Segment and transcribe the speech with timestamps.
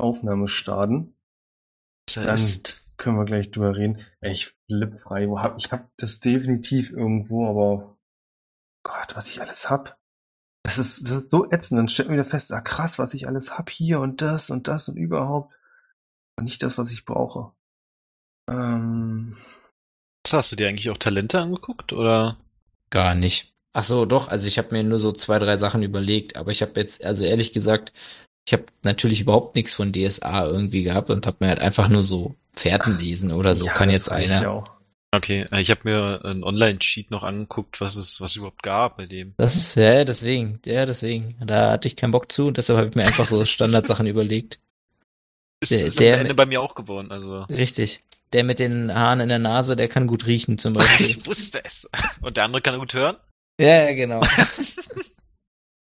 [0.00, 1.14] Aufnahme starten.
[2.14, 2.74] Das Dann-.
[2.96, 3.98] Können wir gleich drüber reden.
[4.20, 5.26] Ey, Ich flipp frei.
[5.26, 7.96] Wo hab, ich hab das definitiv irgendwo, aber
[8.82, 9.98] Gott, was ich alles hab.
[10.64, 11.78] Das ist, das ist so ätzend.
[11.78, 14.68] Dann stellt man wieder fest, ah krass, was ich alles hab hier und das und
[14.68, 15.54] das und überhaupt.
[16.36, 17.52] Und nicht das, was ich brauche.
[18.50, 19.38] Ähm,
[20.30, 21.94] Hast du dir eigentlich auch Talente angeguckt?
[21.94, 22.36] Oder?
[22.90, 23.54] Gar nicht.
[23.72, 24.28] Ach so, doch.
[24.28, 27.24] Also ich habe mir nur so zwei, drei Sachen überlegt, aber ich habe jetzt, also
[27.24, 27.92] ehrlich gesagt,
[28.46, 32.02] ich habe natürlich überhaupt nichts von DSA irgendwie gehabt und habe mir halt einfach nur
[32.02, 33.66] so Pferden lesen oder so.
[33.66, 34.42] ja, Kann jetzt einer.
[34.42, 34.64] Ja auch.
[35.12, 38.96] Okay, äh, ich habe mir einen Online-Cheat noch angeguckt, was es, was es überhaupt gab
[38.96, 39.34] bei dem.
[39.38, 41.34] Das ist, ja, deswegen, ja, deswegen.
[41.44, 44.60] Da hatte ich keinen Bock zu und deshalb habe ich mir einfach so Standardsachen überlegt.
[45.60, 47.42] Ist, Der- ist der am Ende mit- bei mir auch geworden, also.
[47.42, 48.02] Richtig.
[48.32, 51.06] Der mit den Haaren in der Nase, der kann gut riechen zum Beispiel.
[51.06, 51.90] Ich wusste es.
[52.22, 53.16] Und der andere kann gut hören?
[53.60, 54.20] ja, ja, genau.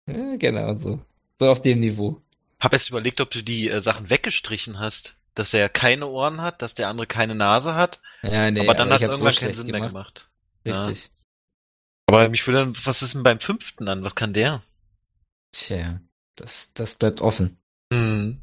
[0.08, 1.00] ja, genau so.
[1.40, 2.22] So auf dem Niveau.
[2.60, 5.16] Hab erst überlegt, ob du die äh, Sachen weggestrichen hast.
[5.36, 8.02] Dass er keine Ohren hat, dass der andere keine Nase hat.
[8.24, 10.30] Ja, nee, aber dann hat es irgendwann so keinen Sinn mehr gemacht.
[10.64, 10.86] Ja.
[10.86, 11.12] Richtig.
[12.08, 14.04] Aber mich würde dann, was ist denn beim fünften dann?
[14.04, 14.64] Was kann der?
[15.52, 16.00] Tja,
[16.36, 17.60] das, das bleibt offen.
[17.92, 18.42] Mhm.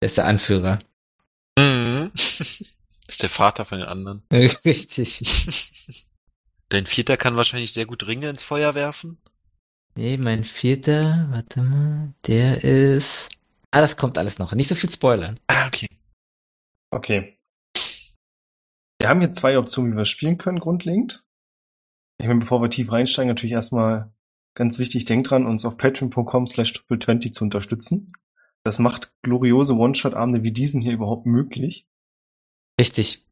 [0.00, 0.78] Der ist der Anführer.
[1.58, 2.10] Mhm.
[2.14, 2.76] ist
[3.22, 4.22] der Vater von den anderen.
[4.32, 5.20] Richtig.
[6.68, 9.18] Dein Vierter kann wahrscheinlich sehr gut Ringe ins Feuer werfen.
[9.94, 13.30] Nee, mein vierter, warte mal, der ist.
[13.70, 14.52] Ah, das kommt alles noch.
[14.52, 15.38] Nicht so viel spoilern.
[15.46, 15.88] Ah, okay.
[16.90, 17.38] Okay.
[18.98, 21.24] Wir haben hier zwei Optionen, wie wir spielen können, grundlegend.
[22.18, 24.12] Ich meine, bevor wir tief reinsteigen, natürlich erstmal
[24.54, 28.12] ganz wichtig, denkt dran, uns auf patreon.com slash triple20 zu unterstützen.
[28.62, 31.86] Das macht gloriose One-Shot-Abende wie diesen hier überhaupt möglich.
[32.78, 33.26] Richtig.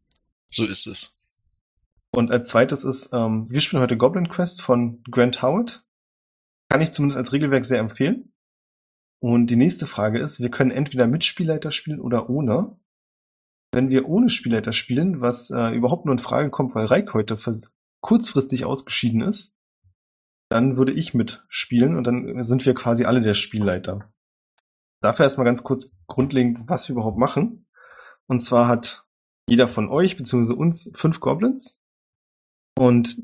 [0.49, 1.15] So ist es.
[2.11, 5.85] Und als zweites ist, ähm, wir spielen heute Goblin Quest von Grant Howard.
[6.71, 8.33] Kann ich zumindest als Regelwerk sehr empfehlen.
[9.21, 12.79] Und die nächste Frage ist, wir können entweder mit Spielleiter spielen oder ohne.
[13.73, 17.37] Wenn wir ohne Spielleiter spielen, was äh, überhaupt nur in Frage kommt, weil Reik heute
[18.01, 19.53] kurzfristig ausgeschieden ist,
[20.51, 24.11] dann würde ich mitspielen und dann sind wir quasi alle der Spielleiter.
[25.03, 27.67] Dafür erstmal ganz kurz grundlegend, was wir überhaupt machen.
[28.27, 29.05] Und zwar hat
[29.49, 31.81] jeder von euch beziehungsweise uns fünf Goblins
[32.79, 33.23] und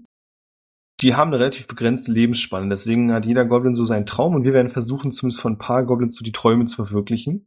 [1.04, 2.70] die haben eine relativ begrenzte Lebensspanne.
[2.70, 5.84] Deswegen hat jeder Goblin so seinen Traum und wir werden versuchen, zumindest von ein paar
[5.84, 7.47] Goblins so die Träume zu verwirklichen.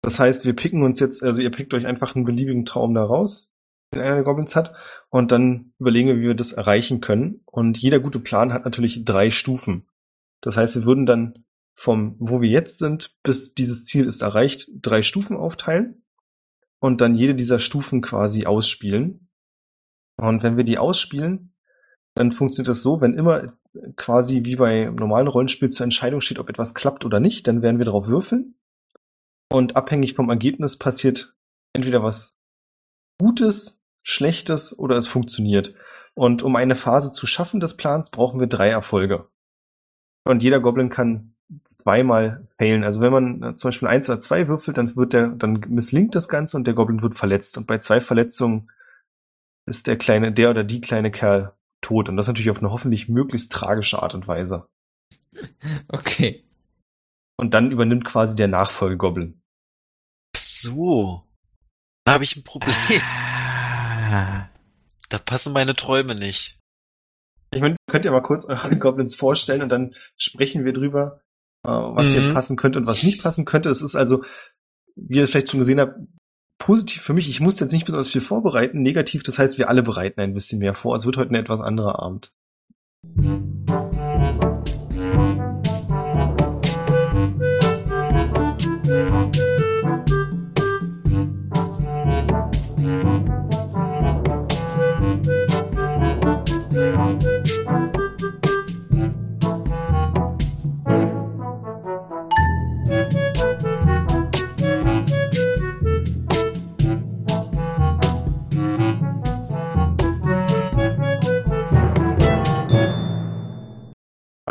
[0.00, 3.04] Das heißt, wir picken uns jetzt, also ihr pickt euch einfach einen beliebigen Traum da
[3.04, 3.52] raus,
[3.92, 4.74] den einer der Goblins hat,
[5.10, 7.42] und dann überlegen wir, wie wir das erreichen können.
[7.46, 9.88] Und jeder gute Plan hat natürlich drei Stufen.
[10.40, 14.68] Das heißt, wir würden dann vom, wo wir jetzt sind, bis dieses Ziel ist erreicht,
[14.72, 16.04] drei Stufen aufteilen
[16.78, 19.30] und dann jede dieser Stufen quasi ausspielen.
[20.16, 21.51] Und wenn wir die ausspielen,
[22.14, 23.54] dann funktioniert das so, wenn immer
[23.96, 27.78] quasi wie bei normalen Rollenspiel zur Entscheidung steht, ob etwas klappt oder nicht, dann werden
[27.78, 28.54] wir darauf würfeln.
[29.50, 31.34] Und abhängig vom Ergebnis passiert
[31.72, 32.38] entweder was
[33.18, 35.74] Gutes, Schlechtes oder es funktioniert.
[36.14, 39.28] Und um eine Phase zu schaffen des Plans, brauchen wir drei Erfolge.
[40.24, 41.34] Und jeder Goblin kann
[41.64, 42.84] zweimal failen.
[42.84, 46.14] Also wenn man äh, zum Beispiel eins oder zwei würfelt, dann wird der, dann misslingt
[46.14, 47.56] das Ganze und der Goblin wird verletzt.
[47.58, 48.70] Und bei zwei Verletzungen
[49.66, 52.08] ist der kleine, der oder die kleine Kerl tot.
[52.08, 54.66] Und das natürlich auf eine hoffentlich möglichst tragische Art und Weise.
[55.88, 56.44] Okay.
[57.36, 59.40] Und dann übernimmt quasi der Nachfolgegoblin.
[60.36, 61.28] Ach So.
[62.04, 62.74] Da habe ich ein Problem.
[63.04, 64.48] Ah.
[65.08, 66.58] Da passen meine Träume nicht.
[67.54, 71.20] Ich meine, könnt ihr mal kurz eure Goblins vorstellen und dann sprechen wir drüber,
[71.64, 72.34] äh, was hier Mhm.
[72.34, 73.68] passen könnte und was nicht passen könnte.
[73.70, 74.24] Es ist also,
[74.96, 75.98] wie ihr es vielleicht schon gesehen habt,
[76.58, 77.28] positiv für mich.
[77.28, 78.82] Ich muss jetzt nicht besonders viel vorbereiten.
[78.82, 80.94] Negativ, das heißt, wir alle bereiten ein bisschen mehr vor.
[80.94, 82.32] Es wird heute ein etwas anderer Abend.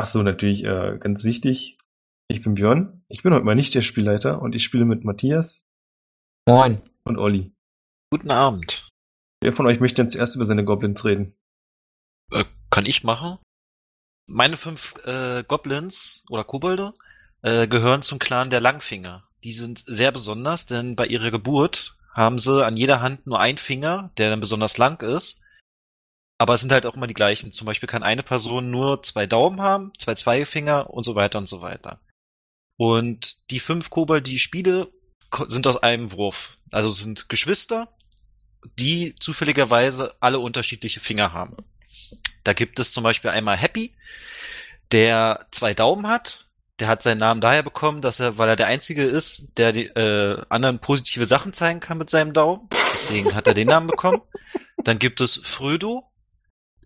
[0.02, 1.78] Ach so, natürlich äh, ganz wichtig.
[2.28, 3.04] Ich bin Björn.
[3.08, 5.64] Ich bin heute mal nicht der Spielleiter und ich spiele mit Matthias
[6.48, 6.82] Moin.
[7.04, 7.54] und Olli.
[8.10, 8.90] Guten Abend.
[9.44, 11.36] Wer von euch möchte denn zuerst über seine Goblins reden?
[12.32, 13.38] Äh, kann ich machen?
[14.26, 16.96] Meine fünf äh, Goblins oder Kobolde
[17.44, 19.30] äh, gehören zum Clan der Langfinger.
[19.44, 23.60] Die sind sehr besonders, denn bei ihrer Geburt haben sie an jeder Hand nur einen
[23.60, 25.44] Finger, der dann besonders lang ist.
[26.42, 27.52] Aber es sind halt auch immer die gleichen.
[27.52, 31.46] Zum Beispiel kann eine Person nur zwei Daumen haben, zwei Zweigefinger und so weiter und
[31.46, 32.00] so weiter.
[32.78, 34.92] Und die fünf Kobolde, die ich spiele,
[35.46, 36.58] sind aus einem Wurf.
[36.72, 37.90] Also sind Geschwister,
[38.80, 41.58] die zufälligerweise alle unterschiedliche Finger haben.
[42.44, 43.96] Da gibt es zum Beispiel einmal Happy,
[44.92, 46.48] der zwei Daumen hat.
[46.80, 49.86] Der hat seinen Namen daher bekommen, dass er, weil er der Einzige ist, der die
[49.86, 52.68] äh, anderen positive Sachen zeigen kann mit seinem Daumen.
[52.94, 54.22] Deswegen hat er den Namen bekommen.
[54.84, 56.11] Dann gibt es Frödo.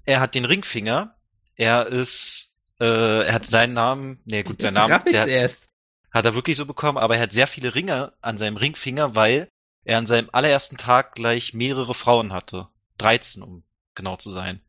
[0.06, 1.16] Er hat den Ringfinger.
[1.56, 5.70] Er ist, äh, er hat seinen Namen, nee gut, seinen Namen, der hat, erst.
[6.12, 9.48] hat er wirklich so bekommen, aber er hat sehr viele Ringe an seinem Ringfinger, weil
[9.84, 12.68] er an seinem allerersten Tag gleich mehrere Frauen hatte.
[12.98, 13.64] 13, um
[13.94, 14.62] genau zu sein.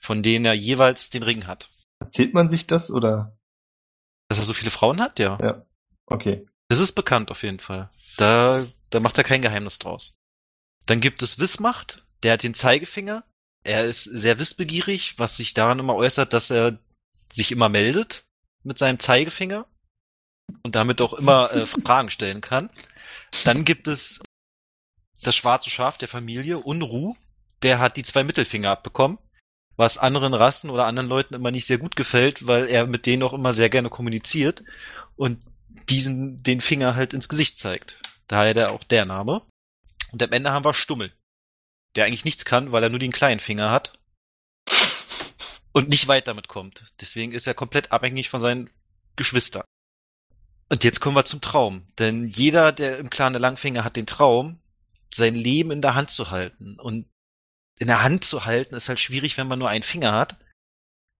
[0.00, 1.68] Von denen er jeweils den Ring hat.
[2.00, 3.36] Erzählt man sich das oder?
[4.28, 5.38] Dass er so viele Frauen hat, ja.
[5.40, 5.66] Ja.
[6.06, 6.46] Okay.
[6.68, 7.90] Das ist bekannt auf jeden Fall.
[8.16, 10.18] Da, da macht er kein Geheimnis draus.
[10.86, 13.24] Dann gibt es Wissmacht, der hat den Zeigefinger.
[13.64, 16.78] Er ist sehr wissbegierig, was sich daran immer äußert, dass er
[17.32, 18.24] sich immer meldet
[18.64, 19.66] mit seinem Zeigefinger
[20.62, 22.70] und damit auch immer äh, Fragen stellen kann.
[23.44, 24.20] Dann gibt es
[25.22, 27.14] das schwarze Schaf der Familie, Unruh.
[27.62, 29.18] Der hat die zwei Mittelfinger abbekommen,
[29.76, 33.22] was anderen Rassen oder anderen Leuten immer nicht sehr gut gefällt, weil er mit denen
[33.22, 34.64] auch immer sehr gerne kommuniziert
[35.14, 35.38] und
[35.88, 38.00] diesen den Finger halt ins Gesicht zeigt.
[38.26, 39.42] Daher der auch der Name.
[40.10, 41.12] Und am Ende haben wir Stummel,
[41.96, 43.92] der eigentlich nichts kann, weil er nur den kleinen Finger hat
[45.72, 46.84] und nicht weit damit kommt.
[47.00, 48.70] Deswegen ist er komplett abhängig von seinen
[49.16, 49.64] Geschwistern.
[50.68, 51.86] Und jetzt kommen wir zum Traum.
[51.98, 54.58] Denn jeder, der im Clan der Langfinger hat den Traum,
[55.12, 56.78] sein Leben in der Hand zu halten.
[56.78, 57.06] Und
[57.78, 60.36] in der Hand zu halten ist halt schwierig, wenn man nur einen Finger hat.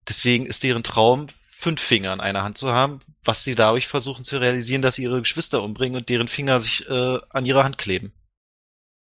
[0.08, 4.24] Deswegen ist deren Traum, fünf Finger in einer Hand zu haben, was sie dadurch versuchen
[4.24, 7.78] zu realisieren, dass sie ihre Geschwister umbringen und deren Finger sich äh, an ihre Hand
[7.78, 8.12] kleben.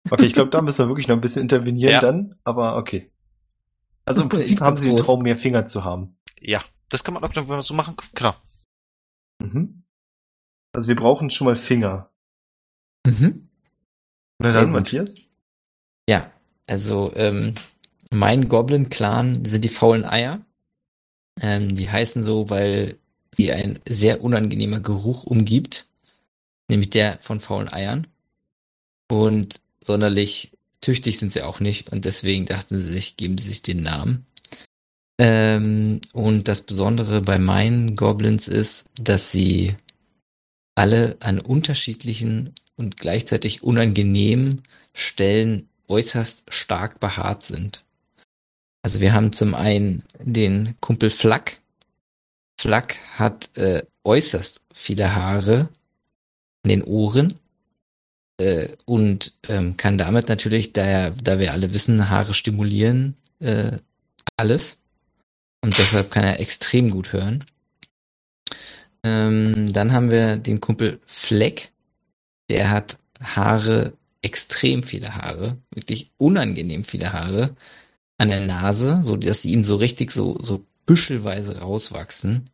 [0.09, 1.99] Okay, ich glaube, da müssen wir wirklich noch ein bisschen intervenieren Ja.
[1.99, 3.11] dann, aber okay.
[4.05, 6.17] Also im Prinzip haben sie den Traum, mehr Finger zu haben.
[6.39, 8.35] Ja, das kann man auch, wenn man so machen, genau.
[9.39, 9.83] Mhm.
[10.73, 12.09] Also wir brauchen schon mal Finger.
[13.05, 13.49] Mhm.
[14.39, 14.73] Na dann, gut.
[14.73, 15.21] Matthias?
[16.09, 16.31] Ja,
[16.67, 17.55] also ähm,
[18.09, 20.41] mein Goblin-Clan sind die faulen Eier.
[21.39, 22.97] Ähm, die heißen so, weil
[23.33, 25.87] sie ein sehr unangenehmer Geruch umgibt,
[26.69, 28.07] nämlich der von faulen Eiern.
[29.09, 30.51] Und sonderlich
[30.81, 34.25] tüchtig sind sie auch nicht und deswegen dachten sie sich, geben sie sich den Namen.
[35.19, 39.75] Ähm, und das Besondere bei meinen Goblins ist, dass sie
[40.75, 44.63] alle an unterschiedlichen und gleichzeitig unangenehmen
[44.93, 47.83] Stellen äußerst stark behaart sind.
[48.81, 51.59] Also wir haben zum einen den Kumpel Flack.
[52.59, 55.69] Flack hat äh, äußerst viele Haare
[56.63, 57.39] an den Ohren
[58.41, 63.77] äh, und ähm, kann damit natürlich, da, er, da wir alle wissen, Haare stimulieren äh,
[64.37, 64.79] alles.
[65.63, 67.45] Und deshalb kann er extrem gut hören.
[69.03, 71.71] Ähm, dann haben wir den Kumpel Fleck.
[72.49, 73.93] Der hat Haare,
[74.23, 77.55] extrem viele Haare, wirklich unangenehm viele Haare
[78.17, 82.49] an der Nase, so dass sie ihm so richtig so, so büschelweise rauswachsen.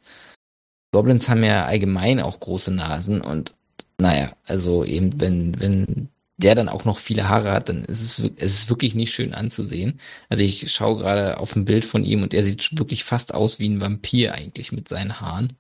[0.93, 3.53] Goblins haben ja allgemein auch große Nasen und
[3.97, 8.31] naja, also eben wenn, wenn der dann auch noch viele Haare hat, dann ist es,
[8.37, 9.99] es ist wirklich nicht schön anzusehen.
[10.29, 13.59] Also ich schaue gerade auf ein Bild von ihm und er sieht wirklich fast aus
[13.59, 15.53] wie ein Vampir eigentlich mit seinen Haaren.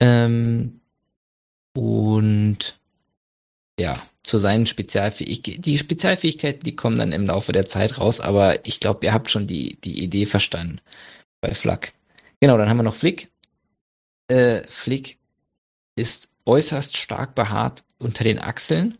[0.00, 0.80] Ähm,
[1.74, 2.78] und
[3.78, 5.62] ja, zu seinen Spezialfähigkeiten.
[5.62, 9.30] Die Spezialfähigkeiten, die kommen dann im Laufe der Zeit raus, aber ich glaube, ihr habt
[9.30, 10.80] schon die, die Idee verstanden
[11.40, 11.92] bei Flack.
[12.40, 13.30] Genau, dann haben wir noch Flick.
[14.28, 15.18] Äh, Flick
[15.94, 18.98] ist äußerst stark behaart unter den Achseln.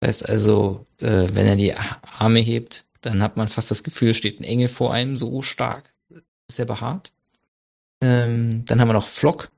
[0.00, 4.14] Das heißt also, äh, wenn er die Arme hebt, dann hat man fast das Gefühl,
[4.14, 5.94] steht ein Engel vor einem, so stark
[6.48, 7.12] ist er behaart.
[8.02, 9.50] Ähm, dann haben wir noch Flock.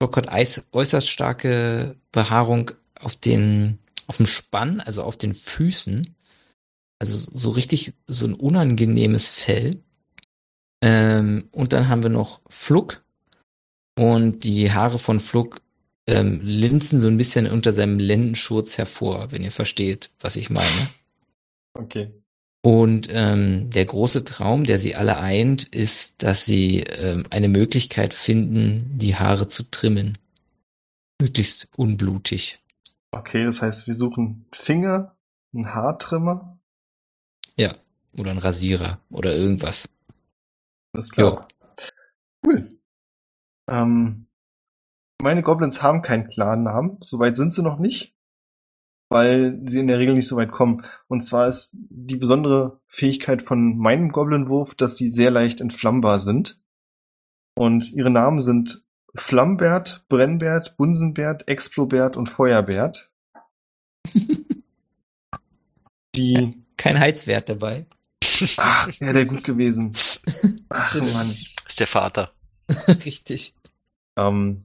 [0.00, 0.28] Flock hat
[0.72, 6.14] äußerst starke Behaarung auf den, auf dem Spann, also auf den Füßen.
[6.98, 9.82] Also so richtig so ein unangenehmes Fell.
[10.82, 13.02] Ähm, und dann haben wir noch Fluck.
[13.96, 15.60] Und die Haare von Fluck
[16.06, 20.88] ähm, linsen so ein bisschen unter seinem Lendenschurz hervor, wenn ihr versteht, was ich meine.
[21.74, 22.12] Okay.
[22.62, 28.14] Und ähm, der große Traum, der sie alle eint, ist, dass sie ähm, eine Möglichkeit
[28.14, 30.16] finden, die Haare zu trimmen.
[31.20, 32.58] Möglichst unblutig.
[33.10, 35.14] Okay, das heißt, wir suchen Finger,
[35.54, 36.58] einen Haartrimmer.
[37.56, 37.76] Ja.
[38.18, 39.88] Oder ein Rasierer oder irgendwas.
[40.92, 41.48] Alles klar.
[42.46, 42.68] Cool.
[43.68, 44.23] Ähm,
[45.22, 46.98] meine Goblins haben keinen klaren Namen.
[47.00, 48.14] Soweit sind sie noch nicht.
[49.10, 50.84] Weil sie in der Regel nicht so weit kommen.
[51.08, 56.60] Und zwar ist die besondere Fähigkeit von meinem Goblinwurf, dass sie sehr leicht entflammbar sind.
[57.54, 63.12] Und ihre Namen sind Flammbert, Brennbert, Bunsenbert, Explobert und Feuerbert.
[66.16, 67.86] Die, Kein Heizwert dabei.
[68.56, 69.92] ach, wäre der gut gewesen.
[70.68, 71.30] Ach, Mann.
[71.68, 72.32] ist der Vater.
[73.04, 73.54] Richtig.
[74.16, 74.64] Ähm,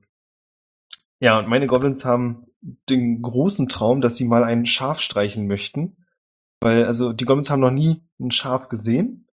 [1.20, 2.48] ja, und meine Goblins haben
[2.90, 5.98] den großen Traum, dass sie mal ein Schaf streichen möchten.
[6.62, 9.28] Weil, also, die Goblins haben noch nie ein Schaf gesehen.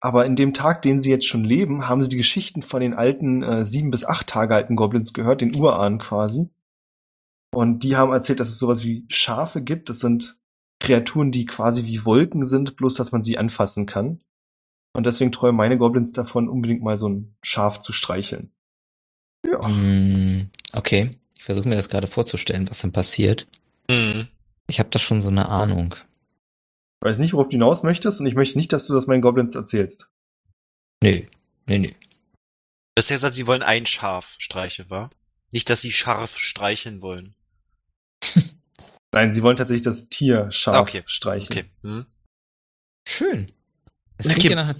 [0.00, 2.94] Aber in dem Tag, den sie jetzt schon leben, haben sie die Geschichten von den
[2.94, 6.48] alten, äh, sieben bis acht Tage alten Goblins gehört, den Urahn quasi.
[7.52, 9.90] Und die haben erzählt, dass es sowas wie Schafe gibt.
[9.90, 10.38] Das sind
[10.78, 14.20] Kreaturen, die quasi wie Wolken sind, bloß dass man sie anfassen kann.
[14.94, 18.52] Und deswegen träumen meine Goblins davon, unbedingt mal so ein Schaf zu streicheln.
[19.44, 19.68] Ja.
[19.68, 21.18] Mm, okay.
[21.40, 23.46] Ich versuche mir das gerade vorzustellen, was dann passiert.
[23.88, 24.28] Mhm.
[24.68, 25.94] Ich habe da schon so eine Ahnung.
[27.00, 29.22] Ich weiß nicht, worauf du hinaus möchtest und ich möchte nicht, dass du das meinen
[29.22, 30.10] Goblins erzählst.
[31.02, 31.22] Nö,
[31.66, 31.88] nö, nö.
[31.88, 35.08] Du hast ja gesagt, sie wollen ein Schaf streicheln, wa?
[35.50, 37.34] Nicht, dass sie scharf streicheln wollen.
[39.14, 41.02] Nein, sie wollen tatsächlich das Tier scharf Ah, okay.
[41.06, 41.58] streicheln.
[41.58, 41.70] Okay.
[41.82, 42.06] Hm.
[43.08, 43.52] Schön.
[44.18, 44.34] Das Okay.
[44.40, 44.74] klingt ja nach,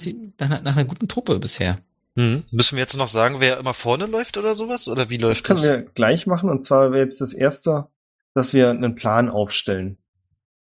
[0.46, 1.80] einer, nach einer guten Truppe bisher.
[2.20, 2.44] Hm.
[2.50, 4.88] Müssen wir jetzt noch sagen, wer immer vorne läuft oder sowas?
[4.88, 5.64] Oder wie Das läuft können das?
[5.66, 7.88] wir gleich machen und zwar wäre jetzt das erste,
[8.34, 9.96] dass wir einen Plan aufstellen.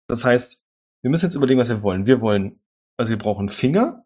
[0.07, 0.65] Das heißt,
[1.03, 2.07] wir müssen jetzt überlegen, was wir wollen.
[2.07, 2.59] Wir wollen,
[2.97, 4.05] also wir brauchen Finger,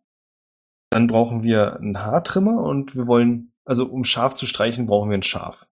[0.90, 5.18] dann brauchen wir einen Haartrimmer und wir wollen, also um Schaf zu streichen, brauchen wir
[5.18, 5.70] ein Schaf.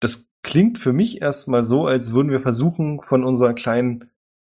[0.00, 4.10] Das klingt für mich erstmal so, als würden wir versuchen, von unserer kleinen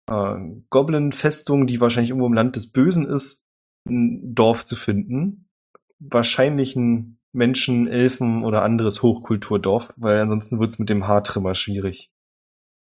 [0.09, 0.35] äh,
[0.69, 3.45] Goblin-Festung, die wahrscheinlich irgendwo im Land des Bösen ist,
[3.89, 5.49] ein Dorf zu finden.
[6.09, 12.11] Wahrscheinlich ein Menschen, Elfen oder anderes Hochkulturdorf, weil ansonsten wird's mit dem Haartrimmer schwierig.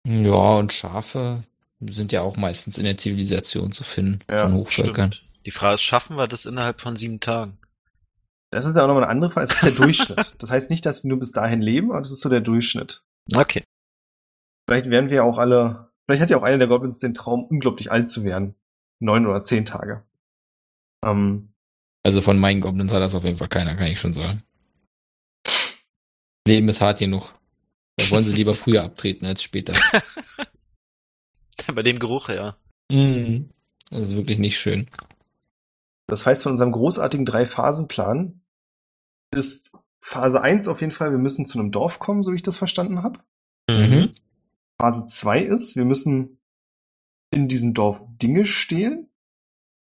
[0.06, 1.44] Ja, und Schafe
[1.80, 5.12] sind ja auch meistens in der Zivilisation zu finden Ja, von Hochvölkern.
[5.12, 5.30] Stimmt.
[5.46, 7.58] Die Frage ist, schaffen wir das innerhalb von sieben Tagen?
[8.50, 9.44] Das ist ja auch nochmal eine andere Frage.
[9.44, 10.34] Es ist der Durchschnitt.
[10.38, 13.02] Das heißt nicht, dass wir nur bis dahin leben, aber das ist so der Durchschnitt.
[13.34, 13.64] Okay.
[14.66, 17.44] Vielleicht werden wir ja auch alle, vielleicht hat ja auch einer der Goblins den Traum,
[17.44, 18.54] unglaublich alt zu werden.
[18.98, 20.02] Neun oder zehn Tage.
[21.04, 21.52] Ähm,
[22.02, 24.42] Also von meinen Goblins hat das auf jeden Fall keiner, kann ich schon sagen.
[26.46, 27.34] Leben ist hart genug.
[27.96, 29.74] Da wollen sie lieber früher abtreten als später.
[31.74, 32.56] Bei dem Geruch, ja.
[32.90, 33.50] Mhm.
[33.90, 34.88] Das ist wirklich nicht schön.
[36.06, 38.40] das heißt, von unserem großartigen Drei-Phasen-Plan
[39.34, 42.42] ist Phase 1 auf jeden Fall, wir müssen zu einem Dorf kommen, so wie ich
[42.42, 43.20] das verstanden habe.
[43.70, 44.14] Mhm.
[44.80, 46.38] Phase 2 ist, wir müssen
[47.30, 49.09] in diesem Dorf Dinge stehlen.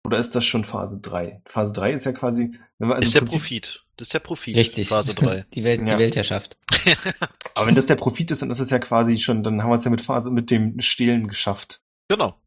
[0.05, 1.43] Oder ist das schon Phase 3?
[1.47, 3.85] Phase 3 ist ja quasi, wenn wir also ist der Prinzip- Profit.
[3.97, 4.57] Das ist der Profit.
[4.57, 4.89] Richtig.
[4.89, 5.45] Phase 3.
[5.55, 5.95] Die, Welt, Ja.
[5.95, 6.57] die Weltherrschaft.
[7.55, 9.75] Aber wenn das der Profit ist, dann ist es ja quasi schon, dann haben wir
[9.77, 11.81] es ja mit Phase, mit dem Stehlen geschafft.
[12.09, 12.39] genau.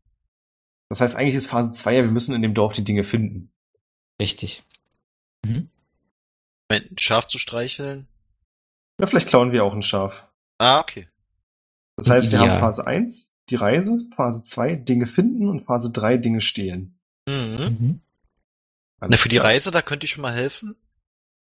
[0.90, 3.52] Das heißt, eigentlich ist Phase 2 ja, wir müssen in dem Dorf die Dinge finden.
[4.22, 4.64] Richtig.
[5.44, 5.70] Mhm.
[6.70, 8.08] Ein Schaf zu streicheln.
[9.00, 10.28] Oder vielleicht klauen wir auch ein Schaf.
[10.60, 11.08] Ah, okay.
[11.98, 12.50] Das heißt, wir Ja.
[12.50, 16.95] haben Phase 1, die Reise, Phase 2, Dinge finden und Phase 3, Dinge stehlen.
[17.28, 17.78] Mhm.
[17.80, 18.02] Mhm.
[19.02, 19.38] Na, für die.
[19.38, 20.76] Reise, da könnte ich schon mal helfen.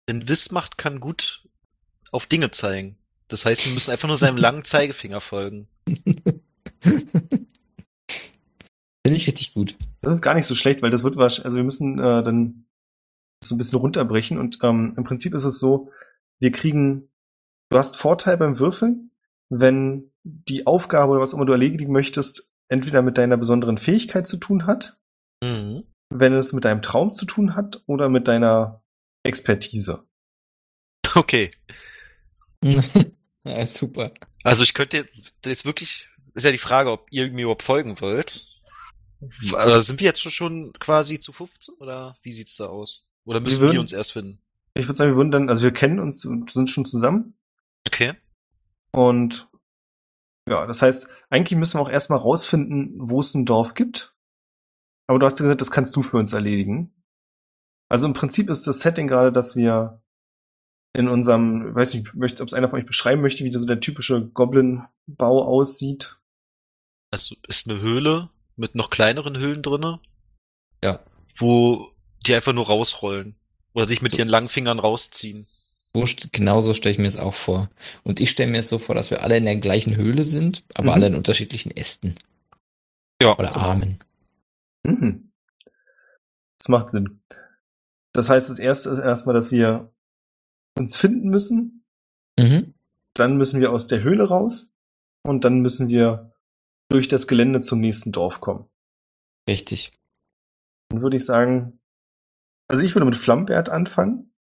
[0.08, 1.44] Denn Wissmacht kann gut
[2.12, 2.96] auf Dinge zeigen.
[3.28, 5.68] Das heißt, wir müssen einfach nur seinem langen Zeigefinger folgen.
[9.08, 9.76] Finde ich richtig gut.
[10.00, 12.66] Das ist gar nicht so schlecht, weil das wird wahrscheinlich, also wir müssen äh, dann
[13.42, 15.90] so ein bisschen runterbrechen und ähm, im Prinzip ist es so,
[16.40, 17.08] wir kriegen,
[17.70, 19.10] du hast Vorteil beim Würfeln,
[19.48, 24.36] wenn die Aufgabe oder was immer du erledigen möchtest, entweder mit deiner besonderen Fähigkeit zu
[24.36, 24.97] tun hat.
[26.10, 28.82] Wenn es mit deinem Traum zu tun hat oder mit deiner
[29.22, 30.04] Expertise.
[31.14, 31.50] Okay.
[33.44, 34.12] ja, super.
[34.42, 35.08] Also ich könnte,
[35.42, 38.46] das ist wirklich, ist ja die Frage, ob ihr mir überhaupt folgen wollt.
[39.52, 43.08] Aber sind wir jetzt schon quasi zu 15 oder wie sieht's da aus?
[43.24, 44.40] Oder müssen Wir wir, würden- uns erst finden?
[44.74, 47.36] Ich würde sagen, wir würden dann, also wir kennen uns und sind schon zusammen
[47.86, 48.12] Okay.
[48.92, 49.48] und
[50.48, 54.14] ja, das heißt, eigentlich müssen wir auch erstmal rausfinden, wo es ein Dorf gibt.
[55.08, 56.92] Aber du hast ja gesagt, das kannst du für uns erledigen.
[57.88, 60.02] Also im Prinzip ist das Setting gerade, dass wir
[60.94, 63.66] in unserem, ich weiß nicht, möchte, ob es einer von euch beschreiben möchte, wie so
[63.66, 66.18] der typische Goblin-Bau aussieht.
[67.10, 70.00] Also ist eine Höhle mit noch kleineren Höhlen drinne,
[70.84, 71.00] Ja.
[71.36, 71.90] wo
[72.26, 73.34] die einfach nur rausrollen.
[73.74, 75.46] Oder sich mit ihren langen Fingern rausziehen.
[75.94, 77.70] So, genauso stelle ich mir es auch vor.
[78.02, 80.64] Und ich stelle mir es so vor, dass wir alle in der gleichen Höhle sind,
[80.74, 80.92] aber Mhm.
[80.94, 82.16] alle in unterschiedlichen Ästen
[83.22, 83.60] Ja, oder genau.
[83.60, 84.00] Armen.
[84.88, 85.32] Mhm.
[86.58, 87.20] Das macht Sinn.
[88.12, 89.92] Das heißt, das erste ist erstmal, dass wir
[90.76, 91.84] uns finden müssen.
[92.38, 92.74] Mhm.
[93.14, 94.72] Dann müssen wir aus der Höhle raus.
[95.22, 96.32] Und dann müssen wir
[96.88, 98.66] durch das Gelände zum nächsten Dorf kommen.
[99.48, 99.92] Richtig.
[100.88, 101.78] Dann würde ich sagen,
[102.66, 104.32] also ich würde mit Flammbert anfangen.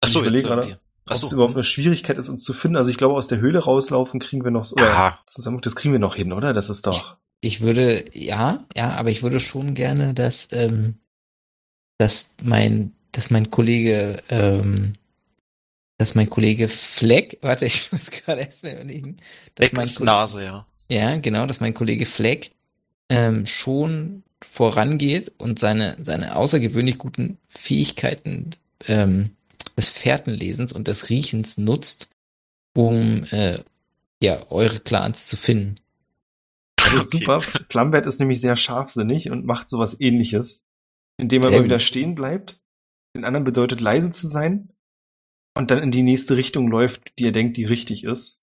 [0.00, 0.80] Ach so, Ich überlege gerade.
[1.08, 2.76] ob es überhaupt eine Schwierigkeit ist, uns zu finden.
[2.76, 5.18] Also ich glaube, aus der Höhle rauslaufen kriegen wir noch, oder Ja.
[5.26, 6.52] zusammen, das kriegen wir noch hin, oder?
[6.54, 7.16] Das ist doch.
[7.40, 10.96] Ich würde, ja, ja, aber ich würde schon gerne, dass, ähm,
[11.98, 14.94] dass mein, dass mein Kollege, ähm,
[15.98, 19.18] dass mein Kollege Fleck, warte, ich muss gerade erst mal überlegen,
[19.56, 20.66] Weg mein ist Kollege- Nase, ja.
[20.90, 22.52] Ja, genau, dass mein Kollege Fleck
[23.10, 28.50] ähm, schon vorangeht und seine, seine außergewöhnlich guten Fähigkeiten
[28.86, 29.30] ähm,
[29.76, 32.08] des Fährtenlesens und des Riechens nutzt,
[32.74, 33.62] um äh,
[34.22, 35.76] ja, eure Clans zu finden.
[36.84, 37.20] Das ist Okay.
[37.20, 37.40] super.
[37.68, 40.66] Plumbert ist nämlich sehr scharfsinnig und macht sowas ähnliches,
[41.16, 42.60] indem er Sehr immer wieder stehen bleibt.
[43.16, 44.70] Den anderen bedeutet leise zu sein
[45.56, 48.42] und dann in die nächste Richtung läuft, die er denkt, die richtig ist.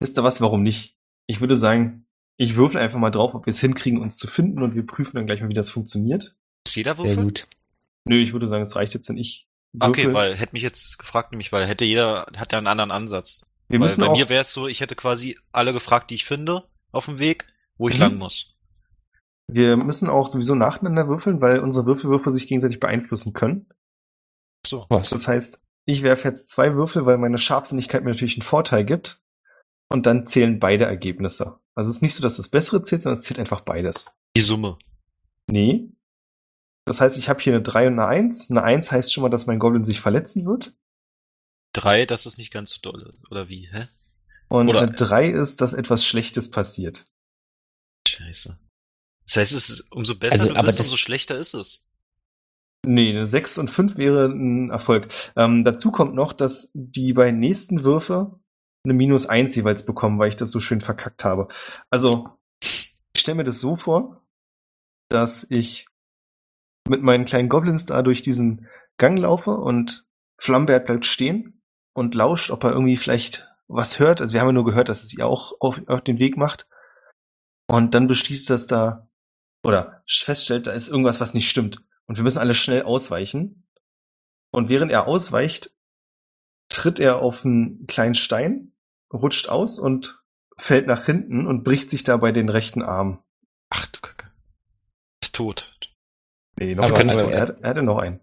[0.00, 0.96] Wisst ihr was, warum nicht?
[1.26, 2.06] Ich würde sagen,
[2.36, 5.16] ich würfel einfach mal drauf, ob wir es hinkriegen, uns zu finden und wir prüfen
[5.16, 6.34] dann gleich mal, wie das funktioniert.
[6.66, 7.24] Muss jeder Sehr würfeln?
[7.24, 7.46] gut.
[8.04, 9.90] Nö, ich würde sagen, es reicht jetzt, wenn ich würfel.
[10.06, 13.46] Okay, weil hätte mich jetzt gefragt, nämlich, weil hätte jeder, hat ja einen anderen Ansatz.
[13.68, 16.16] wir weil müssen bei auch, mir wäre es so, ich hätte quasi alle gefragt, die
[16.16, 17.46] ich finde, auf dem Weg,
[17.78, 18.00] wo ich Mhm.
[18.00, 18.48] lang muss.
[19.48, 23.68] wir müssen auch sowieso nacheinander würfeln, weil unsere Würfelwürfel sich gegenseitig beeinflussen können.
[24.66, 24.86] So.
[24.88, 25.10] Was?
[25.10, 29.20] Das heißt, ich werfe jetzt zwei Würfel, weil meine Scharfsinnigkeit mir natürlich einen Vorteil gibt.
[29.90, 31.58] Und dann zählen beide Ergebnisse.
[31.74, 34.06] Also es ist nicht so, dass das Bessere zählt, sondern es zählt einfach beides.
[34.36, 34.78] Die Summe.
[35.50, 35.90] Nee.
[36.86, 38.50] Das heißt, ich habe hier eine 3 und eine 1.
[38.50, 40.74] Eine 1 heißt schon mal, dass mein Goblin sich verletzen wird.
[41.74, 43.18] Drei, das ist nicht ganz so doll.
[43.30, 43.86] Oder wie, hä?
[44.52, 47.04] Und Oder- eine 3 ist, dass etwas Schlechtes passiert.
[48.06, 48.58] Scheiße.
[49.26, 51.88] Das heißt, es ist umso besser Also, du aber bist, das- umso schlechter ist es.
[52.84, 55.08] Nee, eine 6 und 5 wäre ein Erfolg.
[55.36, 58.40] Ähm, dazu kommt noch, dass die beiden nächsten Würfe
[58.84, 61.46] eine Minus 1 jeweils bekommen, weil ich das so schön verkackt habe.
[61.90, 62.28] Also,
[62.62, 64.22] ich stelle mir das so vor,
[65.08, 65.86] dass ich
[66.88, 68.68] mit meinen kleinen Goblins da durch diesen
[68.98, 70.04] Gang laufe und
[70.40, 71.62] Flambert bleibt stehen
[71.94, 74.20] und lauscht, ob er irgendwie vielleicht was hört.
[74.20, 76.68] Also wir haben ja nur gehört, dass es ihr auch auf, auf den Weg macht.
[77.66, 79.08] Und dann beschließt, dass da
[79.64, 81.78] oder feststellt, da ist irgendwas, was nicht stimmt.
[82.06, 83.66] Und wir müssen alle schnell ausweichen.
[84.50, 85.72] Und während er ausweicht,
[86.68, 88.72] tritt er auf einen kleinen Stein,
[89.12, 90.22] rutscht aus und
[90.58, 93.22] fällt nach hinten und bricht sich dabei den rechten Arm.
[93.70, 94.30] Ach du Kacke.
[95.22, 95.70] Ist tot.
[96.58, 97.22] Nee, noch Aber- er aber tot.
[97.22, 98.20] er- Er, hat- hatte noch einen.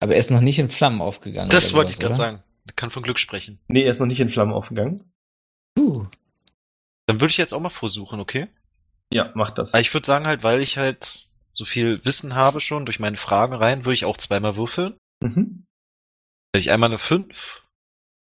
[0.00, 1.50] Aber er ist noch nicht in Flammen aufgegangen.
[1.50, 2.42] Das wollte ich gerade sagen.
[2.76, 3.60] Kann von Glück sprechen.
[3.68, 5.10] Nee, er ist noch nicht in Flammen aufgegangen.
[5.78, 6.06] Uh,
[7.06, 8.48] Dann würde ich jetzt auch mal versuchen, okay?
[9.12, 9.74] Ja, macht das.
[9.74, 13.16] Aber ich würde sagen halt, weil ich halt so viel Wissen habe schon durch meine
[13.16, 14.96] Fragen rein, würde ich auch zweimal würfeln.
[15.22, 15.64] Mhm.
[16.52, 17.66] Hätte ich einmal eine 5,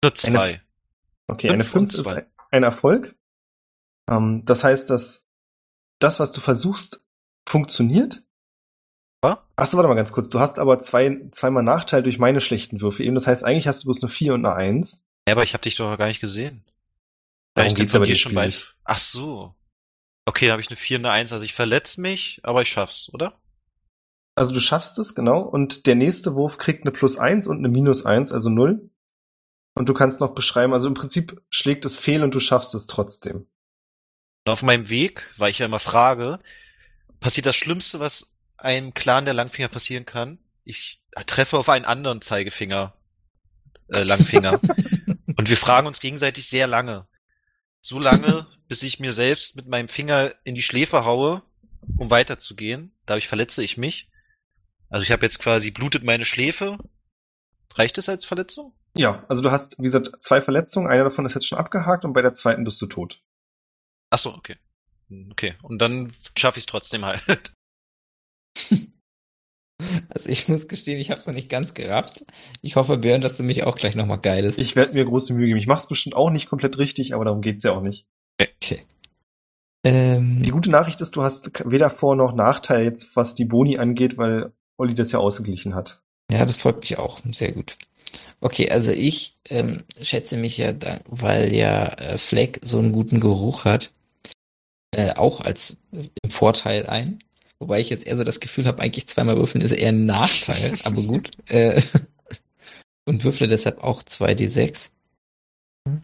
[0.03, 0.61] eine 2.
[1.27, 2.15] Okay, Fünf eine 5 und ist zwei.
[2.23, 3.15] ein- ein Erfolg.
[4.09, 5.27] Ähm, das heißt, dass
[5.99, 7.03] das, was du versuchst,
[7.47, 8.23] funktioniert.
[9.61, 10.31] Achso, warte mal ganz kurz.
[10.31, 13.13] Du hast aber zwei, zweimal Nachteil durch meine schlechten Würfe eben.
[13.13, 15.05] Das heißt, eigentlich hast du bloß eine 4 und eine 1.
[15.27, 16.65] Ja, aber ich habe dich doch gar nicht gesehen.
[17.53, 18.47] Darum ich geht's aber dir schon bei.
[18.47, 18.75] nicht.
[18.85, 19.53] Ach so.
[20.25, 21.31] Okay, da habe ich eine 4 und eine 1.
[21.31, 23.39] Also ich verletze mich, aber ich schaff's, oder?
[24.33, 25.41] Also du schaffst es, genau.
[25.41, 28.89] Und der nächste Wurf kriegt eine plus 1 und eine minus 1, also 0.
[29.75, 32.87] Und du kannst noch beschreiben, also im Prinzip schlägt es fehl und du schaffst es
[32.87, 33.45] trotzdem.
[34.47, 36.39] Und auf meinem Weg, weil ich ja immer frage,
[37.19, 38.30] passiert das Schlimmste, was
[38.61, 40.39] einem Clan der Langfinger passieren kann.
[40.63, 42.93] Ich treffe auf einen anderen Zeigefinger,
[43.89, 44.59] äh, Langfinger.
[45.37, 47.07] und wir fragen uns gegenseitig sehr lange.
[47.81, 51.41] So lange, bis ich mir selbst mit meinem Finger in die Schläfe haue,
[51.97, 52.95] um weiterzugehen.
[53.05, 54.09] Dadurch verletze ich mich.
[54.89, 56.77] Also ich habe jetzt quasi blutet meine Schläfe.
[57.73, 58.73] Reicht es als Verletzung?
[58.93, 60.87] Ja, also du hast, wie gesagt, zwei Verletzungen.
[60.87, 63.21] Eine davon ist jetzt schon abgehakt und bei der zweiten bist du tot.
[64.09, 64.57] Ach so, okay.
[65.31, 65.55] Okay.
[65.61, 67.53] Und dann schaffe ich es trotzdem halt.
[70.09, 72.25] Also ich muss gestehen, ich habe es noch nicht ganz gerafft.
[72.61, 74.59] Ich hoffe, Björn, dass du mich auch gleich nochmal guidest.
[74.59, 75.59] Ich werde mir große Mühe geben.
[75.59, 78.05] Ich mach's bestimmt auch nicht komplett richtig, aber darum geht's ja auch nicht.
[78.39, 78.83] Okay.
[79.83, 83.77] Ähm, Die gute Nachricht ist, du hast weder Vor- noch Nachteil jetzt, was die Boni
[83.77, 86.01] angeht, weil Olli das ja ausgeglichen hat.
[86.31, 87.19] Ja, das freut mich auch.
[87.31, 87.77] Sehr gut.
[88.41, 93.19] Okay, also ich ähm, schätze mich ja, da, weil ja äh, Fleck so einen guten
[93.19, 93.91] Geruch hat,
[94.91, 97.23] äh, auch als äh, im Vorteil ein.
[97.61, 100.73] Wobei ich jetzt eher so das Gefühl habe, eigentlich zweimal würfeln ist eher ein Nachteil,
[100.83, 101.29] aber gut.
[101.47, 101.79] Äh,
[103.05, 104.89] und würfle deshalb auch 2d6.
[105.87, 106.01] Hm.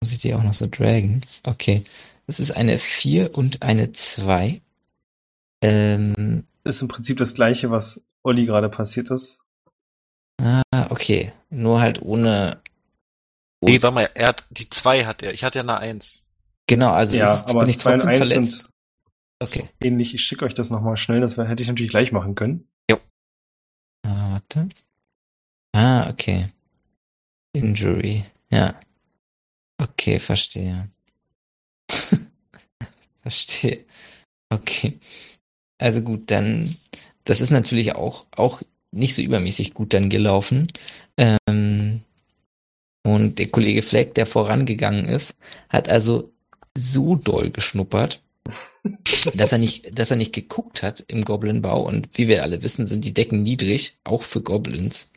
[0.00, 1.20] Muss ich die auch noch so dragen?
[1.44, 1.84] Okay.
[2.26, 4.60] Das ist eine 4 und eine 2.
[5.62, 9.38] Ähm, Ist im Prinzip das gleiche, was Olli gerade passiert ist.
[10.42, 11.32] ah, okay.
[11.50, 12.60] Nur halt ohne.
[13.60, 15.32] Nee, warte mal, er hat, die zwei hat er.
[15.34, 16.32] Ich hatte ja eine Eins.
[16.66, 18.56] Genau, also ja, ist, aber bin ich 2 und trotzdem 1 verletzt.
[18.58, 18.70] sind
[19.40, 19.68] Okay.
[19.80, 20.14] ähnlich.
[20.14, 21.20] Ich schicke euch das nochmal schnell.
[21.20, 22.68] Das hätte ich natürlich gleich machen können.
[24.08, 24.68] Ah, warte.
[25.72, 26.48] Ah, okay.
[27.52, 28.24] Injury.
[28.50, 28.80] Ja.
[29.80, 30.88] Okay, verstehe.
[33.22, 33.84] verstehe.
[34.50, 34.98] Okay.
[35.78, 36.76] Also gut, dann,
[37.24, 40.72] das ist natürlich auch, auch nicht so übermäßig gut dann gelaufen.
[41.16, 42.02] Ähm,
[43.04, 45.36] und der Kollege Fleck, der vorangegangen ist,
[45.68, 46.32] hat also
[46.76, 48.22] so doll geschnuppert,
[49.34, 51.82] dass er nicht, dass er nicht geguckt hat im Goblinbau.
[51.82, 55.10] Und wie wir alle wissen, sind die Decken niedrig, auch für Goblins.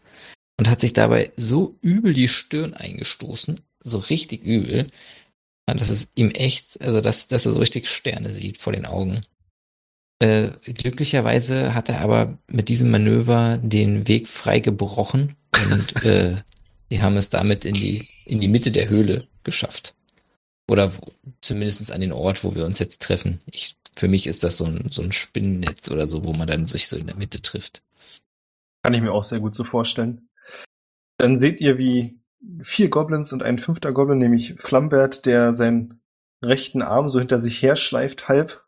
[0.57, 4.87] Und hat sich dabei so übel die Stirn eingestoßen, so richtig übel,
[5.65, 9.21] dass es ihm echt, also dass, dass er so richtig Sterne sieht vor den Augen.
[10.19, 15.35] Äh, glücklicherweise hat er aber mit diesem Manöver den Weg frei gebrochen
[15.71, 16.35] und äh,
[16.91, 19.95] die haben es damit in die, in die Mitte der Höhle geschafft.
[20.71, 20.93] Oder
[21.41, 23.41] zumindest an den Ort, wo wir uns jetzt treffen.
[23.45, 26.65] Ich, für mich ist das so ein, so ein Spinnennetz oder so, wo man dann
[26.65, 27.83] sich so in der Mitte trifft.
[28.81, 30.29] Kann ich mir auch sehr gut so vorstellen.
[31.17, 32.21] Dann seht ihr, wie
[32.61, 35.99] vier Goblins und ein fünfter Goblin, nämlich Flambert, der seinen
[36.41, 38.63] rechten Arm so hinter sich herschleift, halb,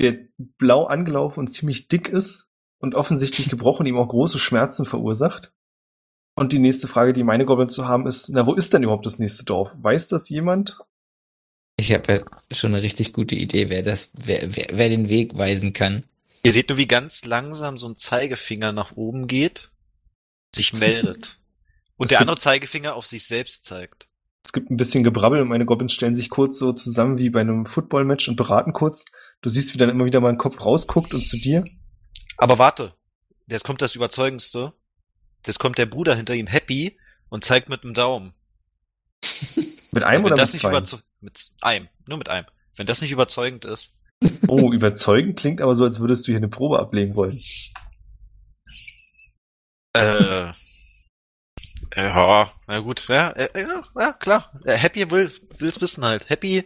[0.00, 2.46] der blau angelaufen und ziemlich dick ist
[2.78, 5.52] und offensichtlich gebrochen ihm auch große Schmerzen verursacht.
[6.36, 9.04] Und die nächste Frage, die meine Goblins zu haben, ist, na, wo ist denn überhaupt
[9.04, 9.74] das nächste Dorf?
[9.82, 10.78] Weiß das jemand?
[11.80, 15.38] Ich habe ja schon eine richtig gute Idee, wer das, wer, wer, wer den Weg
[15.38, 16.02] weisen kann.
[16.42, 19.70] Ihr seht nur, wie ganz langsam so ein Zeigefinger nach oben geht,
[20.54, 21.38] sich meldet.
[21.96, 24.08] Und Es der andere Zeigefinger auf sich selbst zeigt.
[24.44, 27.40] Es gibt ein bisschen Gebrabbel und meine Goblins stellen sich kurz so zusammen wie bei
[27.40, 29.04] einem Football-Match und beraten kurz.
[29.42, 31.64] Du siehst, wie dann immer wieder mal ein Kopf rausguckt und zu dir.
[32.36, 32.94] Aber warte,
[33.48, 34.72] jetzt kommt das Überzeugendste.
[35.44, 36.96] Jetzt kommt der Bruder hinter ihm happy
[37.28, 38.32] und zeigt mit dem Daumen.
[39.92, 40.82] Mit einem oder mit zwei?
[41.20, 42.46] mit einem, nur mit einem.
[42.76, 43.94] Wenn das nicht überzeugend ist.
[44.48, 47.38] Oh, überzeugend klingt aber so, als würdest du hier eine Probe ablegen wollen.
[49.94, 50.52] Äh,
[51.98, 54.52] äh, ja, na gut, ja, äh, ja, ja klar.
[54.64, 56.28] Äh, Happy will will's wissen halt.
[56.28, 56.64] Happy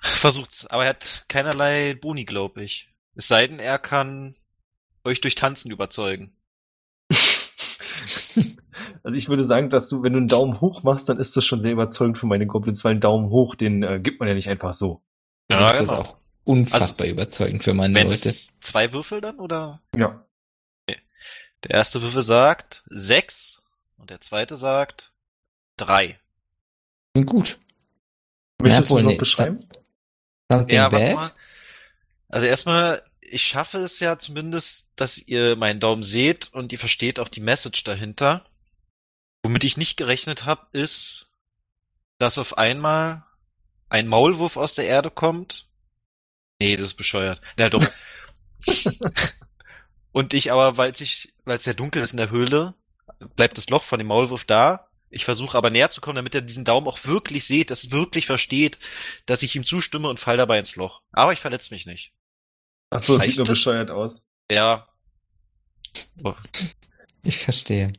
[0.00, 2.88] versucht's, aber er hat keinerlei Boni, glaube ich.
[3.14, 4.34] Es sei denn, er kann
[5.04, 6.36] euch durch Tanzen überzeugen.
[9.02, 11.44] Also ich würde sagen, dass du, wenn du einen Daumen hoch machst, dann ist das
[11.44, 14.34] schon sehr überzeugend für meine Goblins, weil einen Daumen hoch, den äh, gibt man ja
[14.34, 15.02] nicht einfach so.
[15.50, 16.00] Ja, das ist genau.
[16.00, 18.22] auch unfassbar überzeugend für meine Wären Leute.
[18.22, 19.82] das zwei Würfel dann oder?
[19.96, 20.24] Ja.
[20.88, 23.62] Der erste Würfel sagt sechs
[23.98, 25.12] und der zweite sagt
[25.76, 26.18] drei.
[27.14, 27.58] Klingt gut.
[28.60, 29.68] Möchtest Ja, du wohl, noch nee, beschreiben?
[30.50, 31.14] Something Ja, bad?
[31.14, 31.30] mal.
[32.28, 33.02] Also erstmal,
[33.32, 37.40] ich schaffe es ja zumindest, dass ihr meinen Daumen seht und ihr versteht auch die
[37.40, 38.46] Message dahinter.
[39.42, 41.28] Womit ich nicht gerechnet habe, ist,
[42.18, 43.24] dass auf einmal
[43.88, 45.66] ein Maulwurf aus der Erde kommt.
[46.60, 47.40] Nee, das ist bescheuert.
[47.58, 47.84] Ja, doch.
[50.12, 52.74] und ich aber, weil es weil es sehr dunkel ist in der Höhle,
[53.34, 54.88] bleibt das Loch von dem Maulwurf da.
[55.08, 58.26] Ich versuche aber näher zu kommen, damit er diesen Daumen auch wirklich sieht, dass wirklich
[58.26, 58.78] versteht,
[59.26, 61.02] dass ich ihm zustimme und fall dabei ins Loch.
[61.12, 62.12] Aber ich verletze mich nicht.
[62.92, 64.26] Ach so, es sieht nur bescheuert aus.
[64.50, 64.86] Ja.
[66.22, 66.34] Oh,
[67.22, 67.92] Ich verstehe.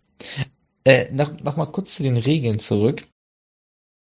[0.85, 3.03] Äh, noch, noch mal kurz zu den Regeln zurück.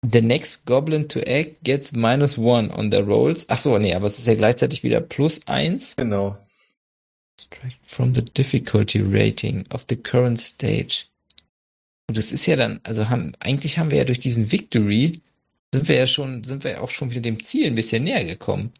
[0.09, 3.45] The next goblin to act gets minus one on the rolls.
[3.49, 5.95] Ach so, nee, aber es ist ja gleichzeitig wieder plus eins.
[5.97, 6.37] Genau.
[7.39, 11.05] Subtract From the difficulty rating of the current stage.
[12.07, 15.21] Und das ist ja dann, also haben, eigentlich haben wir ja durch diesen Victory,
[15.73, 18.23] sind wir ja schon, sind wir ja auch schon wieder dem Ziel ein bisschen näher
[18.23, 18.73] gekommen.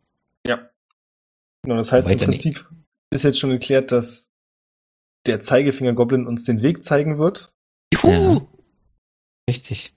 [0.46, 0.70] Ja.
[1.64, 2.44] Genau, das heißt im Weiter nicht.
[2.44, 2.70] Prinzip
[3.12, 4.30] ist jetzt schon geklärt, dass
[5.26, 7.54] der Zeigefinger-Goblin uns den Weg zeigen wird.
[7.94, 8.10] Juhu!
[8.10, 8.48] Ja.
[9.50, 9.96] Richtig.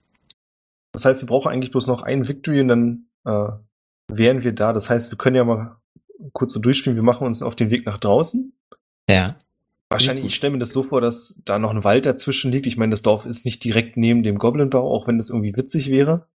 [0.92, 3.48] Das heißt, wir brauchen eigentlich bloß noch einen Victory und dann äh,
[4.09, 4.72] wären wir da.
[4.72, 5.77] Das heißt, wir können ja mal
[6.33, 6.96] kurz so durchspielen.
[6.96, 8.53] Wir machen uns auf den Weg nach draußen.
[9.09, 9.37] Ja.
[9.88, 12.66] Wahrscheinlich, ich stelle mir das so vor, dass da noch ein Wald dazwischen liegt.
[12.66, 15.90] Ich meine, das Dorf ist nicht direkt neben dem Goblinbau, auch wenn das irgendwie witzig
[15.90, 16.29] wäre.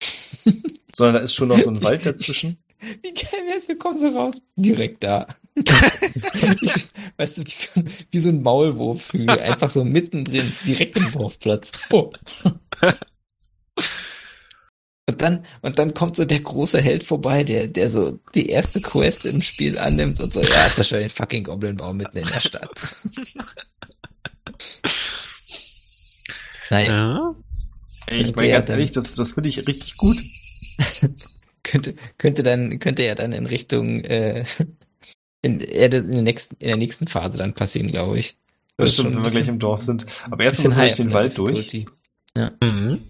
[0.92, 2.58] Sondern da ist schon noch so ein Wald dazwischen.
[3.02, 4.34] Wie geil wär's, wir kommen so raus.
[4.56, 5.26] Direkt da.
[6.60, 11.10] ich, weißt du, wie so, ein- wie so ein Maulwurfhügel, einfach so mittendrin, direkt im
[11.12, 11.70] Dorfplatz.
[11.90, 12.12] Oh.
[15.06, 18.80] Und dann, und dann kommt so der große Held vorbei, der, der so die erste
[18.80, 22.70] Quest im Spiel annimmt und so, ja, zerstört den fucking Goblinbau mitten in der Stadt.
[26.70, 27.34] naja, Ja.
[28.06, 30.16] Ey, ich meine ganz ehrlich, das, das finde ich richtig gut.
[31.64, 34.44] könnte, könnte dann, könnte ja dann in Richtung, äh,
[35.42, 38.36] in, in, der nächsten, in der nächsten Phase dann passieren, glaube ich.
[38.76, 40.06] Das ist stimmt, schon wenn wir gleich im Dorf sind.
[40.30, 41.68] Aber erst müssen wir durch den Wald durch.
[41.68, 41.86] Difficulty.
[42.62, 43.02] Mhm.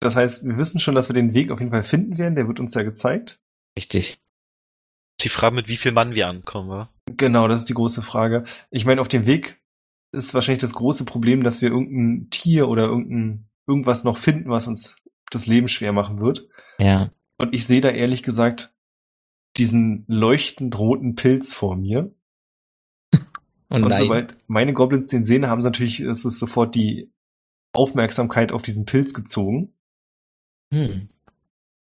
[0.00, 2.34] Das heißt, wir wissen schon, dass wir den Weg auf jeden Fall finden werden.
[2.34, 3.38] Der wird uns ja gezeigt.
[3.76, 4.20] Richtig.
[5.20, 6.88] Sie fragen, mit wie viel Mann wir ankommen, wa?
[7.16, 8.44] Genau, das ist die große Frage.
[8.70, 9.58] Ich meine, auf dem Weg
[10.12, 14.66] ist wahrscheinlich das große Problem, dass wir irgendein Tier oder irgendein, irgendwas noch finden, was
[14.66, 14.96] uns
[15.30, 16.46] das Leben schwer machen wird.
[16.78, 17.10] Ja.
[17.38, 18.74] Und ich sehe da ehrlich gesagt
[19.56, 22.14] diesen leuchtend roten Pilz vor mir.
[23.68, 27.10] Und, Und sobald meine Goblins den sehen, haben sie natürlich, ist es sofort die
[27.72, 29.72] Aufmerksamkeit auf diesen Pilz gezogen.
[30.72, 31.08] Hm.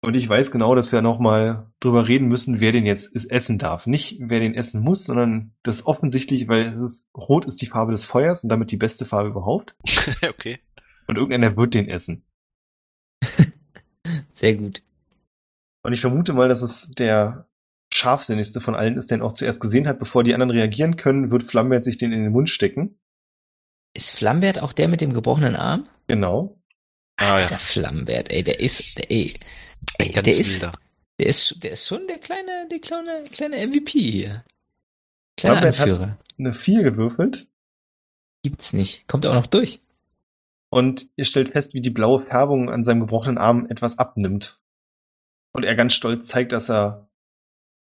[0.03, 3.87] Und ich weiß genau, dass wir nochmal drüber reden müssen, wer den jetzt essen darf.
[3.87, 7.93] Nicht, wer den essen muss, sondern das offensichtlich, weil es ist, Rot ist die Farbe
[7.93, 9.75] des Feuers und damit die beste Farbe überhaupt.
[10.29, 10.61] okay.
[11.09, 12.25] Und irgendeiner wird den essen.
[14.35, 14.83] Sehr gut.
[15.87, 17.47] Und ich vermute mal, dass es der
[17.95, 20.01] scharfsinnigste von allen ist, der ihn auch zuerst gesehen hat.
[20.01, 22.99] Bevor die anderen reagieren können, wird Flambert sich den in den Mund stecken.
[23.95, 25.89] Ist Flambert auch der mit dem gebrochenen Arm?
[26.09, 26.59] Genau.
[27.19, 27.59] Ah, Dieser ja.
[27.59, 29.33] Flambert, ey, der ist, der, ey,
[29.99, 30.61] ey, der ist,
[31.19, 34.45] der ist, der ist schon der kleine, der kleine, kleine MVP hier.
[35.39, 36.19] Kleiner Flambert hat- Anführer.
[36.39, 37.47] Eine 4 gewürfelt.
[38.43, 39.07] Gibt's nicht.
[39.09, 39.81] Kommt auch noch durch.
[40.69, 44.61] Und ihr stellt fest, wie die blaue Färbung an seinem gebrochenen Arm etwas abnimmt.
[45.57, 47.09] Und er ganz stolz zeigt, dass er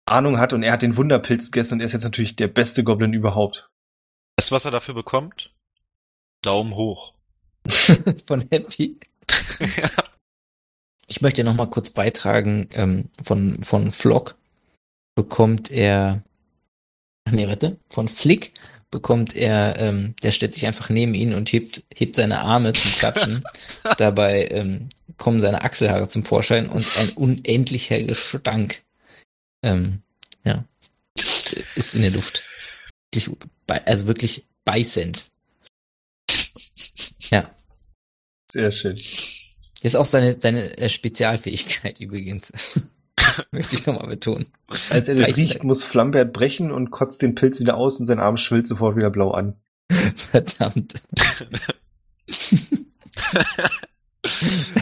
[0.06, 2.84] Ahnung hat und er hat den Wunderpilz gegessen und er ist jetzt natürlich der beste
[2.84, 3.72] Goblin überhaupt.
[4.38, 5.52] Du, was er dafür bekommt?
[6.44, 7.16] Daumen hoch.
[8.28, 9.00] Von Happy.
[9.60, 9.90] ja.
[11.08, 14.36] Ich möchte noch mal kurz beitragen, ähm, von, von Flock
[15.16, 16.24] bekommt er,
[17.26, 18.54] ach nee, warte, von Flick
[18.96, 22.92] bekommt er, ähm, der stellt sich einfach neben ihn und hebt, hebt seine Arme zum
[22.94, 23.44] Klatschen.
[23.98, 28.84] Dabei ähm, kommen seine Achselhaare zum Vorschein und ein unendlicher Gestank,
[29.64, 30.02] ähm,
[30.46, 30.64] ja,
[31.76, 32.42] ist in der Luft.
[33.68, 35.30] Also wirklich beißend.
[37.32, 37.54] Ja.
[38.50, 38.98] Sehr schön.
[39.82, 42.86] Ist auch seine, seine äh, Spezialfähigkeit übrigens.
[43.52, 44.48] Möchte ich nochmal betonen.
[44.90, 48.06] Als er das Reicht riecht, muss Flambert brechen und kotzt den Pilz wieder aus und
[48.06, 49.56] sein Arm schwillt sofort wieder blau an.
[50.32, 51.04] Verdammt.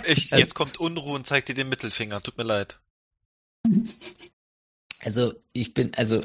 [0.08, 2.22] ich, jetzt kommt Unruhe und zeigt dir den Mittelfinger.
[2.22, 2.80] Tut mir leid.
[5.02, 6.24] Also ich bin, also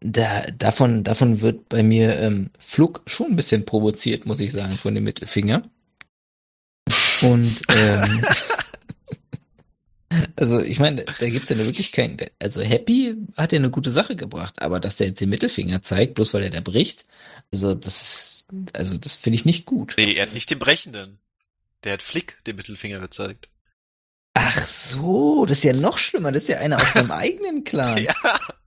[0.00, 4.76] da, davon, davon wird bei mir ähm, Flug schon ein bisschen provoziert, muss ich sagen,
[4.76, 5.62] von dem Mittelfinger.
[7.22, 8.24] Und ähm,
[10.36, 14.16] also ich meine, da gibt's ja wirklich keinen, also Happy hat ja eine gute Sache
[14.16, 17.06] gebracht, aber dass der jetzt den Mittelfinger zeigt, bloß weil er da bricht,
[17.52, 19.94] also das ist, also das finde ich nicht gut.
[19.96, 21.18] Nee, er hat nicht den Brechenden.
[21.84, 23.48] Der hat Flick den Mittelfinger gezeigt.
[24.34, 28.02] Ach so, das ist ja noch schlimmer, das ist ja einer aus meinem eigenen Clan.
[28.02, 28.14] Ja.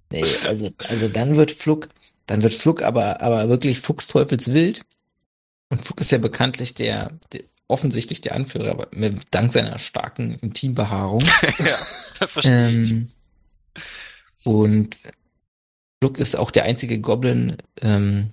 [0.10, 1.90] Nee, also, also dann wird Fluck,
[2.26, 4.82] dann wird Fluck aber, aber wirklich Fuchsteufelswild.
[5.70, 8.88] Und Fluck ist ja bekanntlich der, der offensichtlich der Anführer, aber
[9.32, 11.22] dank seiner starken Intimbehaarung.
[11.60, 12.92] ja, verstehe ich.
[12.92, 13.12] ähm,
[14.44, 14.98] und
[16.02, 18.32] Fluck ist auch der einzige Goblin, ähm,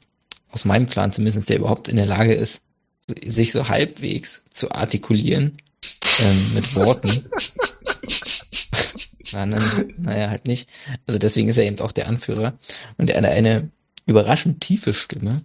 [0.50, 2.62] aus meinem Clan zumindest, der überhaupt in der Lage ist,
[3.24, 5.56] sich so halbwegs zu artikulieren,
[6.20, 7.26] ähm, mit Worten.
[9.32, 10.68] Na, dann, naja, halt nicht.
[11.06, 12.56] Also deswegen ist er eben auch der Anführer.
[12.98, 13.70] Und er hat eine
[14.06, 15.42] überraschend tiefe Stimme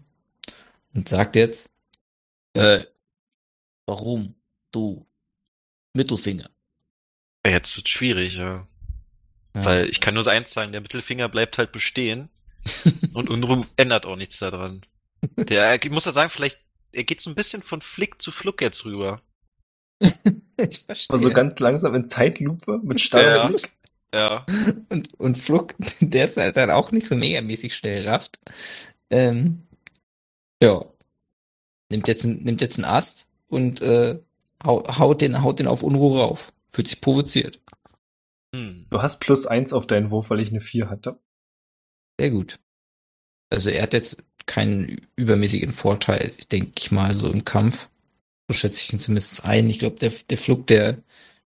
[0.93, 1.71] und sagt jetzt,
[2.53, 2.81] äh,
[3.89, 4.35] warum
[4.71, 5.07] du
[5.93, 6.49] Mittelfinger?
[7.45, 8.63] Jetzt wird schwierig, ja.
[9.55, 9.65] Ja.
[9.65, 12.29] Weil ich kann nur so eins sagen, der Mittelfinger bleibt halt bestehen
[13.15, 14.81] und Unruhe ändert auch nichts daran.
[15.35, 16.59] Der, ich muss ja sagen, vielleicht,
[16.91, 19.21] er geht so ein bisschen von Flick zu Fluck jetzt rüber.
[19.99, 21.17] ich verstehe.
[21.17, 23.47] Also ganz langsam in Zeitlupe mit starrem Ja.
[23.47, 23.73] Blick.
[24.13, 24.45] Ja.
[24.89, 28.39] und, und Fluck, der ist halt dann auch nicht so megamäßig schnell rafft.
[29.09, 29.63] Ähm,
[30.61, 30.85] ja.
[31.89, 34.19] Nimmt jetzt, nimmt jetzt einen Ast und äh,
[34.63, 36.53] hau- haut, den, haut den auf Unruhe rauf.
[36.69, 37.59] Fühlt sich provoziert.
[38.55, 38.85] Hm.
[38.89, 41.19] Du hast plus eins auf deinen Wurf, weil ich eine 4 hatte.
[42.19, 42.59] Sehr gut.
[43.51, 47.87] Also er hat jetzt keinen übermäßigen Vorteil, denke ich mal, so im Kampf.
[48.49, 49.69] So schätze ich ihn zumindest ein.
[49.69, 50.97] Ich glaube, der, der Flug, der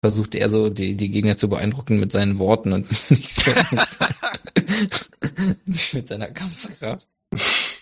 [0.03, 3.89] versucht eher so die, die Gegner zu beeindrucken mit seinen Worten und nicht so mit,
[3.91, 7.07] sein- nicht mit seiner Kampfkraft.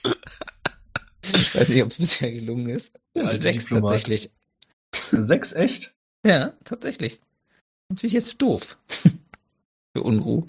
[1.23, 2.93] Ich weiß nicht, ob es bisher gelungen ist.
[3.15, 3.91] Der alte Sechs Diplomat.
[3.91, 4.31] tatsächlich.
[5.12, 5.93] Sechs echt?
[6.25, 7.19] Ja, tatsächlich.
[7.89, 8.77] Natürlich jetzt doof.
[9.95, 10.45] Für Unruhe.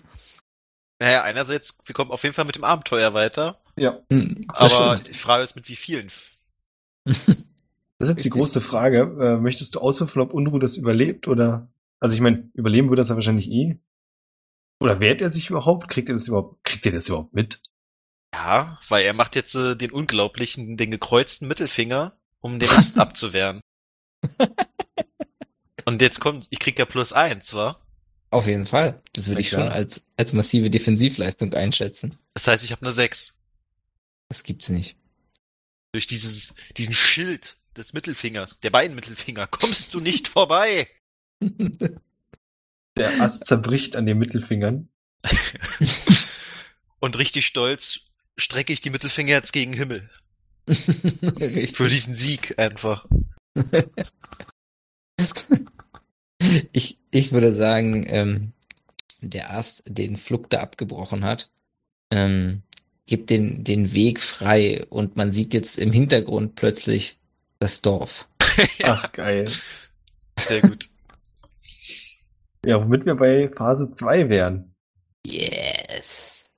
[1.00, 4.00] Naja, einerseits, wir kommen auf jeden Fall mit dem Abenteuer weiter, Ja.
[4.10, 6.10] Hm, aber die Frage ist, mit wie vielen?
[7.98, 9.02] Das ist jetzt die große Frage.
[9.20, 11.70] Äh, möchtest du auswürfeln, ob Unruh das überlebt oder?
[12.00, 13.78] Also ich meine, überleben würde das ja wahrscheinlich eh.
[14.80, 15.88] Oder wehrt er sich überhaupt?
[15.88, 16.64] Kriegt er das überhaupt?
[16.64, 17.62] Kriegt er das überhaupt mit?
[18.34, 23.60] Ja, weil er macht jetzt äh, den unglaublichen, den gekreuzten Mittelfinger, um den Ast abzuwehren.
[25.84, 27.78] Und jetzt kommt, ich krieg ja plus eins, wa?
[28.30, 29.02] Auf jeden Fall.
[29.12, 32.18] Das würde ich schon als, als massive Defensivleistung einschätzen.
[32.34, 33.42] Das heißt, ich habe eine sechs.
[34.28, 34.96] Das gibt's nicht.
[35.92, 40.88] Durch dieses, diesen Schild des Mittelfingers, der beiden Mittelfinger, kommst du nicht vorbei.
[42.96, 44.88] Der Ast zerbricht an den Mittelfingern.
[47.00, 48.11] Und richtig stolz
[48.42, 50.10] strecke ich die Mittelfinger jetzt gegen den Himmel.
[51.74, 53.06] Für diesen Sieg einfach.
[56.72, 58.52] Ich, ich würde sagen, ähm,
[59.20, 61.50] der Ast, den Flug da abgebrochen hat,
[62.10, 62.62] ähm,
[63.06, 67.18] gibt den, den Weg frei und man sieht jetzt im Hintergrund plötzlich
[67.60, 68.26] das Dorf.
[68.82, 69.50] Ach, geil.
[70.38, 70.88] Sehr gut.
[72.64, 74.74] Ja, womit wir bei Phase 2 wären.
[75.24, 76.50] Yes.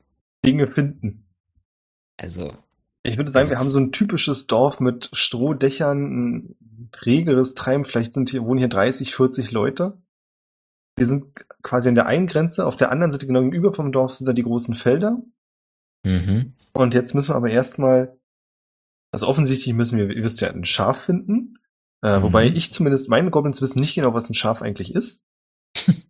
[0.45, 1.24] Dinge finden.
[2.17, 2.55] Also,
[3.07, 6.57] Ich würde sagen, Also- wir haben so ein typisches Dorf mit Strohdächern, ein
[7.03, 7.85] regeres Treiben.
[7.85, 9.99] Vielleicht sind hier, wohnen hier 30, 40 Leute.
[10.97, 11.27] Wir sind
[11.63, 12.65] quasi an der einen Grenze.
[12.65, 15.21] Auf der anderen Seite, genau gegenüber vom Dorf, sind da die großen Felder.
[16.07, 16.55] mhm.
[16.73, 18.19] Und jetzt müssen wir aber erstmal,
[19.13, 21.59] also offensichtlich müssen wir, ihr wisst ja, ein Schaf finden.
[22.03, 22.23] Äh, Mhm.
[22.23, 25.23] Wobei ich zumindest, meine Goblins wissen nicht genau, was ein Schaf eigentlich ist.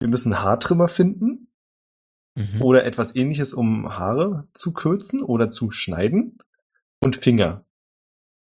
[0.00, 1.48] wir müssen Haartrimmer finden
[2.36, 2.62] Mhm.
[2.62, 6.38] oder etwas ähnliches, um Haare zu kürzen oder zu schneiden.
[7.00, 7.64] Und Finger.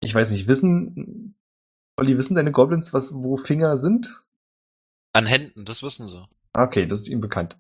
[0.01, 1.37] Ich weiß nicht, wissen,
[1.97, 4.23] Olli, wissen deine Goblins, was, wo Finger sind?
[5.13, 6.27] An Händen, das wissen sie.
[6.53, 7.57] Ah, Okay, das ist ihnen bekannt.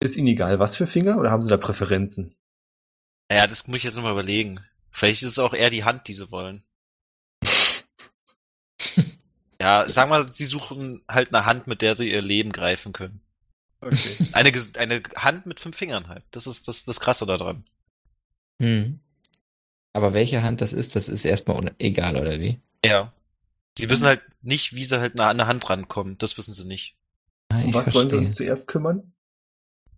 [0.00, 2.34] Ist ihnen egal, was für Finger oder haben sie da Präferenzen?
[3.30, 4.60] Naja, das muss ich jetzt nochmal überlegen.
[4.90, 6.62] Vielleicht ist es auch eher die Hand, die sie wollen.
[9.60, 13.20] Ja, sag mal, sie suchen halt eine Hand, mit der sie ihr Leben greifen können.
[13.86, 14.16] Okay.
[14.32, 16.24] Eine, eine Hand mit fünf Fingern halt.
[16.30, 17.64] Das ist das, das Krasse daran.
[18.58, 19.00] Mhm.
[19.92, 22.60] Aber welche Hand das ist, das ist erstmal egal, oder wie?
[22.84, 23.12] Ja.
[23.78, 26.18] Sie wissen halt nicht, wie sie halt nah an eine Hand rankommen.
[26.18, 26.96] Das wissen sie nicht.
[27.50, 28.18] Ah, Um was wollen wir verstehe.
[28.20, 29.12] uns zuerst kümmern?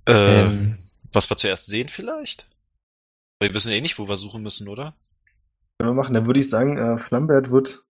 [0.06, 0.78] Äh, Ähm,
[1.12, 2.48] was wir zuerst sehen vielleicht?
[3.40, 4.94] Wir wissen eh nicht, wo wir suchen müssen, oder?
[5.78, 6.14] Können wir machen.
[6.14, 7.84] Dann würde ich sagen, äh, Flambert wird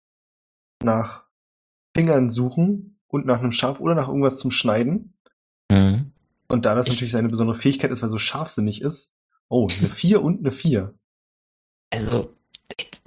[0.83, 1.23] nach
[1.95, 5.13] Fingern suchen und nach einem Schaf oder nach irgendwas zum Schneiden.
[5.75, 6.11] Mhm.
[6.47, 9.13] Und da das Ich- natürlich seine besondere Fähigkeit ist, weil er so scharfsinnig ist.
[9.49, 10.93] Oh, eine 4 und eine 4.
[11.91, 12.31] Also,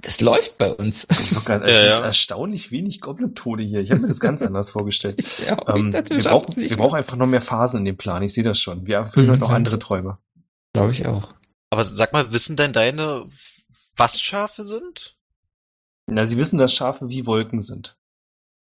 [0.01, 1.07] das läuft bei uns.
[1.09, 2.05] Wollte gerade- Ja, Es ist ja.
[2.05, 3.79] erstaunlich wenig Goblin-Tode hier.
[3.81, 5.21] Ich habe mir das ganz anders vorgestellt.
[5.45, 8.23] Ja, Ähm, wir, brauchen, wir brauchen einfach noch mehr Phasen in dem Plan.
[8.23, 8.85] Ich sehe das schon.
[8.85, 9.79] Wir erfüllen Mhm, heute noch kann andere.
[9.79, 10.17] Träume.
[10.73, 11.33] Glaube ich auch.
[11.71, 13.29] Aber sag mal, wissen denn deine,
[13.95, 15.15] was Schafe sind?
[16.07, 17.95] Na, sie wissen, dass Schafe wie Wolken sind.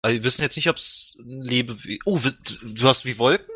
[0.03, 1.99] Also, wir wissen jetzt nicht, ob es ein Lebewesen...
[2.05, 3.53] Oh, du hast wie Wolken?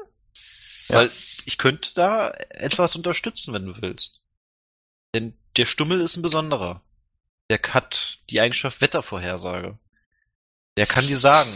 [0.88, 0.98] Ja.
[0.98, 1.12] Weil
[1.46, 4.22] ich könnte da etwas unterstützen, wenn du willst.
[5.14, 6.82] Denn der Stummel ist ein besonderer.
[7.50, 9.78] Der hat die Eigenschaft Wettervorhersage.
[10.78, 11.50] Der kann dir sagen,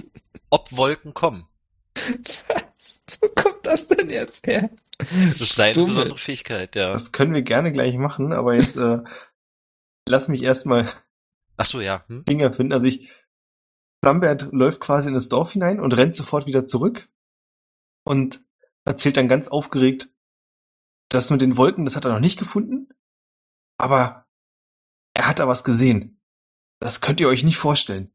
[0.50, 1.46] ob Wolken kommen.
[1.94, 3.02] Was?
[3.20, 4.70] Wo kommt das denn jetzt her?
[4.98, 5.88] Das ist seine Stummel.
[5.88, 6.92] besondere Fähigkeit, ja.
[6.92, 9.00] Das können wir gerne gleich machen, aber jetzt äh,
[10.06, 10.88] lass mich erstmal
[11.56, 12.04] Ach so, ja.
[12.08, 12.24] Hm?
[12.26, 12.72] Finger finden.
[12.72, 13.08] Also ich,
[14.02, 17.08] Flambert läuft quasi in das Dorf hinein und rennt sofort wieder zurück
[18.04, 18.40] und
[18.84, 20.10] erzählt dann ganz aufgeregt,
[21.08, 22.88] das mit den Wolken, das hat er noch nicht gefunden,
[23.76, 24.26] aber
[25.14, 26.20] er hat da was gesehen.
[26.80, 28.12] Das könnt ihr euch nicht vorstellen.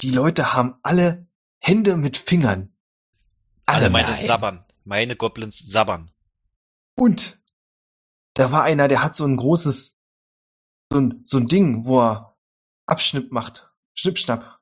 [0.00, 1.26] Die Leute haben alle
[1.58, 2.76] Hände mit Fingern.
[3.66, 3.90] Alle Alle.
[3.90, 4.24] meine nein.
[4.24, 4.64] sabbern.
[4.84, 6.12] Meine Goblins sabbern.
[6.94, 7.40] Und
[8.34, 9.96] da war einer, der hat so ein großes,
[10.92, 12.36] so ein, so ein Ding, wo er
[12.86, 13.70] Abschnipp macht.
[13.94, 14.60] Schnippschnapp.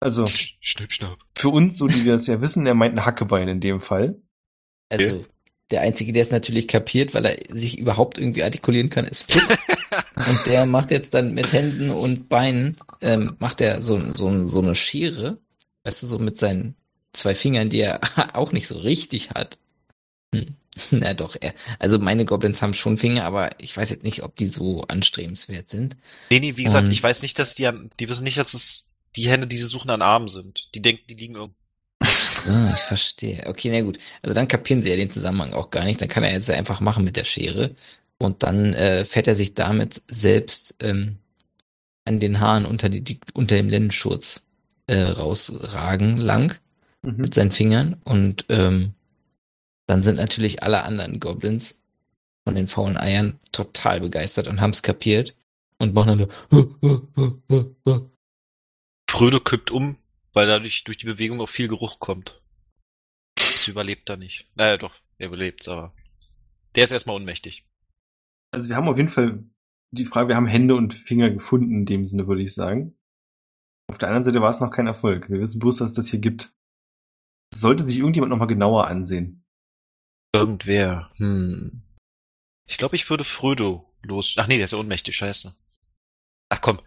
[0.00, 1.18] Also Schnipp, schnapp.
[1.36, 4.16] für uns, so die wir es ja wissen, er meint ein Hackebein in dem Fall.
[4.88, 5.24] Also,
[5.70, 9.44] der Einzige, der es natürlich kapiert, weil er sich überhaupt irgendwie artikulieren kann, ist Flick.
[10.16, 14.60] Und der macht jetzt dann mit Händen und Beinen, ähm, macht er so, so, so
[14.60, 15.38] eine Schere,
[15.84, 16.74] weißt du, so mit seinen
[17.12, 18.00] zwei Fingern, die er
[18.36, 19.58] auch nicht so richtig hat.
[20.34, 20.54] Hm.
[20.90, 24.36] Na doch, er, also meine Goblins haben schon Finger, aber ich weiß jetzt nicht, ob
[24.36, 25.96] die so anstrebenswert sind.
[26.30, 28.89] Nee, nee, wie gesagt, Und- ich weiß nicht, dass die die wissen nicht, dass es
[29.16, 30.68] die Hände, die sie suchen, an Armen sind.
[30.74, 31.56] Die denken, die liegen irgendwo.
[32.02, 33.44] Ah, ich verstehe.
[33.46, 33.98] Okay, na gut.
[34.22, 36.00] Also dann kapieren sie ja den Zusammenhang auch gar nicht.
[36.00, 37.74] Dann kann er jetzt einfach machen mit der Schere.
[38.18, 41.18] Und dann äh, fährt er sich damit selbst ähm,
[42.04, 44.46] an den Haaren unter, die, die, unter dem Lendenschurz
[44.86, 46.58] äh, rausragen lang
[47.02, 47.16] Mhm.
[47.16, 47.96] mit seinen Fingern.
[48.04, 48.92] Und ähm,
[49.86, 51.80] dann sind natürlich alle anderen Goblins
[52.44, 55.34] von den faulen Eiern total begeistert und haben es kapiert
[55.78, 56.28] und machen dann
[59.10, 59.96] Fröde kippt um,
[60.32, 62.40] weil dadurch durch die Bewegung auch viel Geruch kommt.
[63.34, 64.48] Das überlebt er nicht.
[64.54, 65.92] Naja, doch, er überlebt's, aber
[66.76, 67.66] der ist erstmal ohnmächtig.
[68.52, 69.44] Also wir haben auf jeden Fall
[69.90, 72.96] die Frage, wir haben Hände und Finger gefunden in dem Sinne, würde ich sagen.
[73.88, 75.28] Auf der anderen Seite war es noch kein Erfolg.
[75.28, 76.54] Wir wissen bloß, dass es das hier gibt.
[77.50, 79.44] Das sollte sich irgendjemand nochmal genauer ansehen.
[80.32, 81.10] Irgendwer.
[81.16, 81.82] Hm.
[82.68, 84.36] Ich glaube, ich würde Frodo los.
[84.38, 85.52] Ach nee, der ist ja ohnmächtig, scheiße.
[86.50, 86.78] Ach komm,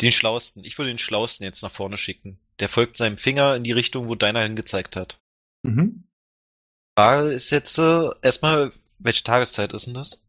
[0.00, 0.64] den Schlausten.
[0.64, 2.38] Ich würde den Schlausten jetzt nach vorne schicken.
[2.58, 5.20] Der folgt seinem Finger in die Richtung, wo deiner hingezeigt hat.
[5.62, 6.04] Mhm.
[6.98, 10.28] Frage ist jetzt äh, erstmal, welche Tageszeit ist denn das?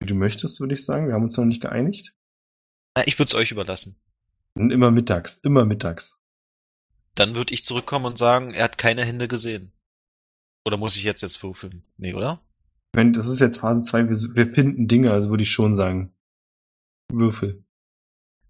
[0.00, 1.08] Wie du möchtest, würde ich sagen.
[1.08, 2.14] Wir haben uns noch nicht geeinigt.
[2.96, 4.00] Na, ich würde es euch überlassen.
[4.54, 6.20] Und immer mittags, immer mittags.
[7.14, 9.72] Dann würde ich zurückkommen und sagen, er hat keine Hände gesehen.
[10.64, 11.84] Oder muss ich jetzt jetzt würfeln?
[11.96, 12.40] Nee, oder?
[12.94, 16.14] Meine, das ist jetzt Phase 2, wir, wir pinnen Dinge, also würde ich schon sagen.
[17.12, 17.63] Würfel.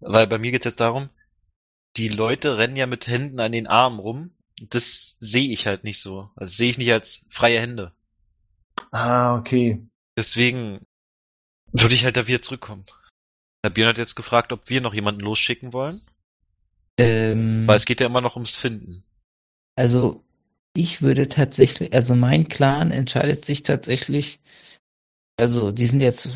[0.01, 1.09] Weil bei mir geht's jetzt darum,
[1.97, 4.31] die Leute rennen ja mit Händen an den Armen rum.
[4.61, 6.31] Das sehe ich halt nicht so.
[6.37, 7.93] Also sehe ich nicht als freie Hände.
[8.91, 9.87] Ah, okay.
[10.17, 10.85] Deswegen
[11.73, 12.85] würde ich halt da wieder zurückkommen.
[13.65, 16.01] Der Björn hat jetzt gefragt, ob wir noch jemanden losschicken wollen.
[16.99, 19.03] Ähm, Weil es geht ja immer noch ums Finden.
[19.75, 20.23] also
[20.77, 24.41] ich würde tatsächlich, also mein Clan entscheidet sich tatsächlich,
[25.37, 26.31] also die sind jetzt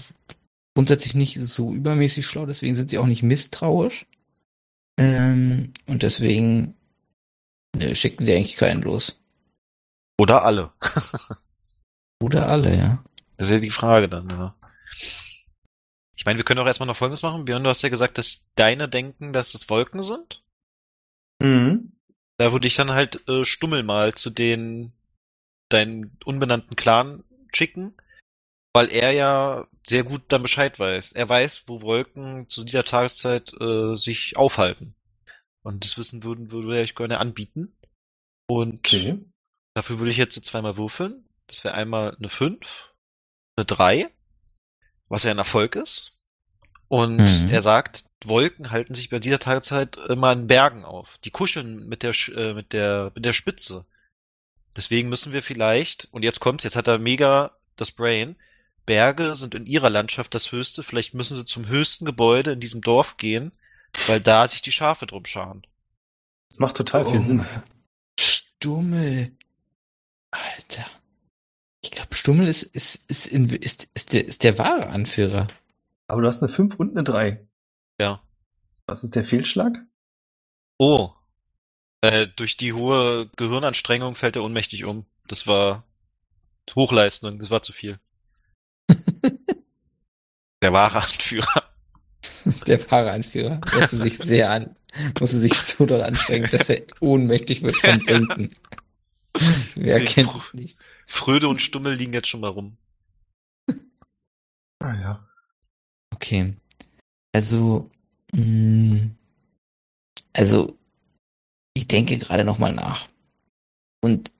[0.79, 4.07] grundsätzlich nicht so übermäßig schlau, deswegen sind sie auch nicht misstrauisch.
[4.97, 6.77] Ähm, und deswegen
[7.75, 9.21] ne, schicken sie eigentlich keinen los.
[10.21, 10.73] Oder alle.
[12.23, 13.05] Oder alle, ja.
[13.37, 14.55] Das ist ja die Frage dann, ja.
[16.15, 17.45] Ich meine, wir können auch erstmal noch Folgendes machen.
[17.45, 20.45] Björn, du hast ja gesagt, dass deine denken, dass es Wolken sind.
[21.43, 21.91] Mhm.
[22.37, 24.93] Da würde ich dann halt äh, Stummel mal zu den
[25.71, 27.95] deinen unbenannten Clan schicken,
[28.79, 31.11] weil er ja sehr gut dann Bescheid weiß.
[31.11, 34.95] Er weiß, wo Wolken zu dieser Tageszeit äh, sich aufhalten.
[35.65, 37.77] Und das Wissen würden würde er euch gerne anbieten.
[38.47, 39.19] Und Okay.
[39.75, 41.25] dafür würde ich jetzt so zweimal würfeln.
[41.49, 42.95] Das wäre einmal eine 5,
[43.57, 44.09] eine 3,
[45.09, 46.21] was ja ein Erfolg ist.
[46.87, 47.49] Und Mhm.
[47.51, 51.19] er sagt, Wolken halten sich bei dieser Tageszeit immer in Bergen auf.
[51.25, 53.87] Die kuscheln mit der, äh, mit der, mit der Spitze.
[54.77, 58.37] Deswegen müssen wir vielleicht, und jetzt kommt's, jetzt hat er mega das Brain,
[58.89, 62.81] Berge sind in ihrer Landschaft das höchste, vielleicht müssen sie zum höchsten Gebäude in diesem
[62.81, 63.53] Dorf gehen,
[64.07, 65.67] weil da sich die Schafe drum scharen.
[66.49, 67.23] Das macht total viel Oh.
[67.23, 67.47] Sinn.
[68.19, 69.37] Stummel.
[70.31, 70.87] Alter.
[71.83, 75.49] Ich glaube, Stummel ist, ist, ist, in, ist, ist, der, ist der wahre Anführer.
[76.07, 77.47] Aber du hast eine 5 und eine 3.
[78.01, 78.23] Ja.
[78.87, 79.77] Was ist der Fehlschlag?
[80.79, 81.11] Oh.
[82.01, 85.05] Äh, durch die hohe Gehirnanstrengung fällt er ohnmächtig um.
[85.27, 85.85] Das war
[86.75, 87.99] Hochleistung, das war zu viel.
[90.63, 91.65] Der wahre Anführer.
[92.67, 93.61] Der wahre Anführer.
[93.75, 94.77] Musste sich sehr an,
[95.21, 98.57] musste sich so doll anstrengen, dass er ohnmächtig wird vom Denken.
[99.75, 100.79] Wer Deswegen kennt es nicht?
[101.07, 102.77] Fröde und Stummel liegen jetzt schon mal rum.
[104.81, 105.29] Ah ja.
[106.15, 106.55] Okay.
[107.33, 107.91] Also,
[108.33, 109.11] mh,
[110.33, 110.77] also,
[111.75, 113.09] ich denke gerade nochmal nach.
[114.01, 114.33] Und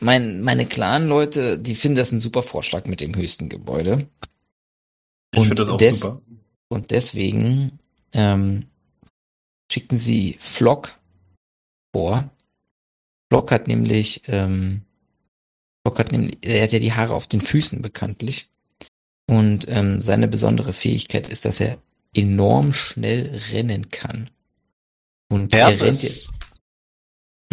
[0.00, 4.08] mein, meine Clan-Leute, die finden das ein super Vorschlag mit dem höchsten Gebäude.
[5.32, 6.20] Ich Und finde das auch des- super.
[6.68, 7.78] Und deswegen
[8.12, 8.66] ähm,
[9.70, 10.98] schicken sie Flock
[11.94, 12.30] vor.
[13.30, 14.82] Flock hat nämlich, ähm,
[15.84, 18.48] Flock hat nämlich, er hat ja die Haare auf den Füßen bekanntlich.
[19.28, 21.78] Und ähm, seine besondere Fähigkeit ist, dass er
[22.14, 24.30] enorm schnell rennen kann.
[25.30, 26.30] Und er rennt Hermes.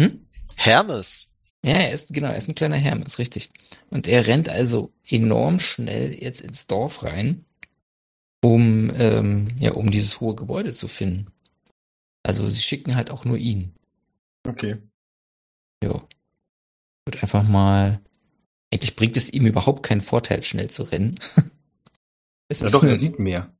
[0.00, 0.26] hm?
[0.56, 1.36] Hermes.
[1.64, 3.50] Ja, er ist, genau, er ist ein kleiner Hermes, richtig.
[3.90, 7.44] Und er rennt also enorm schnell jetzt ins Dorf rein,
[8.42, 11.26] um, ähm, ja, um dieses hohe Gebäude zu finden.
[12.22, 13.72] Also sie schicken halt auch nur ihn.
[14.46, 14.76] Okay.
[15.82, 16.06] Jo.
[17.06, 18.00] Wird einfach mal.
[18.72, 21.18] Eigentlich bringt es ihm überhaupt keinen Vorteil, schnell zu rennen.
[22.52, 23.54] Ja doch, nur- er sieht mehr.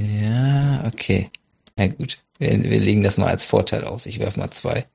[0.00, 1.30] Ja, okay.
[1.74, 2.22] Na gut.
[2.38, 4.06] Wir, wir legen das mal als Vorteil aus.
[4.06, 4.86] Ich werfe mal zwei.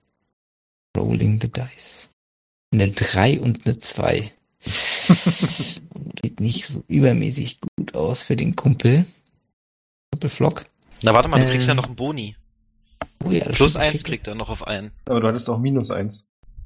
[0.96, 2.10] Rolling the dice.
[2.74, 4.32] Eine drei und eine zwei.
[6.24, 9.05] Sieht nicht so übermäßig gut aus für den Kumpel.
[10.11, 10.66] Kumpelflock.
[11.01, 12.36] Na warte mal, du kriegst Ähm, ja noch einen Boni.
[13.26, 14.91] Oh ja, Plus stimmt, eins krieg- kriegt er noch auf einen.
[15.05, 16.26] Aber du hattest auch minus eins.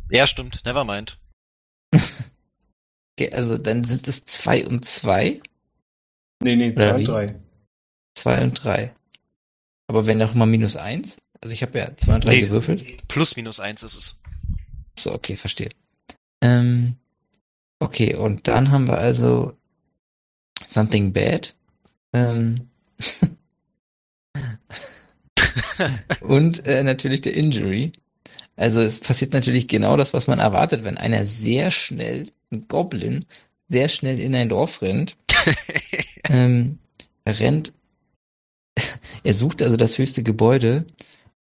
[0.09, 0.61] Ja, stimmt.
[0.65, 1.17] Nevermind.
[3.19, 5.41] Okay, also dann sind es zwei und zwei.
[6.43, 7.03] Nee, nee, zwei Oder und wie?
[7.05, 7.39] drei.
[8.15, 8.95] Zwei und drei.
[9.87, 11.17] Aber wenn auch mal minus eins.
[11.41, 12.41] Also ich habe ja zwei und drei Nee.
[12.41, 13.07] gewürfelt.
[13.07, 14.21] Plus minus eins ist es.
[14.99, 15.69] So, okay, verstehe.
[16.43, 16.97] Ähm,
[17.79, 19.55] okay, und dann haben wir also
[20.67, 21.55] Something Bad.
[22.13, 22.69] Ähm,
[26.21, 27.91] und äh, natürlich der Injury.
[28.55, 33.25] Also es passiert natürlich genau das, was man erwartet, wenn einer sehr schnell, ein Goblin,
[33.69, 35.15] sehr schnell in ein Dorf rennt.
[36.29, 36.79] Ähm,
[37.25, 37.71] rennt,
[39.23, 40.85] er sucht also das höchste Gebäude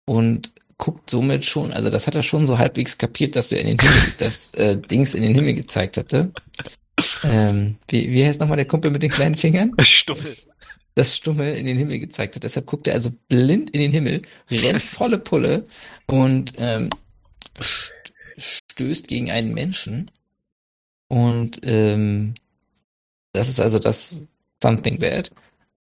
[0.06, 3.66] und guckt somit schon, also das hat er schon so halbwegs kapiert, dass du in
[3.66, 6.32] den Himmel, das äh, Dings in den Himmel gezeigt hatte.
[7.22, 9.72] ähm, wie, wie heißt nochmal der Kumpel mit den kleinen Fingern?
[9.80, 10.36] Stummel.
[10.96, 12.42] Das Stummel in den Himmel gezeigt hat.
[12.42, 15.66] Deshalb guckt er also blind in den Himmel, rennt volle Pulle
[16.06, 16.90] und ähm,
[17.58, 17.92] st-
[18.38, 20.10] stößt gegen einen Menschen.
[21.08, 22.34] Und ähm,
[23.32, 24.18] das ist also das
[24.62, 25.30] Something Bad.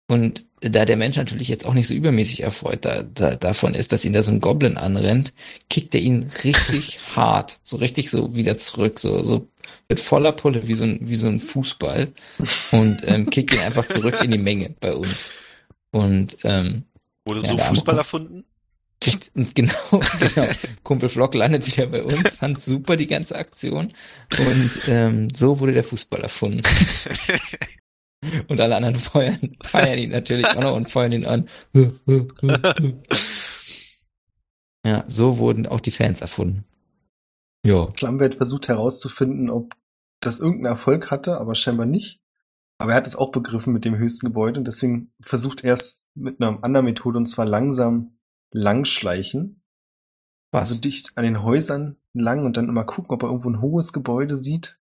[0.08, 3.91] Und da der Mensch natürlich jetzt auch nicht so übermäßig erfreut da, da, davon ist,
[3.91, 5.34] dass ihn da so ein Goblin anrennt,
[5.70, 9.47] kickt er ihn richtig hart, so richtig so wieder zurück, so, so
[9.89, 12.14] mit voller Pulle wie so ein, wie so ein Fußball
[12.72, 15.32] und ähm, kickt ihn einfach zurück in die Menge bei uns.
[15.91, 16.84] Und ähm,
[17.26, 18.45] Wurde Ja, so Fußball erfunden?
[19.36, 20.47] Und genau, genau.
[20.84, 23.93] Kumpel Flock landet wieder bei uns, fand super die ganze Aktion.
[24.38, 26.64] Und ähm, so wurde der Fußball erfunden.
[28.47, 31.49] Und alle anderen feuern, feiern ihn natürlich auch noch und feuern ihn an.
[34.86, 36.66] Ja, so wurden auch die Fans erfunden.
[37.66, 37.91] Ja.
[37.93, 39.76] Flambert versucht herauszufinden, ob
[40.20, 42.22] das irgendeinen Erfolg hatte, aber scheinbar nicht.
[42.78, 46.07] Aber er hat es auch begriffen mit dem höchsten Gebäude und deswegen versucht er es
[46.13, 48.18] mit einer anderen Methode und zwar langsam
[48.51, 49.61] langschleichen.
[50.51, 50.70] Was?
[50.70, 53.93] Also dicht an den Häusern lang und dann immer gucken, ob er irgendwo ein hohes
[53.93, 54.78] Gebäude sieht.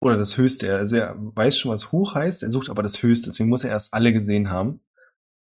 [0.00, 0.74] Oder das höchste.
[0.74, 3.70] Also er weiß schon, was hoch heißt, er sucht aber das höchste, deswegen muss er
[3.70, 4.80] erst alle gesehen haben.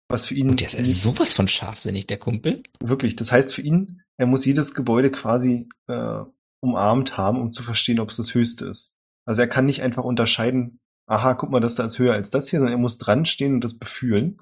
[0.07, 2.63] Was für ihn Und der ist sowas von scharfsinnig, der Kumpel.
[2.79, 6.23] Wirklich, das heißt für ihn, er muss jedes Gebäude quasi äh,
[6.61, 8.97] umarmt haben, um zu verstehen, ob es das höchste ist.
[9.25, 12.49] Also er kann nicht einfach unterscheiden, aha, guck mal, das da ist höher als das
[12.49, 14.37] hier, sondern er muss dran stehen und das befühlen.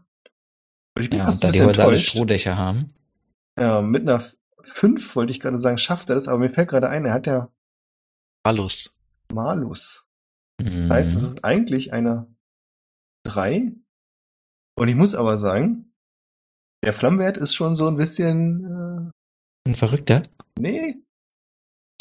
[0.95, 1.97] Und ich bin Ja, fast und ein da die Häuser alle.
[1.97, 2.93] Strohdächer haben.
[3.59, 4.23] Ja, mit einer
[4.63, 7.27] 5 wollte ich gerade sagen, schafft er das, aber mir fällt gerade ein, er hat
[7.27, 7.49] ja
[8.45, 8.96] Malus.
[9.31, 10.05] Malus.
[10.61, 10.89] Mhm.
[10.89, 12.33] Das heißt, das ist eigentlich eine
[13.25, 13.73] 3.
[14.77, 15.93] Und ich muss aber sagen,
[16.83, 19.11] der Flammenwert ist schon so ein bisschen,
[19.67, 20.23] Ein Verrückter.
[20.23, 20.95] äh, nee,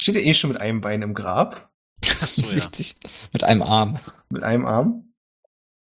[0.01, 1.73] steht ja eh schon mit einem Bein im Grab.
[2.21, 2.49] Achso, ja.
[2.51, 2.97] Richtig.
[3.33, 3.99] Mit einem Arm.
[4.31, 5.15] mit einem Arm.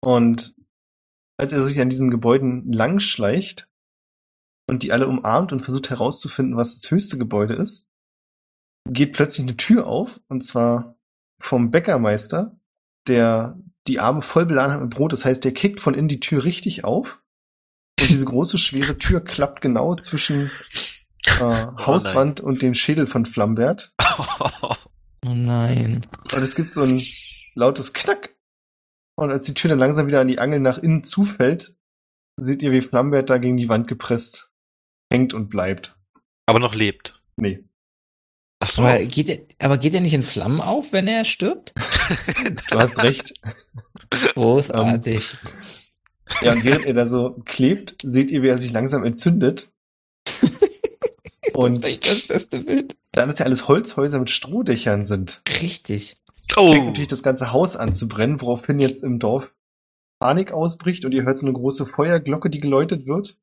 [0.01, 0.55] Und
[1.39, 3.69] als er sich an diesen Gebäuden lang schleicht
[4.69, 7.91] und die alle umarmt und versucht herauszufinden, was das höchste Gebäude ist,
[8.89, 10.98] geht plötzlich eine Tür auf, und zwar
[11.41, 12.59] vom Bäckermeister,
[13.07, 15.13] der die Arme voll beladen hat mit Brot.
[15.13, 17.23] Das heißt, der kickt von innen die Tür richtig auf.
[18.01, 20.51] Und diese große, schwere Tür klappt genau zwischen
[21.27, 23.95] äh, Hauswand und den Schädel von Flambert.
[25.27, 26.07] Oh nein.
[26.33, 27.03] Und es gibt so ein
[27.57, 28.37] lautes Knack.
[29.17, 31.75] Und als die Tür dann langsam wieder an die Angel nach innen zufällt,
[32.37, 34.53] seht ihr, wie Flambert da gegen die Wand gepresst
[35.13, 35.99] hängt und bleibt.
[36.47, 37.21] Aber noch lebt.
[37.37, 37.65] Nee.
[38.61, 38.83] Achso.
[38.83, 41.75] Aber geht, er, aber geht er nicht in Flammen auf, wenn er stirbt?
[42.71, 43.35] Du hast recht.
[44.35, 45.37] Großartig.
[46.43, 49.71] Ja, und während er da so klebt, seht ihr, wie er sich langsam entzündet.
[51.55, 52.97] Und das ist echt das beste Bild.
[53.13, 56.17] da das ja alles Holzhäuser mit Strohdächern sind, Richtig.
[56.57, 56.71] oh.
[56.73, 59.51] fängt natürlich das ganze Haus an zu brennen, woraufhin jetzt im Dorf
[60.21, 63.39] Panik ausbricht und ihr hört so eine große Feuerglocke, die geläutet wird.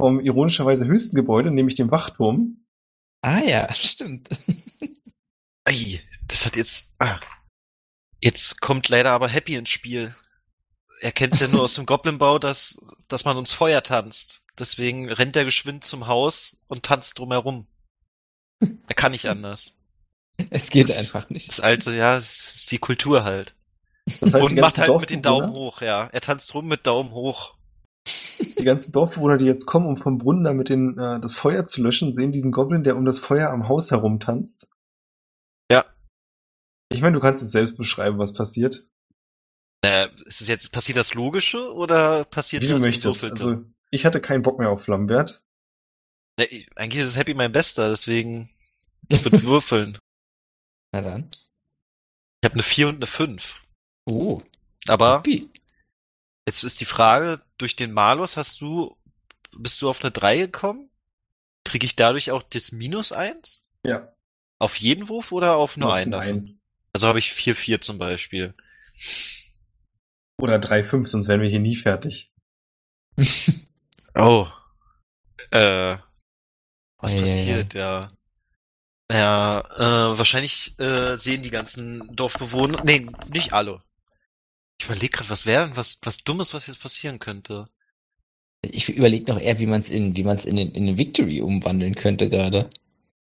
[0.00, 2.61] Vom ironischerweise höchsten Gebäude, nämlich dem Wachturm.
[3.22, 4.28] Ah ja, stimmt.
[5.64, 6.94] Ei, das hat jetzt.
[6.98, 7.20] Ah.
[8.20, 10.14] Jetzt kommt leider aber Happy ins Spiel.
[11.00, 14.42] Er kennt's ja nur aus dem Goblinbau, dass, dass man ums Feuer tanzt.
[14.58, 17.66] Deswegen rennt er geschwind zum Haus und tanzt drumherum.
[18.60, 19.74] Er kann nicht anders.
[20.50, 21.48] Es geht Das- einfach nicht.
[21.48, 23.54] Das alte, ja, das ist die Kultur halt.
[24.20, 26.06] Das heißt, und macht halt mit den Daumen Dorfbewohner- hoch, ja.
[26.12, 27.54] Er tanzt rum mit Daumen hoch.
[28.06, 31.64] Die ganzen Dorfbewohner, die jetzt kommen, um vom Brunnen da mit den, äh, das Feuer
[31.66, 34.68] zu löschen, sehen diesen Goblin, der um das Feuer am Haus herumtanzt.
[35.70, 35.84] Ja.
[36.92, 38.86] Ich meine, du kannst es selbst beschreiben, was passiert.
[39.84, 43.20] Äh, ist es jetzt, passiert das Logische oder passiert Wie du das möchtest.
[43.22, 43.48] Gewürfelte?
[43.58, 45.42] Also, ich hatte keinen Bock mehr auf Flambert.
[46.38, 48.48] Ja, ich- eigentlich ist es Happy mein Bester, deswegen
[49.08, 49.98] ich würde würfeln.
[50.92, 51.30] Na dann.
[51.32, 53.60] Ich habe eine 4 und eine 5.
[54.06, 54.40] Oh.
[54.88, 55.48] Aber Wie?
[56.46, 58.96] Jetzt ist die Frage, durch den Malus hast du,
[59.56, 60.90] bist du auf eine 3 gekommen?
[61.64, 63.68] Kriege ich dadurch auch das Minus 1?
[63.86, 64.12] Ja.
[64.58, 66.28] Auf jeden Wurf oder auf nur Auf einen davon?
[66.28, 66.60] einen.
[66.92, 68.54] Also habe ich 4-4 zum Beispiel.
[70.38, 72.30] Oder 3,5, sonst wären wir hier nie fertig.
[74.14, 74.46] Oh.
[75.50, 75.96] Äh.
[76.98, 78.12] Was ei, passiert, ja.
[79.10, 82.82] Ja, äh, wahrscheinlich äh, sehen die ganzen Dorfbewohner.
[82.84, 83.82] Nee, nicht alle.
[84.82, 87.66] Ich überlege gerade, was wäre denn was, was Dummes, was jetzt passieren könnte.
[88.62, 90.98] Ich überlege noch eher, wie man es in, wie man es in den, in den
[90.98, 92.68] Victory umwandeln könnte gerade.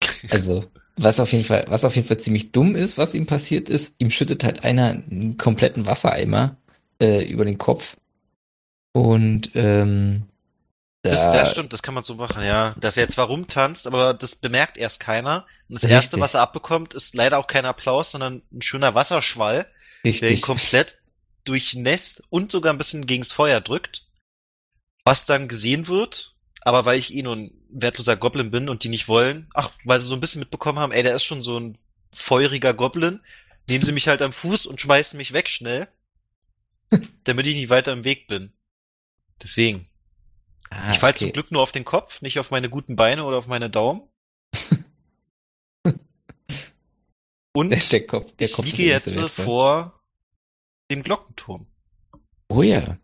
[0.29, 3.69] Also, was auf jeden Fall, was auf jeden Fall ziemlich dumm ist, was ihm passiert
[3.69, 6.57] ist, ihm schüttet halt einer einen kompletten Wassereimer
[7.01, 7.97] äh, über den Kopf.
[8.93, 10.27] Und ähm,
[11.01, 12.75] da, Das, ja, stimmt, das kann man so machen, ja.
[12.79, 15.45] Dass er zwar rumtanzt, aber das bemerkt erst keiner.
[15.69, 15.91] Und das Richtig.
[15.95, 19.65] Erste, was er abbekommt, ist leider auch kein Applaus, sondern ein schöner Wasserschwall,
[20.03, 20.41] der ihn Richtig.
[20.41, 20.97] komplett
[21.47, 24.05] durchnässt und sogar ein bisschen gegens Feuer drückt,
[25.05, 28.89] was dann gesehen wird, aber weil ich eh nur ein wertloser Goblin bin und die
[28.89, 31.59] nicht wollen, ach, weil sie so ein bisschen mitbekommen haben, ey, der ist schon so
[31.59, 31.77] ein
[32.13, 33.21] feuriger Goblin,
[33.67, 35.87] nehmen sie mich halt am Fuß und schmeißen mich weg schnell,
[37.23, 38.51] damit ich nicht weiter im Weg bin.
[39.41, 39.87] Deswegen.
[40.69, 41.25] Ah, ich falle okay.
[41.25, 44.01] zum Glück nur auf den Kopf, nicht auf meine guten Beine oder auf meine Daumen.
[47.53, 49.96] Und Der, Kopf, der ich Kopf liege jetzt vor
[50.91, 51.67] dem Glockenturm.
[52.49, 52.97] Oh ja.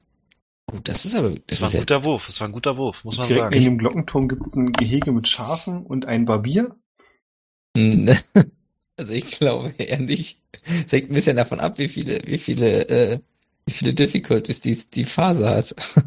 [0.71, 2.77] Oh, das ist aber, das, Das war ein ja, guter Wurf, das war ein guter
[2.77, 3.55] Wurf, muss man Direkt sagen.
[3.55, 6.75] neben dem Glockenturm gibt es ein Gehege mit Schafen und ein Barbier.
[8.97, 10.39] also ich glaube eher nicht.
[10.83, 13.19] Das hängt ein bisschen davon ab, wie viele, wie viele, äh,
[13.65, 15.75] wie viele Difficulties die, die Phase hat.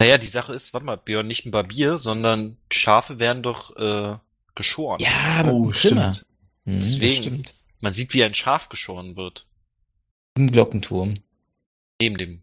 [0.00, 4.16] Naja, die Sache ist, warte mal, Björn, nicht ein Barbier, sondern Schafe werden doch äh,
[4.54, 5.00] geschoren.
[5.00, 6.24] Ja, aber Oh, stimmt.
[6.66, 7.22] Hm, das Deswegen.
[7.24, 7.54] stimmt.
[7.82, 9.47] Man sieht, wie ein Schaf geschoren wird.
[10.38, 11.18] Im Glockenturm.
[12.00, 12.42] Neben dem.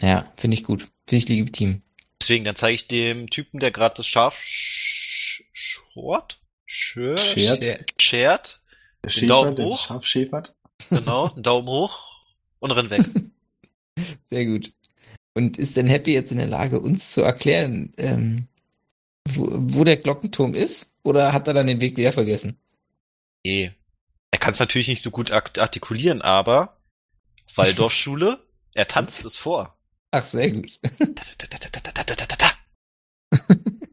[0.00, 0.90] Ja, finde ich gut.
[1.08, 1.82] Finde ich legitim.
[2.20, 6.40] Deswegen, dann zeige ich dem Typen, der gerade das Schaf sch schort?
[6.66, 7.20] Schert.
[7.20, 8.02] Schert.
[8.02, 8.60] Schert?
[9.04, 9.78] Der Den Schäfer, Daumen hoch.
[9.78, 10.56] Schaf schäfert.
[10.90, 12.00] Genau, einen Daumen hoch
[12.58, 13.02] und renn weg.
[14.28, 14.72] Sehr gut.
[15.34, 18.48] Und ist denn Happy jetzt in der Lage, uns zu erklären, ähm,
[19.28, 20.92] wo, wo der Glockenturm ist?
[21.04, 22.58] Oder hat er dann den Weg wieder vergessen?
[23.44, 23.72] Nee.
[24.46, 26.80] Er kann es natürlich nicht so gut art- artikulieren, aber
[27.56, 29.76] Waldorfschule, er tanzt es vor.
[30.12, 30.78] Ach, sehr gut.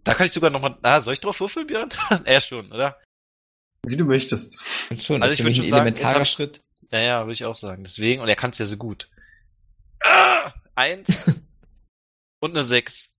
[0.03, 0.77] Da kann ich sogar nochmal.
[0.83, 1.89] Ah, soll ich drauf würfeln, Björn?
[2.25, 3.01] er schon, oder?
[3.83, 4.91] Wie du möchtest.
[4.91, 6.61] Und schon, Also ist ich für mich würd ein schon sagen, elementarer hab- Schritt.
[6.91, 7.83] Naja, würde ich auch sagen.
[7.83, 9.09] Deswegen, und er kann es ja so gut.
[10.03, 11.31] Ah, eins
[12.41, 13.09] und eine sechs.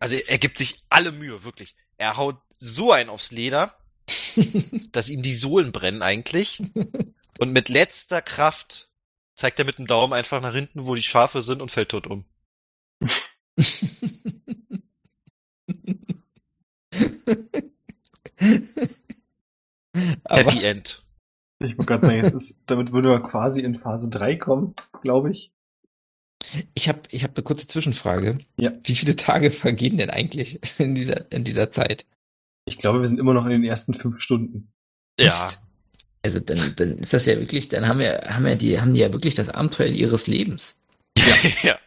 [0.00, 1.76] Also er, er gibt sich alle Mühe, wirklich.
[1.96, 3.76] Er haut so einen aufs Leder,
[4.92, 6.62] dass ihm die Sohlen brennen eigentlich.
[7.38, 8.90] Und mit letzter Kraft
[9.34, 12.06] zeigt er mit dem Daumen einfach nach hinten, wo die Schafe sind und fällt tot
[12.06, 12.24] um.
[20.24, 21.02] Aber Happy End.
[21.58, 25.30] Ich wollte gerade sagen, es ist, damit würde er quasi in Phase 3 kommen, glaube
[25.30, 25.52] ich.
[26.74, 28.38] ich habe ich hab eine kurze Zwischenfrage.
[28.56, 28.72] Ja.
[28.84, 32.06] Wie viele Tage vergehen denn eigentlich in dieser, in dieser Zeit?
[32.66, 34.72] Ich glaube, wir sind immer noch in den ersten fünf Stunden.
[35.18, 35.50] Ja.
[36.22, 39.00] Also dann, dann ist das ja wirklich, dann haben wir, haben wir die, haben die
[39.00, 40.80] ja wirklich das Abenteuer ihres Lebens.
[41.62, 41.78] ja.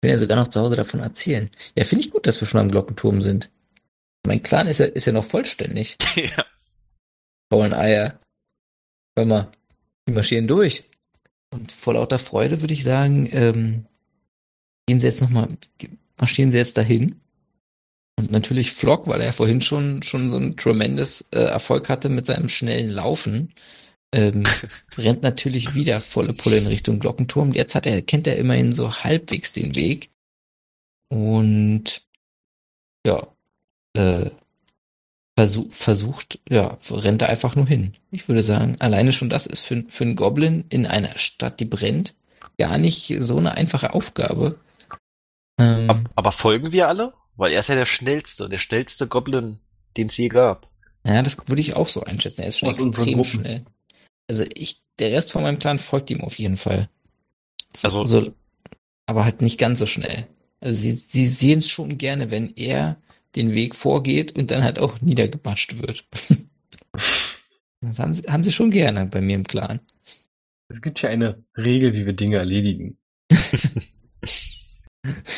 [0.00, 1.50] Ich will ja sogar noch zu Hause davon erzählen.
[1.76, 3.50] Ja, finde ich gut, dass wir schon am Glockenturm sind.
[4.26, 5.96] Mein Clan ist ja, ist ja noch vollständig.
[6.16, 6.44] ja.
[7.50, 8.20] Faulen Eier.
[9.16, 9.50] Hör mal,
[10.06, 10.84] wir marschieren durch.
[11.50, 13.86] Und vor lauter Freude würde ich sagen, ähm,
[14.86, 15.56] gehen Sie jetzt nochmal,
[16.18, 17.20] marschieren Sie jetzt dahin.
[18.18, 22.26] Und natürlich Flock, weil er vorhin schon, schon so einen tremendous äh, Erfolg hatte mit
[22.26, 23.54] seinem schnellen Laufen,
[24.12, 24.42] ähm,
[24.98, 27.52] rennt natürlich wieder volle Pulle in Richtung Glockenturm.
[27.52, 30.10] Jetzt hat er, kennt er immerhin so halbwegs den Weg.
[31.10, 32.02] Und
[33.06, 33.28] ja,
[33.94, 34.30] äh,
[35.36, 37.94] versuch, versucht, ja, rennt er einfach nur hin.
[38.10, 41.66] Ich würde sagen, alleine schon das ist für, für einen Goblin in einer Stadt, die
[41.66, 42.16] brennt,
[42.58, 44.58] gar nicht so eine einfache Aufgabe.
[45.60, 47.12] Ähm, Aber folgen wir alle?
[47.38, 49.58] Weil er ist ja der schnellste, der schnellste Goblin,
[49.96, 50.68] den es je gab.
[51.04, 52.42] ja, das würde ich auch so einschätzen.
[52.42, 53.64] Er ist schon Aus extrem schnell.
[54.28, 56.90] Also ich, der Rest von meinem Clan folgt ihm auf jeden Fall.
[57.74, 58.34] So, Also- so,
[59.06, 60.26] aber halt nicht ganz so schnell.
[60.60, 62.96] Also sie, sie sehen es schon gerne, wenn er
[63.36, 66.04] den Weg vorgeht und dann halt auch niedergematscht wird.
[67.80, 69.78] Das haben sie, haben sie schon gerne bei mir im Clan.
[70.66, 72.98] Es gibt ja eine Regel, wie wir Dinge erledigen.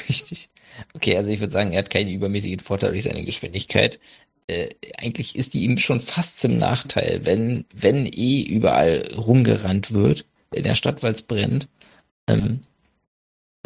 [0.09, 0.48] Richtig.
[0.95, 4.01] Okay, also ich würde sagen, er hat keinen übermäßigen Vorteil durch seine Geschwindigkeit.
[4.47, 10.25] Äh, eigentlich ist die ihm schon fast zum Nachteil, wenn, wenn eh überall rumgerannt wird
[10.53, 11.68] in der Stadt, weil es brennt.
[12.29, 12.61] Ähm,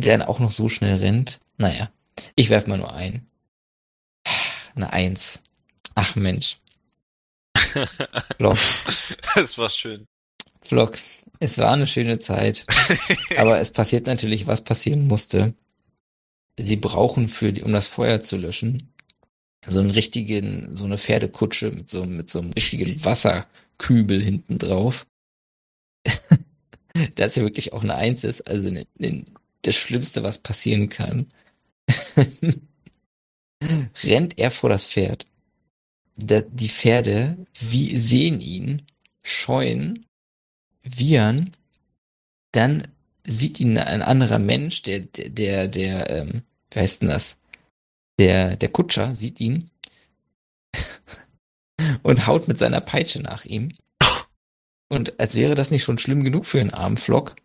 [0.00, 1.40] der dann auch noch so schnell rennt.
[1.56, 1.90] Naja,
[2.34, 3.26] ich werf mal nur ein.
[4.74, 5.40] Eine Eins.
[5.94, 6.58] Ach Mensch.
[8.36, 8.58] Flock,
[9.34, 10.06] das war schön.
[10.62, 10.98] Flock.
[11.40, 12.64] Es war eine schöne Zeit.
[13.36, 15.54] Aber es passiert natürlich, was passieren musste.
[16.58, 18.92] Sie brauchen für, die- um das Feuer zu löschen,
[19.66, 25.06] so einen richtigen, so eine Pferdekutsche mit so, mit so einem richtigen Wasserkübel hinten drauf.
[27.16, 29.24] das ja wirklich auch eine Eins ist, also ne, ne,
[29.62, 31.26] das Schlimmste, was passieren kann.
[34.04, 35.26] Rennt er vor das Pferd.
[36.16, 38.82] Da, die Pferde wie, sehen ihn,
[39.22, 40.06] scheuen,
[40.82, 41.56] wiehern,
[42.52, 42.88] dann
[43.26, 47.38] sieht ihn ein anderer Mensch, der, der, der, der ähm, wie heißt denn das?
[48.18, 49.70] Der, der Kutscher sieht ihn
[52.02, 53.76] und haut mit seiner Peitsche nach ihm.
[54.88, 57.36] Und als wäre das nicht schon schlimm genug für einen armen Flock,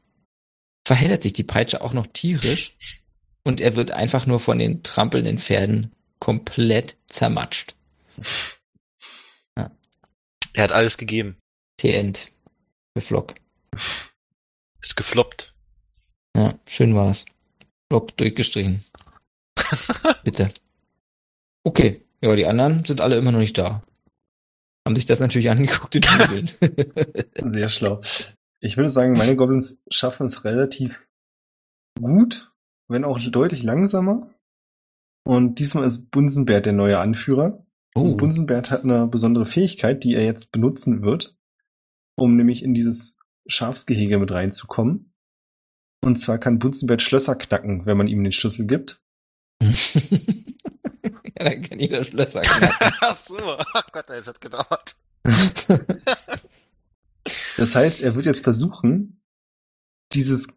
[0.86, 2.76] verheddert sich die Peitsche auch noch tierisch
[3.44, 7.76] und er wird einfach nur von den trampelnden Pferden komplett zermatscht.
[9.56, 11.38] Er hat alles gegeben.
[11.78, 12.32] T-End.
[12.94, 13.36] Für Flock.
[14.82, 15.49] Ist gefloppt.
[16.36, 17.26] Ja, schön war's.
[17.92, 18.84] Flock durchgestrichen.
[20.24, 20.50] Bitte.
[21.64, 22.02] Okay.
[22.22, 23.84] Ja, die anderen sind alle immer noch nicht da.
[24.86, 26.50] Haben sich das natürlich angeguckt und jubeln.
[27.54, 28.02] Sehr schlau.
[28.60, 31.08] Ich würde sagen, meine Goblins schaffen es relativ
[31.98, 32.52] gut,
[32.88, 34.30] wenn auch deutlich langsamer.
[35.26, 37.66] Und diesmal ist Bunsenbert der neue Anführer.
[37.96, 38.02] Oh.
[38.02, 41.38] Und Bunsenbert hat eine besondere Fähigkeit, die er jetzt benutzen wird,
[42.16, 43.18] um nämlich in dieses
[43.48, 45.09] Schafsgehege mit reinzukommen.
[46.02, 49.02] Und zwar kann Bunsenbert Schlösser knacken, wenn man ihm den Schlüssel gibt.
[49.62, 49.70] ja,
[51.36, 52.94] dann kann jeder Schlösser knacken.
[53.02, 54.96] Ach so, oh Gott, es hat gedauert.
[57.58, 59.22] Das heißt, er wird jetzt versuchen,
[60.14, 60.48] dieses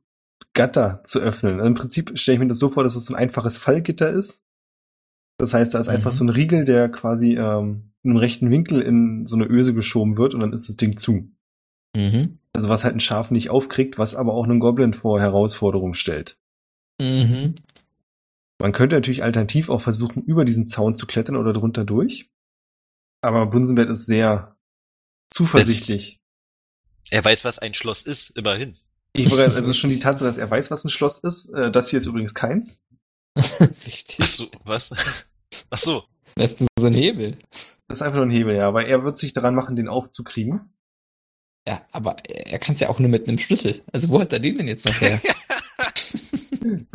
[0.55, 1.61] Gatter zu öffnen.
[1.61, 4.43] Im Prinzip stelle ich mir das so vor, dass es so ein einfaches Fallgitter ist.
[5.38, 6.16] Das heißt, da ist einfach Mhm.
[6.16, 10.16] so ein Riegel, der quasi ähm, in einem rechten Winkel in so eine Öse geschoben
[10.16, 11.30] wird und dann ist das Ding zu.
[11.95, 12.38] mhm.
[12.55, 16.38] Also was halt ein Schaf nicht aufkriegt, was aber auch einen Goblin vor Herausforderungen stellt.
[17.00, 17.55] Mhm.
[18.59, 22.30] Man könnte natürlich alternativ auch versuchen, über diesen Zaun zu klettern oder drunter durch.
[23.22, 24.57] Aber Bunsenbett ist sehr
[25.30, 26.20] zuversichtlich.
[27.11, 28.74] Er weiß, was ein Schloss ist, immerhin.
[29.14, 31.50] Ich wollte, also schon die Tatsache, dass er weiß, was ein Schloss ist.
[31.50, 32.82] Äh, das hier ist übrigens keins.
[33.86, 34.18] Richtig.
[34.20, 34.94] Ach so, was?
[35.70, 36.05] Ach so.
[36.34, 37.38] Das ist nur so ein Hebel.
[37.88, 38.68] Das ist einfach nur ein Hebel, ja.
[38.68, 40.72] Aber er wird sich daran machen, den aufzukriegen.
[41.66, 43.82] Ja, aber er kann es ja auch nur mit einem Schlüssel.
[43.92, 45.20] Also wo hat er den denn jetzt noch her?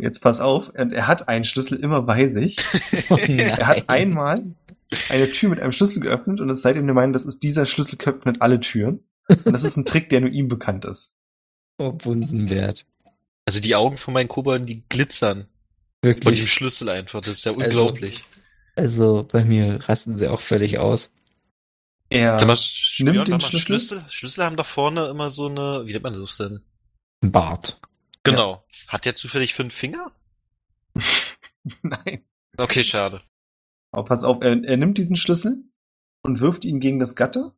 [0.00, 2.56] Jetzt pass auf, er, er hat einen Schlüssel immer bei sich.
[3.10, 4.44] Oh Er hat einmal
[5.10, 7.98] eine Tür mit einem Schlüssel geöffnet und ist seitdem der Meinung, das ist dieser Schlüssel
[8.04, 9.00] öffnet alle Türen.
[9.28, 11.12] Und das ist ein Trick, der nur ihm bekannt ist.
[11.78, 12.86] Oh, Bunsenwert.
[13.46, 15.46] Also die Augen von meinen Kobolden, die glitzern
[16.02, 16.52] von diesem Wirklich.
[16.52, 17.20] Schlüssel einfach.
[17.20, 18.24] Das ist ja Also- unglaublich.
[18.76, 21.10] Also bei mir rasten sie auch völlig aus.
[22.10, 22.38] Er
[22.98, 23.60] nimmt den Schlüssel?
[23.60, 24.04] Schlüssel.
[24.08, 26.60] Schlüssel haben da vorne immer so eine, wie nennt man das denn?
[27.22, 27.80] Ein Bart.
[28.22, 28.64] Genau.
[28.88, 30.12] Hat der zufällig fünf Finger?
[31.82, 32.24] Nein.
[32.56, 33.20] Okay, schade.
[33.90, 35.64] Aber pass auf, er, er nimmt diesen Schlüssel
[36.22, 37.54] und wirft ihn gegen das Gatter.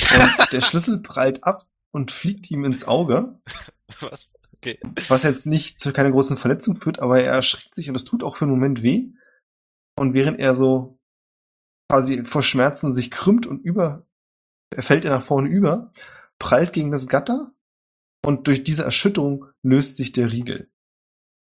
[0.00, 3.40] Und der Schlüssel prallt ab und fliegt ihm ins Auge.
[4.00, 4.34] Was?
[4.56, 4.78] Okay.
[5.08, 8.22] Was jetzt nicht zu keiner großen Verletzung führt, aber er erschrickt sich und es tut
[8.22, 9.08] auch für einen Moment weh.
[9.96, 10.95] Und während er so
[11.88, 14.06] quasi vor Schmerzen sich krümmt und über,
[14.74, 15.90] er fällt er nach vorne über,
[16.38, 17.52] prallt gegen das Gatter
[18.24, 20.68] und durch diese Erschütterung löst sich der Riegel.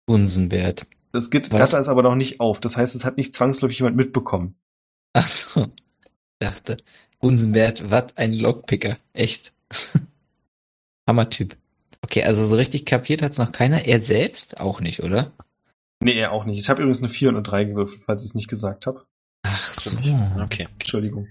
[0.07, 0.85] Bunsenbert.
[1.11, 1.59] Das Git- Was?
[1.59, 2.59] Gatter ist aber noch nicht auf.
[2.59, 4.55] Das heißt, es hat nicht zwangsläufig jemand mitbekommen.
[5.13, 5.67] Ach so.
[6.39, 6.77] Dachte.
[7.19, 8.97] Bunsenbert, was ein Lockpicker.
[9.13, 9.53] Echt.
[11.07, 11.57] Hammertyp.
[12.01, 13.85] Okay, also so richtig kapiert hat's noch keiner.
[13.85, 15.33] Er selbst auch nicht, oder?
[16.01, 16.59] Nee, er auch nicht.
[16.59, 19.05] Ich habe übrigens eine 4 und eine 3 gewürfelt, falls ich es nicht gesagt habe.
[19.87, 20.41] Ach so.
[20.43, 20.67] Okay.
[20.79, 21.27] Entschuldigung.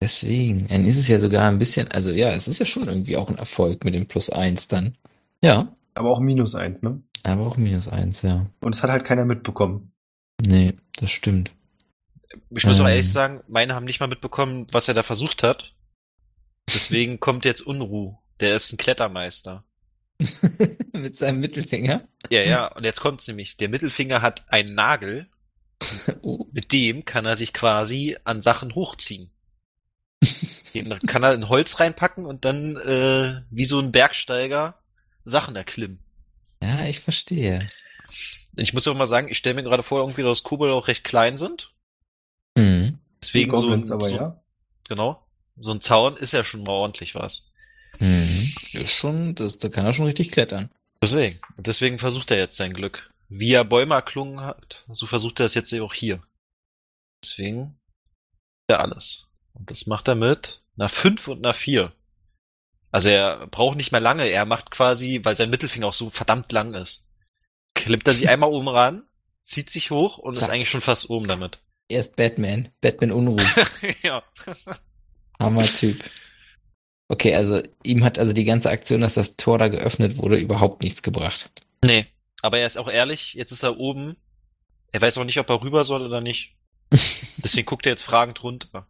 [0.00, 0.68] Deswegen.
[0.68, 3.28] Dann ist es ja sogar ein bisschen, also ja, es ist ja schon irgendwie auch
[3.28, 4.96] ein Erfolg mit dem Plus eins dann.
[5.42, 7.02] Ja, Aber auch minus 1, ne?
[7.24, 8.46] aber auch minus eins, ja.
[8.60, 9.92] Und es hat halt keiner mitbekommen.
[10.40, 11.50] Nee, das stimmt.
[12.50, 12.94] Ich muss aber Ähm.
[12.94, 15.74] ehrlich sagen, meine haben nicht mal mitbekommen, was er da versucht hat.
[16.72, 18.16] Deswegen kommt jetzt Unruh.
[18.40, 19.64] Der ist ein Klettermeister.
[20.92, 22.06] mit seinem Mittelfinger.
[22.30, 23.56] Ja, ja, und jetzt kommt's nämlich.
[23.56, 25.28] Der Mittelfinger hat einen Nagel,
[26.22, 26.46] Oh.
[26.52, 29.30] mit dem kann er sich quasi an Sachen hochziehen.
[30.74, 34.74] Den kann er in Holz reinpacken und dann äh, wie so ein Bergsteiger
[35.24, 36.00] Sachen erklimmen.
[36.60, 37.68] Ja, ich verstehe.
[38.56, 41.04] Ich muss aber mal sagen, ich stelle mir gerade vor, irgendwie, dass Kobolde auch recht
[41.04, 41.70] klein sind.
[42.56, 42.98] Hm.
[43.22, 44.40] Deswegen so ein, aber, so, ja.
[44.88, 45.22] genau,
[45.56, 47.52] so ein Zaun ist ja schon mal ordentlich was.
[47.98, 48.52] Hm.
[48.72, 50.70] Ist schon, das, da kann er schon richtig klettern.
[51.02, 51.38] Deswegen.
[51.56, 53.10] Und deswegen versucht er jetzt sein Glück.
[53.28, 56.22] Wie er Bäume erklungen hat, so versucht er es jetzt auch hier.
[57.22, 57.78] Deswegen
[58.70, 59.30] ja alles.
[59.54, 61.92] Und das macht er mit einer 5 und einer 4.
[62.90, 66.52] Also er braucht nicht mehr lange, er macht quasi, weil sein Mittelfinger auch so verdammt
[66.52, 67.08] lang ist.
[67.74, 69.04] Klimmt er sich einmal oben ran,
[69.42, 70.50] zieht sich hoch und ist Zack.
[70.50, 71.60] eigentlich schon fast oben damit.
[71.88, 72.70] Er ist Batman.
[72.80, 73.36] Batman Unruh.
[74.02, 74.22] ja.
[75.38, 76.02] Hammer-Typ.
[77.08, 80.82] Okay, also ihm hat also die ganze Aktion, dass das Tor da geöffnet wurde, überhaupt
[80.82, 81.50] nichts gebracht.
[81.82, 82.06] Nee.
[82.42, 84.16] Aber er ist auch ehrlich, jetzt ist er oben.
[84.92, 86.54] Er weiß auch nicht, ob er rüber soll oder nicht.
[87.36, 88.86] Deswegen guckt er jetzt fragend runter.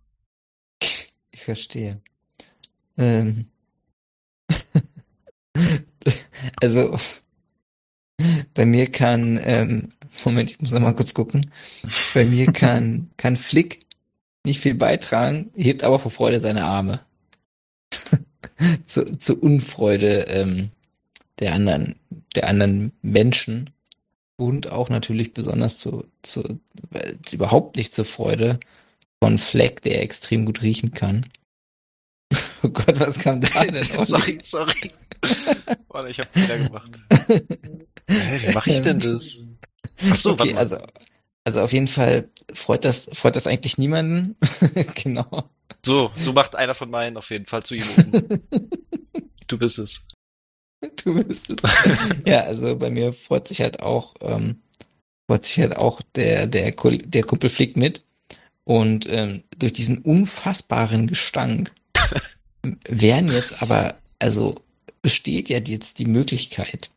[1.30, 2.00] Ich verstehe.
[2.96, 3.46] Ähm.
[6.60, 6.98] also,
[8.54, 9.92] bei mir kann, ähm,
[10.24, 11.52] Moment, ich muss noch mal kurz gucken.
[12.14, 13.86] Bei mir kann, kann Flick
[14.44, 17.00] nicht viel beitragen, hebt aber vor Freude seine Arme.
[18.86, 20.70] zu, zu Unfreude ähm,
[21.40, 21.96] der anderen,
[22.34, 23.70] der anderen Menschen
[24.36, 26.60] und auch natürlich besonders zu, zu
[27.32, 28.60] überhaupt nicht zur Freude
[29.22, 31.26] von Fleck, der extrem gut riechen kann.
[32.64, 33.84] Oh Gott, was kam da denn?
[34.04, 34.90] sorry, sorry.
[35.90, 36.98] Warte, ich hab Fehler gemacht.
[37.28, 37.40] Hä,
[38.08, 39.46] wie mache ich denn das?
[40.00, 40.58] Ach so, okay, warte mal.
[40.58, 40.78] also,
[41.44, 44.34] also auf jeden Fall freut das, freut das eigentlich niemanden.
[44.96, 45.48] genau.
[45.86, 48.42] So, so macht einer von meinen auf jeden Fall zu ihm oben.
[49.46, 50.08] Du bist es.
[51.04, 52.16] Du bist es.
[52.24, 54.62] ja, also bei mir freut sich halt auch, ähm,
[55.26, 58.02] freut sich halt auch der, der, der Kumpel fliegt mit.
[58.64, 61.72] Und ähm, durch diesen unfassbaren Gestank
[62.88, 64.60] wären jetzt aber, also
[65.00, 66.90] besteht ja jetzt die Möglichkeit,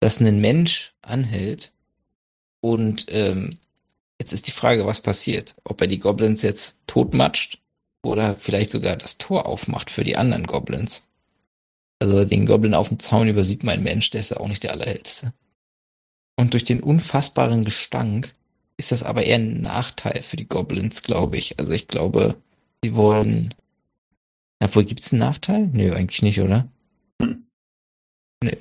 [0.00, 1.72] dass ein Mensch anhält
[2.60, 3.50] und ähm,
[4.20, 5.54] jetzt ist die Frage, was passiert.
[5.64, 7.58] Ob er die Goblins jetzt totmatscht
[8.02, 11.08] oder vielleicht sogar das Tor aufmacht für die anderen Goblins.
[12.04, 14.72] Also den Goblin auf dem Zaun übersieht mein Mensch, der ist ja auch nicht der
[14.72, 15.32] allerhellste.
[16.36, 18.34] Und durch den unfassbaren Gestank
[18.76, 21.58] ist das aber eher ein Nachteil für die Goblins, glaube ich.
[21.58, 22.36] Also ich glaube,
[22.82, 23.54] sie wollen.
[24.62, 25.66] Obwohl, gibt's einen Nachteil?
[25.68, 26.68] Nö, eigentlich nicht, oder?
[27.22, 27.46] Hm.
[28.42, 28.52] Nö.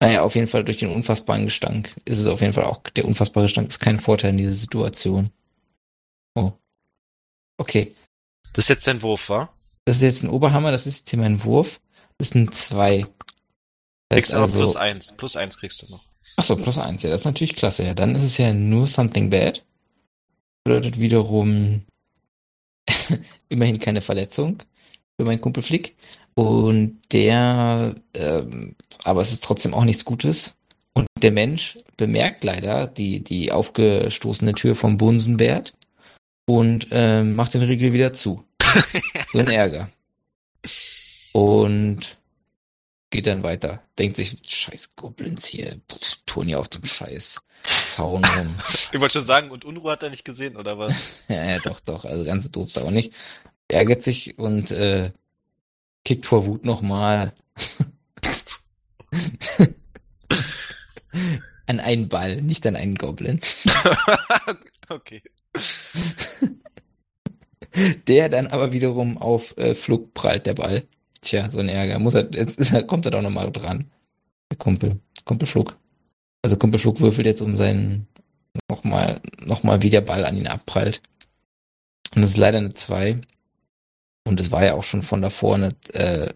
[0.00, 3.04] Naja, auf jeden Fall durch den unfassbaren Gestank ist es auf jeden Fall auch, der
[3.04, 5.30] unfassbare Gestank ist kein Vorteil in dieser Situation.
[6.34, 6.50] Oh.
[7.56, 7.94] Okay.
[8.52, 9.48] Das ist jetzt dein Wurf, wa?
[9.84, 11.80] Das ist jetzt ein Oberhammer, das ist jetzt hier mein Wurf.
[12.18, 13.06] Das ist ein 2.
[14.10, 15.16] Kriegst du aber plus eins.
[15.16, 16.04] Plus eins kriegst du noch.
[16.36, 17.84] Achso, plus eins, ja, das ist natürlich klasse.
[17.84, 19.64] Ja, dann ist es ja nur something bad.
[20.64, 21.82] Bedeutet wiederum
[23.48, 24.62] immerhin keine Verletzung
[25.18, 25.96] für meinen Kumpel Flick.
[26.34, 30.56] Und der, ähm, aber es ist trotzdem auch nichts Gutes.
[30.94, 35.74] Und der Mensch bemerkt leider die, die aufgestoßene Tür vom Bunsenbert
[36.46, 38.44] und ähm, macht den Riegel wieder zu.
[39.28, 39.88] So ein Ärger.
[41.32, 42.18] Und
[43.10, 43.82] geht dann weiter.
[43.98, 48.56] Denkt sich, scheiß Goblins hier, pff, tun ja auf dem scheiß Zaun rum.
[48.92, 50.94] Ich wollte schon sagen, und Unruhe hat er nicht gesehen, oder was?
[51.28, 53.12] Ja, ja, doch, doch, also ganz doof ist er auch nicht.
[53.68, 55.12] Ärgert sich und äh,
[56.04, 57.32] kickt vor Wut nochmal
[61.66, 63.40] an einen Ball, nicht an einen Goblin.
[64.88, 65.22] okay.
[68.06, 70.86] Der dann aber wiederum auf äh, Flug prallt, der Ball.
[71.22, 71.98] Tja, so ein Ärger.
[71.98, 73.90] Muss er, jetzt ist er, kommt er doch nochmal dran.
[74.50, 75.00] Der Kumpel.
[75.24, 75.76] Kumpel Flug.
[76.42, 78.06] Also Kumpel Flug würfelt jetzt um seinen
[78.68, 81.00] nochmal, nochmal wie der Ball an ihn abprallt.
[82.14, 83.20] Und es ist leider eine 2.
[84.24, 86.32] Und es war ja auch schon von davor eine, äh,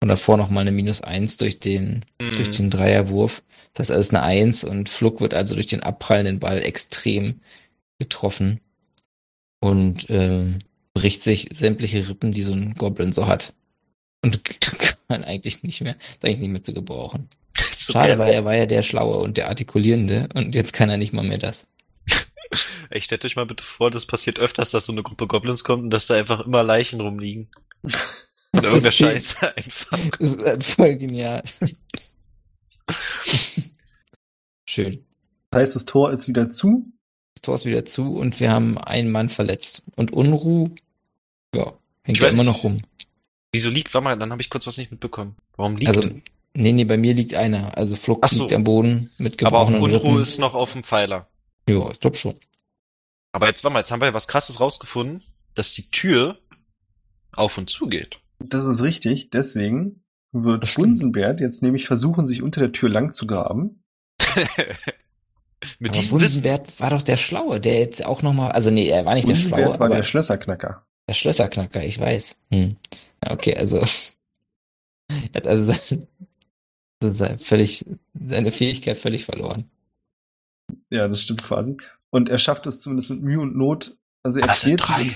[0.00, 2.52] von davor nochmal eine Minus 1 durch den, durch Mhm.
[2.56, 3.42] den Dreierwurf.
[3.74, 7.40] Das heißt, alles eine 1 und Flug wird also durch den abprallenden Ball extrem
[7.98, 8.60] getroffen
[9.60, 10.58] und ähm,
[10.94, 13.54] bricht sich sämtliche Rippen, die so ein Goblin so hat.
[14.26, 14.42] Und
[15.08, 17.28] kann eigentlich nicht mehr, ist eigentlich nicht mehr zu gebrauchen.
[17.56, 20.96] So Schade, weil er war ja der Schlaue und der Artikulierende und jetzt kann er
[20.96, 21.66] nicht mal mehr das.
[22.90, 25.84] Ey, stellt euch mal bitte vor, das passiert öfters, dass so eine Gruppe Goblins kommt
[25.84, 27.48] und dass da einfach immer Leichen rumliegen.
[28.52, 29.98] Oder irgendeine Das- Scheiße einfach.
[30.18, 31.42] Das ist halt voll genial.
[34.64, 35.04] Schön.
[35.50, 36.92] Das heißt, das Tor ist wieder zu.
[37.34, 39.82] Das Tor ist wieder zu und wir haben einen Mann verletzt.
[39.94, 40.70] Und Unruh,
[41.54, 41.72] ja,
[42.02, 42.82] hängt Ich ja weiß immer noch rum.
[43.52, 43.94] Wieso liegt?
[43.94, 45.36] Warte mal, dann habe ich kurz was nicht mitbekommen.
[45.56, 45.88] Warum liegt?
[45.88, 46.02] Also,
[46.54, 47.76] nee, nee, bei mir liegt einer.
[47.76, 48.42] Also Fluck Ach so.
[48.42, 50.22] liegt am Boden mit aber auch gebrochenen Unruhe Rippen.
[50.22, 51.28] ist noch auf dem Pfeiler.
[51.68, 52.34] Ja, ich glaube schon.
[53.32, 55.22] Aber jetzt, warte mal, jetzt haben wir ja was krasses rausgefunden,
[55.54, 56.38] dass die Tür
[57.34, 58.20] auf und zu geht.
[58.38, 59.30] Das ist richtig.
[59.30, 60.74] Deswegen wird.
[60.74, 63.82] Bunsenbert jetzt nämlich versuchen, sich unter der Tür lang zu graben.
[65.78, 66.42] Mit Aber diesem Wissen.
[66.42, 69.36] Bunsenbert war doch der Schlaue, der jetzt auch nochmal, also nee, er war nicht der
[69.36, 70.86] Schlaue, Bunsenbert war aber der Schlösserknacker.
[71.08, 72.36] der Schlösserknacker, ich weiß.
[72.52, 72.76] Hm.
[73.24, 73.78] Ja, Okay, also,
[75.08, 76.06] er hat also sein,
[77.02, 79.70] sein völlig, seine Fähigkeit völlig verloren.
[80.90, 81.76] Ja, das stimmt quasi.
[82.10, 83.96] Und er schafft es zumindest mit Mühe und Not.
[84.22, 84.48] Also er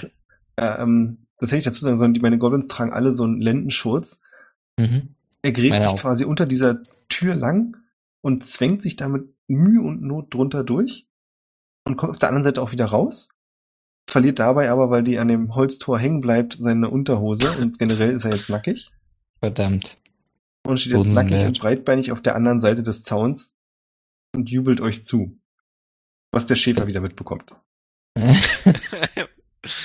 [0.03, 0.11] und-
[0.57, 2.15] Äh, ähm, das hätte ich dazu sagen sollen.
[2.15, 4.21] Die, meine Goblins tragen alle so einen Lendenschurz.
[4.79, 5.15] Mhm.
[5.43, 5.99] Er gräbt Meine sich auch.
[5.99, 7.77] quasi unter dieser Tür lang
[8.23, 11.07] und zwängt sich damit Mühe und Not drunter durch
[11.87, 13.31] und kommt auf der anderen Seite auch wieder raus.
[14.11, 18.25] Verliert dabei aber, weil die an dem Holztor hängen bleibt, seine Unterhose und generell ist
[18.25, 18.91] er jetzt nackig
[19.39, 19.99] Verdammt.
[20.67, 21.31] und steht jetzt Bunsenbert.
[21.31, 23.55] nackig und breitbeinig auf der anderen Seite des Zauns
[24.35, 25.39] und jubelt euch zu.
[26.33, 27.55] Was der Schäfer wieder mitbekommt.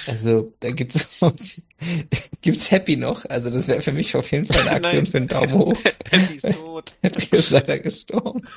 [0.08, 1.20] Also, da gibt's,
[2.42, 3.26] gibt's Happy noch.
[3.26, 5.12] Also, das wäre für mich auf jeden Fall eine Aktion Nein.
[5.12, 5.78] für einen Daumen hoch.
[6.10, 6.94] Happy ist tot.
[7.02, 8.48] Happy ist leider gestorben.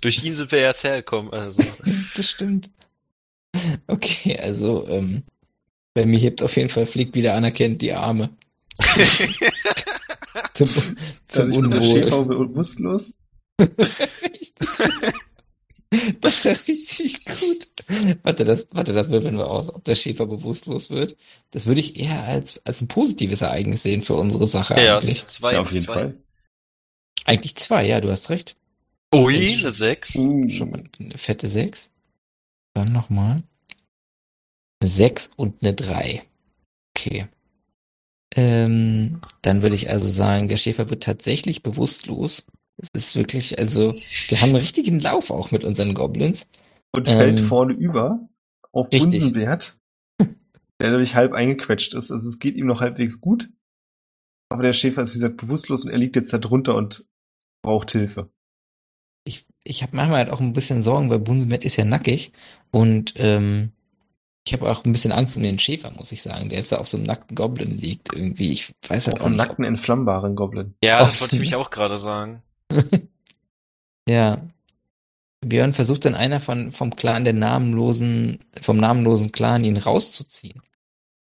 [0.00, 1.30] Durch ihn sind wir jetzt hergekommen.
[1.30, 1.62] Also.
[2.16, 2.70] das stimmt.
[3.86, 5.24] Okay, also, ähm,
[5.94, 8.30] Bei mir hebt auf jeden Fall Flick wieder anerkennt die Arme.
[10.54, 10.68] zum
[11.28, 11.82] zum Unwohl.
[11.82, 13.14] Schäfer bewusstlos.
[13.60, 14.68] Richtig.
[16.20, 17.66] Das wäre richtig gut.
[18.22, 21.16] Warte, das, warte, das würfeln wir aus, ob der Schäfer bewusstlos wird.
[21.50, 25.26] Das würde ich eher als, als ein positives Ereignis sehen für unsere Sache ja, eigentlich.
[25.26, 25.54] zwei.
[25.54, 25.92] ja, auf jeden zwei.
[25.94, 26.14] Fall.
[27.24, 28.54] Eigentlich zwei, ja, du hast recht.
[29.12, 30.14] Ui, Ich- eine sechs.
[30.14, 31.89] Uh, Schon mal eine fette sechs.
[32.74, 33.42] Dann nochmal.
[34.80, 36.22] Eine sechs und eine drei.
[36.96, 37.28] Okay.
[38.36, 42.46] Ähm, dann würde ich also sagen, der Schäfer wird tatsächlich bewusstlos.
[42.76, 46.48] Es ist wirklich, also, wir haben einen richtigen Lauf auch mit unseren Goblins.
[46.92, 48.28] Und Ähm, fällt vorne über
[48.72, 49.10] auf richtig.
[49.10, 49.76] Bunsenbert,
[50.18, 52.10] der dadurch halb eingequetscht ist.
[52.10, 53.50] Also es geht ihm noch halbwegs gut.
[54.48, 57.04] Aber der Schäfer ist, wie gesagt, bewusstlos und er liegt jetzt da drunter und
[57.62, 58.30] braucht Hilfe.
[59.64, 62.32] Ich, habe manchmal halt auch ein bisschen Sorgen, weil Bunsenbett ist ja nackig
[62.70, 63.72] und ähm,
[64.46, 66.78] ich habe auch ein bisschen Angst um den Schäfer, muss ich sagen, der jetzt da
[66.78, 68.50] auf so einem nackten Goblin liegt irgendwie.
[68.52, 70.74] Ich weiß halt Auf auch einem nackten, entflammbaren Goblin.
[70.82, 72.42] Ja, das Auch- wollte ich mich auch gerade sagen.
[74.08, 74.42] Ja.
[75.40, 80.62] Björn versucht dann einer von, vom Clan der namenlosen, vom namenlosen Clan ihn rauszuziehen.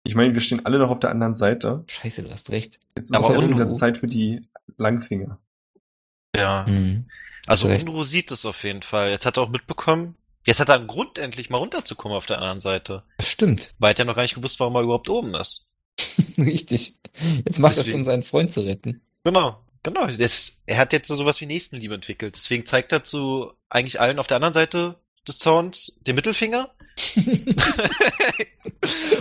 [0.05, 1.84] Ich meine, wir stehen alle noch auf der anderen Seite.
[1.89, 2.78] Scheiße, du hast recht.
[2.97, 5.39] Jetzt ist Aber es wieder Zeit für die Langfinger.
[6.34, 6.64] Ja.
[6.66, 7.07] Hm.
[7.47, 7.68] Also.
[7.68, 9.11] Unruhe sieht es auf jeden Fall.
[9.11, 10.16] Jetzt hat er auch mitbekommen.
[10.44, 13.03] Jetzt hat er einen Grund, endlich mal runterzukommen auf der anderen Seite.
[13.18, 13.74] Das stimmt.
[13.78, 15.72] Weil er hat ja noch gar nicht gewusst, warum er überhaupt oben ist.
[16.38, 16.94] Richtig.
[17.44, 19.01] Jetzt macht er Deswegen- schon seinen Freund zu retten.
[19.24, 20.07] Genau, genau.
[20.07, 22.36] Das, er hat jetzt so sowas wie Nächstenliebe entwickelt.
[22.36, 26.70] Deswegen zeigt er zu eigentlich allen auf der anderen Seite des Zauns den Mittelfinger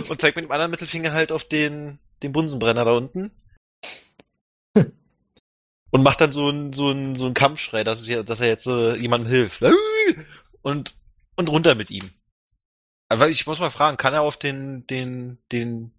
[0.08, 3.32] und zeigt mit dem anderen Mittelfinger halt auf den, den Bunsenbrenner da unten.
[5.96, 8.48] Und macht dann so einen so einen so einen Kampfschrei, dass, es ja, dass er
[8.48, 9.62] jetzt äh, jemandem hilft.
[10.62, 10.94] Und,
[11.36, 12.10] und runter mit ihm.
[13.08, 15.94] Aber ich muss mal fragen, kann er auf den, den, den,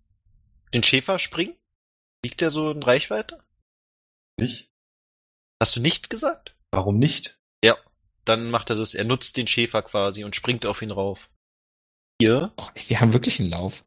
[0.74, 1.56] den Schäfer springen?
[2.22, 3.42] Liegt der so in Reichweite?
[4.38, 4.70] Nicht?
[5.62, 6.54] Hast du nicht gesagt?
[6.72, 7.40] Warum nicht?
[8.28, 11.30] Dann macht er das, er nutzt den Schäfer quasi und springt auf ihn rauf.
[12.22, 12.52] Hier.
[12.58, 13.86] Oh, wir haben wirklich einen Lauf.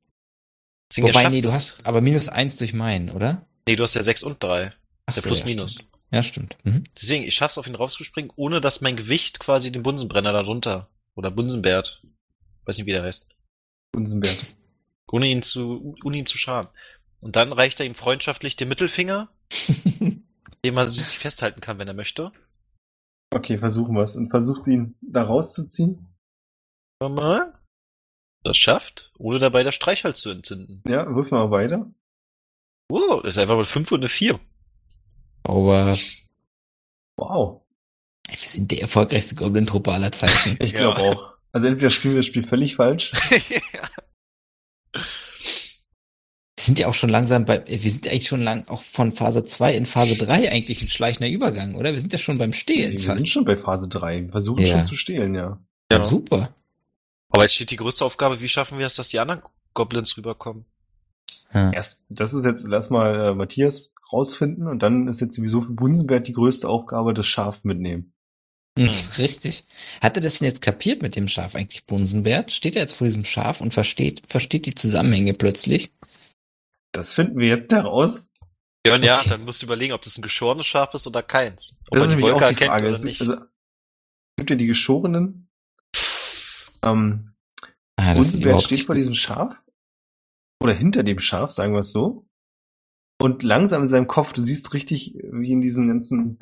[0.91, 3.47] Deswegen er Wobei, nee, du hast aber minus eins durch meinen, oder?
[3.69, 4.73] Nee, du hast ja 6 und 3.
[5.05, 5.75] Ach Der so, plus ja, minus.
[5.75, 5.90] Stimmt.
[6.11, 6.57] Ja, stimmt.
[6.65, 6.85] Mhm.
[6.97, 10.89] Deswegen, ich schaff's auf ihn rauszuspringen, ohne dass mein Gewicht quasi den Bunsenbrenner da drunter.
[11.15, 12.03] Oder Bunsenbert.
[12.65, 13.29] Weiß nicht, wie der heißt.
[13.93, 14.57] Bunsenbert.
[15.13, 16.71] Ohne ihn zu, ohne ihn zu schaden.
[17.21, 19.29] Und dann reicht er ihm freundschaftlich den Mittelfinger,
[20.65, 22.31] den man sich festhalten kann, wenn er möchte.
[23.35, 24.15] Okay, versuchen wir es.
[24.15, 26.07] Und versucht ihn da rauszuziehen.
[27.01, 27.59] Mal.
[28.45, 30.83] Das schafft, ohne dabei das Streichholz zu entzünden.
[30.87, 31.91] Ja, wirf mal weiter.
[32.89, 34.39] Das ist einfach mal 5 und eine 4.
[35.43, 35.97] Aber
[37.17, 37.61] Wow.
[38.29, 40.57] wir sind der erfolgreichste Goblin-Truppe aller Zeiten.
[40.61, 40.79] Ich Ja.
[40.93, 41.31] glaube auch.
[41.53, 43.13] Also entweder spielen wir das Spiel völlig falsch.
[44.93, 49.45] Wir sind ja auch schon langsam bei, wir sind eigentlich schon lang auch von Phase
[49.45, 51.93] 2 in Phase 3 eigentlich ein schleichender Übergang, oder?
[51.93, 53.17] Wir sind ja schon beim Stehlen wir fast.
[53.17, 54.25] sind schon bei Phase 3.
[54.25, 54.67] Wir versuchen Ja.
[54.67, 55.59] schon zu stehlen, ja.
[55.91, 56.01] ja, Ja.
[56.05, 56.55] super.
[57.31, 60.67] Aber jetzt steht die größte Aufgabe, wie schaffen wir es, dass die anderen Goblins rüberkommen?
[61.55, 61.71] Ja.
[61.73, 66.27] Erst, das ist jetzt erstmal äh, Matthias rausfinden und dann ist jetzt sowieso für Bunsenbert
[66.29, 68.13] die größte Aufgabe, das Schaf mitnehmen.
[68.79, 68.89] Hm,
[69.19, 69.65] Richtig.
[70.01, 72.53] Hat er das denn jetzt kapiert mit dem Schaf eigentlich, Bunsenbert?
[72.53, 75.93] Steht er jetzt vor diesem Schaf und versteht, versteht die Zusammenhänge plötzlich?
[76.93, 78.31] Das finden wir jetzt heraus.
[78.87, 79.29] Ja, Okay.
[79.29, 81.77] dann musst du überlegen, ob das ein geschorenes Schaf ist oder keins.
[81.91, 82.85] Ob Das ist nämlich auch die Frage.
[82.87, 83.21] oder Es, nicht.
[83.21, 83.37] also,
[84.39, 85.49] gibt ja die Geschorenen.
[86.83, 87.27] Ähm,
[87.97, 89.63] Ah, Bunsenbert steht vor diesem Schaf.
[90.63, 92.27] Oder hinter dem Schaf, sagen wir es so.
[93.21, 96.39] Und langsam in seinem Kopf, du siehst richtig, wie in diesen ganzen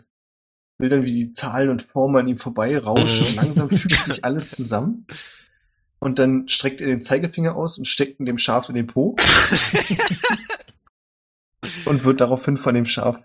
[0.78, 3.24] Bildern, wie die Zahlen und Formen an ihm vorbei rauschen.
[3.24, 3.30] Mhm.
[3.30, 5.04] Und langsam fügt sich alles zusammen.
[5.98, 9.16] Und dann streckt er den Zeigefinger aus und steckt in dem Schaf in den Po
[11.84, 13.18] und wird daraufhin von dem Schaf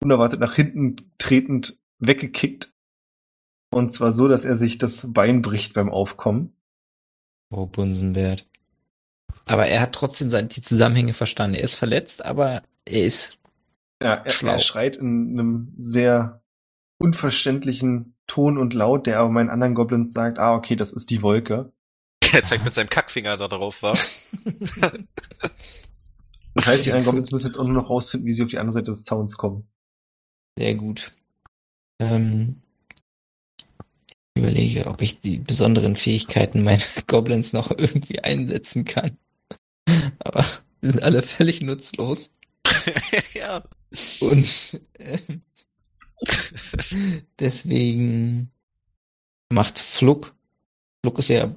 [0.00, 2.72] unerwartet nach hinten tretend weggekickt.
[3.70, 6.56] Und zwar so, dass er sich das Bein bricht beim Aufkommen.
[7.50, 8.48] Oh, Bunsenbert.
[9.44, 11.54] Aber er hat trotzdem die Zusammenhänge verstanden.
[11.54, 13.38] Er ist verletzt, aber er ist
[14.02, 14.52] Ja, er, Schlau.
[14.52, 16.42] er schreit in einem sehr
[16.98, 21.22] unverständlichen Ton und Laut, der aber meinen anderen Goblins sagt, ah, okay, das ist die
[21.22, 21.72] Wolke.
[22.32, 23.96] er zeigt mit seinem Kackfinger da drauf, war.
[26.54, 28.58] Das heißt, die anderen Goblins müssen jetzt auch nur noch rausfinden, wie sie auf die
[28.58, 29.68] andere Seite des Zauns kommen.
[30.58, 31.12] sehr gut.
[32.00, 32.60] Ähm,
[34.34, 39.16] ich überlege, ob ich die besonderen Fähigkeiten meiner Goblins noch irgendwie einsetzen kann.
[40.18, 40.44] Aber
[40.82, 42.30] die sind alle völlig nutzlos.
[43.34, 43.62] ja.
[44.20, 44.80] Und
[47.38, 48.50] deswegen
[49.50, 50.34] macht Fluck.
[51.02, 51.54] Fluck ist ja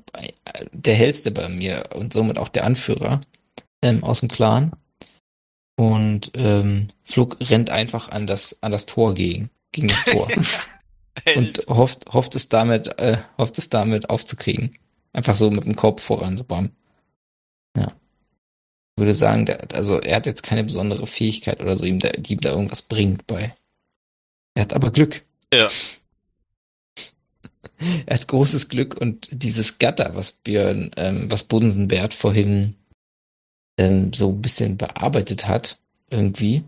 [0.71, 3.21] der hellste bei mir und somit auch der Anführer.
[3.83, 4.71] ähm, aus dem Clan.
[5.75, 10.27] Und ähm, Flug rennt einfach an das, an das Tor gegen, gegen das Tor.
[11.35, 14.77] und hofft, hofft es damit, äh, hofft es damit aufzukriegen.
[15.11, 16.71] Einfach so mit dem Kopf voran, so bam.
[18.95, 22.33] Würde sagen, der, also er hat jetzt keine besondere Fähigkeit oder so, ihm da, die
[22.33, 23.55] ihm da irgendwas bringt bei.
[24.53, 25.23] Er hat aber Glück.
[25.53, 25.69] Ja.
[28.05, 32.75] Er hat großes Glück und dieses Gatter, was Björn, ähm, was Bunsenbert vorhin
[33.77, 35.79] ähm, so ein bisschen bearbeitet hat,
[36.09, 36.63] irgendwie,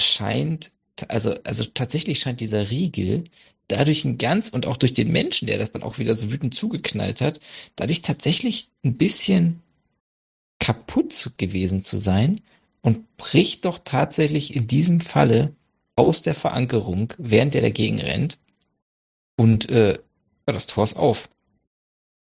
[0.00, 0.70] scheint,
[1.08, 3.24] also, also tatsächlich scheint dieser Riegel
[3.68, 6.54] dadurch ein ganz und auch durch den Menschen, der das dann auch wieder so wütend
[6.54, 7.40] zugeknallt hat,
[7.76, 9.62] dadurch tatsächlich ein bisschen
[10.58, 12.40] kaputt gewesen zu sein
[12.82, 15.54] und bricht doch tatsächlich in diesem Falle
[15.96, 18.38] aus der Verankerung, während er dagegen rennt.
[19.36, 19.98] Und äh,
[20.46, 21.28] ja, das Tor ist auf.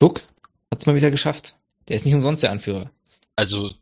[0.00, 0.22] Guck,
[0.72, 1.56] hat's mal wieder geschafft.
[1.88, 2.90] Der ist nicht umsonst der Anführer.
[3.36, 3.72] Also,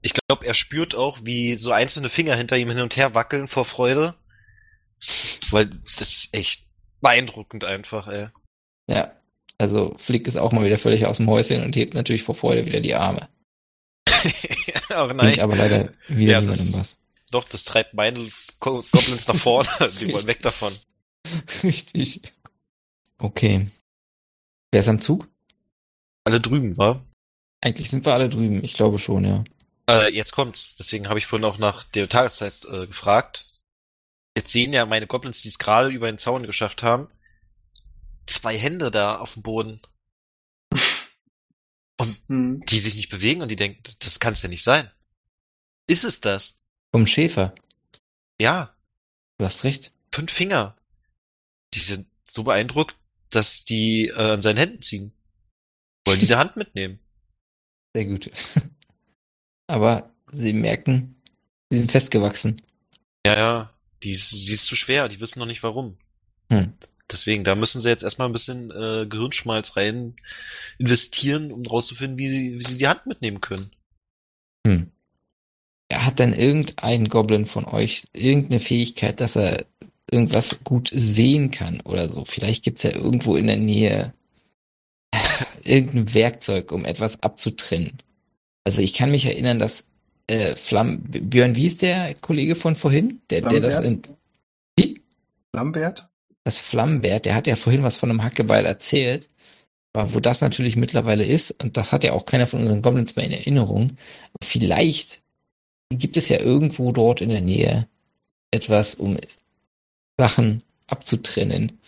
[0.00, 3.46] ich glaube, er spürt auch, wie so einzelne Finger hinter ihm hin und her wackeln
[3.46, 4.14] vor Freude.
[5.50, 6.64] Weil das ist echt
[7.00, 8.28] beeindruckend einfach, ey.
[8.86, 9.12] Ja,
[9.58, 12.64] also Flick ist auch mal wieder völlig aus dem Häuschen und hebt natürlich vor Freude
[12.64, 13.28] wieder die Arme.
[14.90, 15.40] Auch Bringt nein.
[15.40, 16.98] aber leider wieder Ja, das- was.
[17.30, 18.28] Doch, das treibt meine
[18.60, 19.68] Go- Goblins nach vorne.
[20.00, 20.74] Die wollen weg davon.
[21.62, 22.20] Richtig.
[23.18, 23.70] Okay.
[24.70, 25.28] Wer ist am Zug?
[26.24, 27.02] Alle drüben, wa?
[27.62, 28.62] Eigentlich sind wir alle drüben.
[28.62, 29.44] Ich glaube schon, ja.
[29.90, 30.74] Äh, jetzt kommt's.
[30.74, 33.58] Deswegen habe ich vorhin auch nach der Tageszeit äh, gefragt.
[34.36, 37.08] Jetzt sehen ja meine Goblins, die es gerade über den Zaun geschafft haben,
[38.26, 39.80] zwei Hände da auf dem Boden,
[42.28, 42.64] Hm.
[42.66, 44.90] die sich nicht bewegen und die denken, das, das kann's ja nicht sein.
[45.86, 46.64] Ist es das?
[46.92, 47.54] Vom Schäfer.
[48.40, 48.74] Ja,
[49.38, 49.92] Du hast recht.
[50.14, 50.76] fünf Finger.
[51.74, 52.96] Die sind so beeindruckt,
[53.30, 55.12] dass die äh, an seinen Händen ziehen.
[56.06, 57.00] Wollen diese Hand mitnehmen.
[57.96, 58.30] Sehr gut.
[59.66, 61.16] Aber sie merken,
[61.70, 62.62] sie sind festgewachsen.
[63.26, 63.74] Ja, ja.
[64.02, 65.96] Die ist, die ist zu schwer, die wissen noch nicht warum.
[66.50, 66.72] Hm.
[67.12, 70.14] Deswegen, da müssen sie jetzt erstmal ein bisschen äh, Gehirnschmalz rein
[70.78, 73.70] investieren, um rauszufinden, wie sie, wie sie die Hand mitnehmen können.
[74.66, 74.90] Hm.
[75.92, 79.66] Hat denn irgendein Goblin von euch irgendeine Fähigkeit, dass er
[80.10, 82.24] irgendwas gut sehen kann oder so?
[82.24, 84.14] Vielleicht gibt's ja irgendwo in der Nähe
[85.62, 87.98] irgendein Werkzeug, um etwas abzutrennen.
[88.64, 89.84] Also ich kann mich erinnern, dass
[90.28, 93.20] äh, Flamm Björn, wie ist der Kollege von vorhin?
[93.28, 94.02] Der, der das in,
[94.78, 95.02] wie?
[95.52, 96.08] Lambert?
[96.44, 99.28] Das Flammenbert, der hat ja vorhin was von einem Hackebeil erzählt,
[99.92, 103.16] aber wo das natürlich mittlerweile ist, und das hat ja auch keiner von unseren Goblins
[103.16, 103.96] mehr in Erinnerung,
[104.42, 105.22] vielleicht
[105.90, 107.88] gibt es ja irgendwo dort in der Nähe
[108.50, 109.18] etwas, um
[110.18, 111.78] Sachen abzutrennen.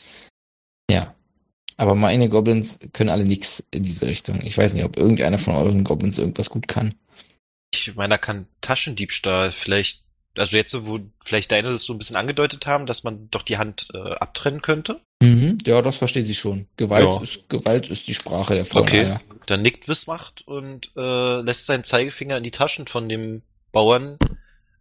[0.90, 1.14] Ja.
[1.76, 4.40] Aber meine Goblins können alle nichts in diese Richtung.
[4.42, 6.94] Ich weiß nicht, ob irgendeiner von euren Goblins irgendwas gut kann.
[7.74, 10.03] Ich meine, da kann Taschendiebstahl vielleicht,
[10.36, 13.58] also jetzt, wo vielleicht deine das so ein bisschen angedeutet haben, dass man doch die
[13.58, 15.00] Hand äh, abtrennen könnte.
[15.22, 16.66] Mhm, ja, das versteht sie schon.
[16.76, 17.22] Gewalt Ja.
[17.22, 18.82] ist Gewalt ist die Sprache der Frauen.
[18.82, 19.08] Okay.
[19.08, 19.20] Ja.
[19.46, 24.18] Dann nickt Wismacht und äh, lässt seinen Zeigefinger in die Taschen von dem Bauern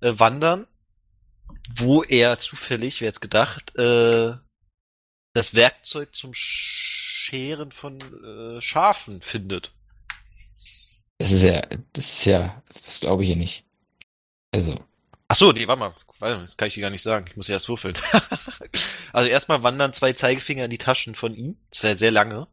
[0.01, 0.65] äh, wandern,
[1.75, 4.33] wo er zufällig, wer jetzt gedacht, äh,
[5.33, 9.71] das Werkzeug zum Scheren von äh, Schafen findet.
[11.17, 11.61] Das ist ja,
[11.93, 13.65] das ist ja, das glaube ich hier nicht.
[14.51, 14.77] Also,
[15.33, 15.95] Ach so, nee, warte mal.
[16.19, 17.25] Das kann ich dir gar nicht sagen.
[17.27, 17.97] Ich muss ja erst würfeln.
[19.13, 21.57] also erstmal wandern zwei Zeigefinger in die Taschen von ihm.
[21.71, 22.47] Das wäre sehr lange.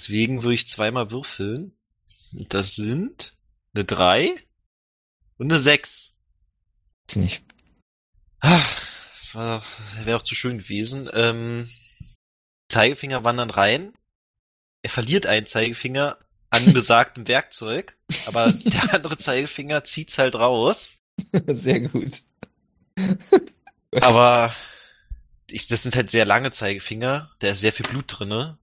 [0.00, 1.76] Deswegen würde ich zweimal würfeln.
[2.32, 3.36] Und das sind
[3.74, 4.34] eine 3
[5.36, 6.16] und eine 6.
[7.08, 7.44] weiß nicht.
[8.40, 8.64] Ah,
[9.34, 11.10] Das wäre auch zu schön gewesen.
[11.12, 11.68] Ähm,
[12.70, 13.92] Zeigefinger wandern rein.
[14.80, 16.16] Er verliert einen Zeigefinger
[16.48, 21.01] an besagtem Werkzeug, aber der andere Zeigefinger zieht's halt raus.
[21.46, 22.22] Sehr gut.
[24.00, 24.52] Aber
[25.50, 28.58] ich, das sind halt sehr lange Zeigefinger, da ist sehr viel Blut drinne.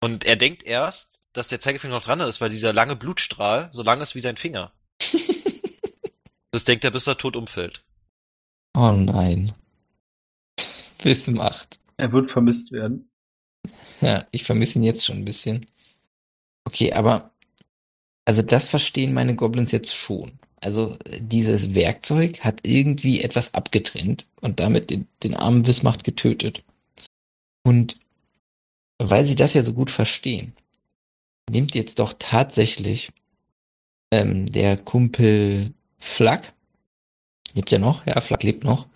[0.00, 3.82] Und er denkt erst, dass der Zeigefinger noch dran ist, weil dieser lange Blutstrahl so
[3.82, 4.72] lang ist wie sein Finger.
[6.54, 7.82] Das denkt er, bis er tot umfällt.
[8.74, 9.54] Oh nein.
[11.02, 11.80] Bis zum 8.
[11.96, 13.10] Er wird vermisst werden.
[14.02, 15.66] Ja, ich vermisse ihn jetzt schon ein bisschen.
[16.64, 17.32] Okay, aber
[18.26, 20.38] also das verstehen meine Goblins jetzt schon.
[20.62, 26.62] Also dieses Werkzeug hat irgendwie etwas abgetrennt und damit den, den armen Wismacht getötet.
[27.64, 27.98] Und
[28.98, 30.52] weil sie das ja so gut verstehen,
[31.50, 33.10] nimmt jetzt doch tatsächlich
[34.12, 36.52] ähm, der Kumpel Flack,
[37.54, 38.86] lebt ja noch, ja, Flack lebt noch,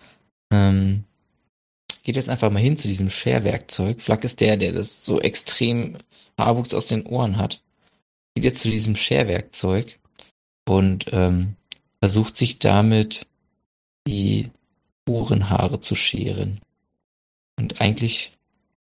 [0.51, 1.03] ähm,
[2.03, 4.01] geht jetzt einfach mal hin zu diesem Scherwerkzeug.
[4.01, 5.97] Flack ist der, der das so extrem
[6.37, 7.61] Haarwuchs aus den Ohren hat.
[8.35, 9.99] Geht jetzt zu diesem Scherwerkzeug
[10.65, 11.56] und ähm,
[11.99, 13.27] versucht sich damit
[14.07, 14.51] die
[15.07, 16.59] Ohrenhaare zu scheren.
[17.57, 18.37] Und eigentlich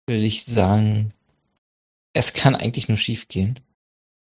[0.08, 1.14] will ich sagen,
[2.14, 3.60] es kann eigentlich nur schief gehen.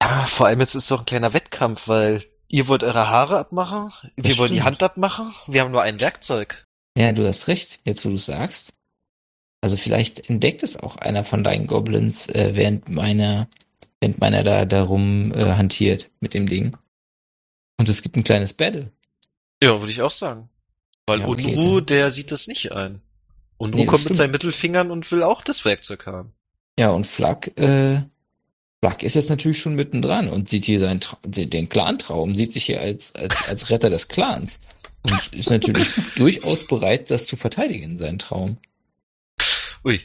[0.03, 3.39] Ja, vor allem jetzt ist es doch ein kleiner Wettkampf, weil ihr wollt eure Haare
[3.39, 4.67] abmachen, wir Das wollen die stimmt.
[4.67, 6.67] Hand abmachen, wir haben nur ein Werkzeug.
[6.97, 8.75] Ja, du hast recht, jetzt wo du sagst.
[9.63, 13.49] Also vielleicht entdeckt es auch einer von deinen Goblins, äh, während meiner,
[14.01, 16.77] während meiner da darum äh, hantiert mit dem Ding.
[17.79, 18.91] Und es gibt ein kleines Battle.
[19.63, 20.49] Ja, würde ich auch sagen.
[21.07, 21.87] Weil Ja, okay, Unruh, dann.
[21.87, 23.01] der sieht das nicht ein.
[23.59, 26.33] Unruh Nee, kommt mit seinen Mittelfingern und will auch das Werkzeug haben.
[26.79, 28.03] Ja, und Flak, äh,
[28.81, 32.65] Flak ist jetzt natürlich schon mittendran und sieht hier seinen Tra den Clan-Traum, sieht sich
[32.65, 34.61] hier als, als, als Retter des Clans
[35.03, 38.59] und ist natürlich durchaus bereit, das zu verteidigen, seinen Traum.
[39.85, 40.01] Ui.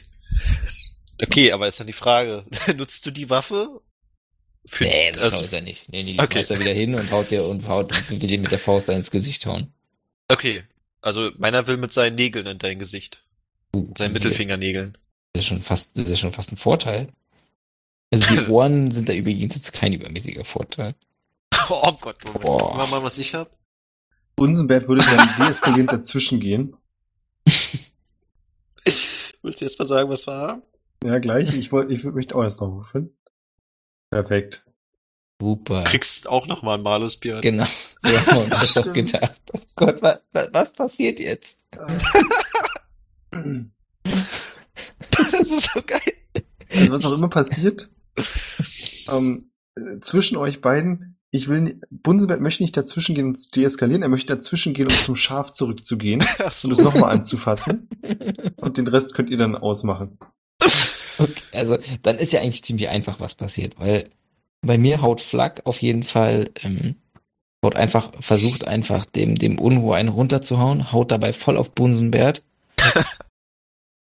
[1.20, 2.44] Okay, aber ist dann die Frage,
[2.76, 3.80] nutzt du die Waffe?
[4.68, 5.88] Für, Nee, das also, ist er nicht.
[5.90, 6.34] Nee, nee, die Okay.
[6.34, 8.88] schmeißt er wieder hin und haut dir und haut und will dir mit der Faust
[8.88, 9.72] da ins Gesicht hauen.
[10.28, 10.62] okay,
[11.00, 13.22] also meiner will mit seinen Nägeln in dein Gesicht.
[13.74, 14.96] Uh, Seinen Mittelfingernägeln.
[15.32, 17.08] Das ist schon fast, das ist schon fast ein Vorteil.
[18.10, 20.94] Also die Ohren sind da übrigens jetzt kein übermäßiger Vorteil.
[21.70, 22.42] Oh Gott, Moment.
[22.42, 22.58] Boah.
[22.58, 23.50] Gucken wir mal, was ich hab.
[24.36, 26.74] Bunsenbert würde dann deeskalierend dazwischen gehen.
[29.42, 30.62] Willst du erst mal sagen, was wir haben?
[31.04, 31.54] Ja, gleich.
[31.56, 33.10] Ich wollte, ich möchte auch erst noch rufen.
[34.10, 34.64] Perfekt.
[35.40, 35.84] Super.
[35.84, 37.42] Kriegst auch noch mal ein Malus, Björn.
[37.42, 37.66] Genau.
[38.00, 39.40] So haben wir uns das doch gedacht.
[39.52, 40.18] Oh Gott, was,
[40.52, 41.58] was passiert jetzt?
[41.70, 42.02] das
[45.50, 46.00] ist so geil.
[46.70, 47.90] Also was auch immer passiert,
[49.10, 49.44] ähm,
[49.74, 54.08] äh, zwischen euch beiden, ich will, Bunsenbert möchte nicht dazwischen gehen, um zu deeskalieren, er
[54.08, 56.68] möchte dazwischen gehen, um zum Schaf zurückzugehen so.
[56.68, 57.88] und es nochmal anzufassen.
[58.56, 60.18] Und den Rest könnt ihr dann ausmachen.
[61.18, 64.10] Okay, also dann ist ja eigentlich ziemlich einfach, was passiert, weil
[64.62, 66.96] bei mir haut Flak auf jeden Fall, ähm,
[67.64, 72.42] haut einfach, versucht einfach dem, dem Unruhe einen runterzuhauen, haut dabei voll auf Bunsenbert.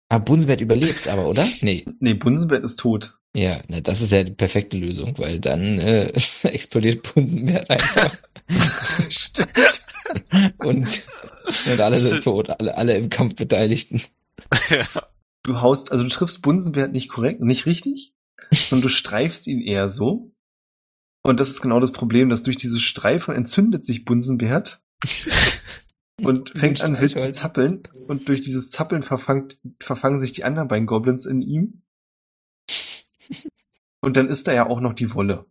[0.09, 1.45] aber Bunsenbert überlebt aber, oder?
[1.61, 1.85] Nee.
[1.99, 3.17] Nee, Bunsenbert ist tot.
[3.33, 6.11] Ja, na, das ist ja die perfekte Lösung, weil dann äh,
[6.43, 8.17] explodiert Bunsenbert einfach
[9.09, 9.81] Stimmt.
[10.57, 11.03] und,
[11.71, 14.01] und alle sind tot, alle, alle im Kampf Beteiligten.
[14.69, 14.85] ja.
[15.43, 18.13] Du haust, also du triffst Bunsenbert nicht korrekt, nicht richtig,
[18.51, 20.31] sondern du streifst ihn eher so.
[21.23, 24.81] Und das ist genau das Problem, dass durch diese Streifen entzündet sich Bunsenbert
[26.21, 27.83] und fängt an wild zu zappeln.
[28.07, 31.83] Und durch dieses Zappeln verfangt, verfangen sich die anderen beiden Goblins in ihm.
[34.03, 35.45] Und dann ist da ja auch noch die Wolle.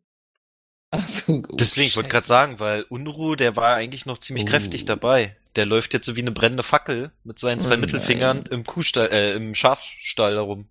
[0.93, 4.45] Ach so, oh, Deswegen, ich wollte gerade sagen, weil Unruh, der war eigentlich noch ziemlich
[4.45, 4.49] Oh.
[4.49, 5.37] kräftig dabei.
[5.57, 8.47] Der läuft jetzt so wie eine brennende Fackel mit seinen zwei Oh Mittelfingern nein.
[8.51, 10.69] im Kuhstall, äh, im Schafstall herum.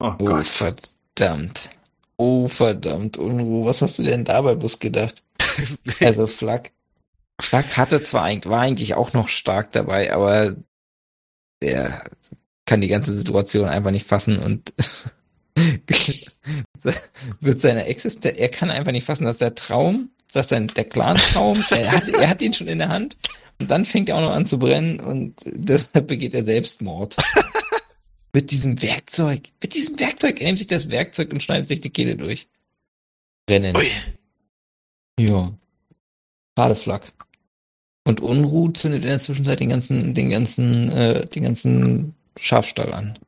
[0.00, 0.46] Oh Oh, Gott.
[0.46, 1.70] verdammt.
[2.16, 3.66] Oh, verdammt, Unruhe.
[3.66, 5.22] Was hast du denn dabei bloß gedacht?
[6.00, 6.72] Also, Flak.
[7.40, 10.56] Flak hatte zwar eigentlich, war eigentlich auch noch stark dabei, aber
[11.62, 12.10] der
[12.66, 14.72] kann die ganze Situation einfach nicht fassen und
[17.40, 21.62] wird seine Existenz, er kann einfach nicht fassen, dass der Traum, dass sein, der Clan-Traum,
[21.70, 23.16] er hat, er hat ihn schon in der Hand
[23.58, 27.16] und dann fängt er auch noch an zu brennen und deshalb begeht er Selbstmord.
[28.32, 31.90] mit diesem Werkzeug, mit diesem Werkzeug, er nimmt sich das Werkzeug und schneidet sich die
[31.90, 32.48] Kehle durch.
[33.48, 33.74] Rennen.
[33.76, 33.90] Ui.
[35.18, 35.52] Ja.
[36.56, 37.12] Schade Flak.
[38.04, 43.18] Und Unruh zündet in der Zwischenzeit den ganzen, den ganzen, äh, den ganzen Schafstall an.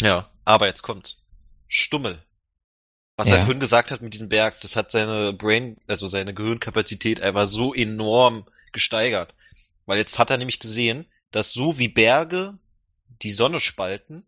[0.00, 1.22] Ja, aber jetzt kommt's.
[1.68, 2.18] Stummel.
[3.16, 3.36] Was Ja.
[3.36, 7.46] er vorhin gesagt hat mit diesem Berg, das hat seine Brain, also seine Gehirnkapazität einfach
[7.46, 9.34] so enorm gesteigert.
[9.86, 12.58] Weil jetzt hat er nämlich gesehen, dass so wie Berge
[13.22, 14.26] die Sonne spalten,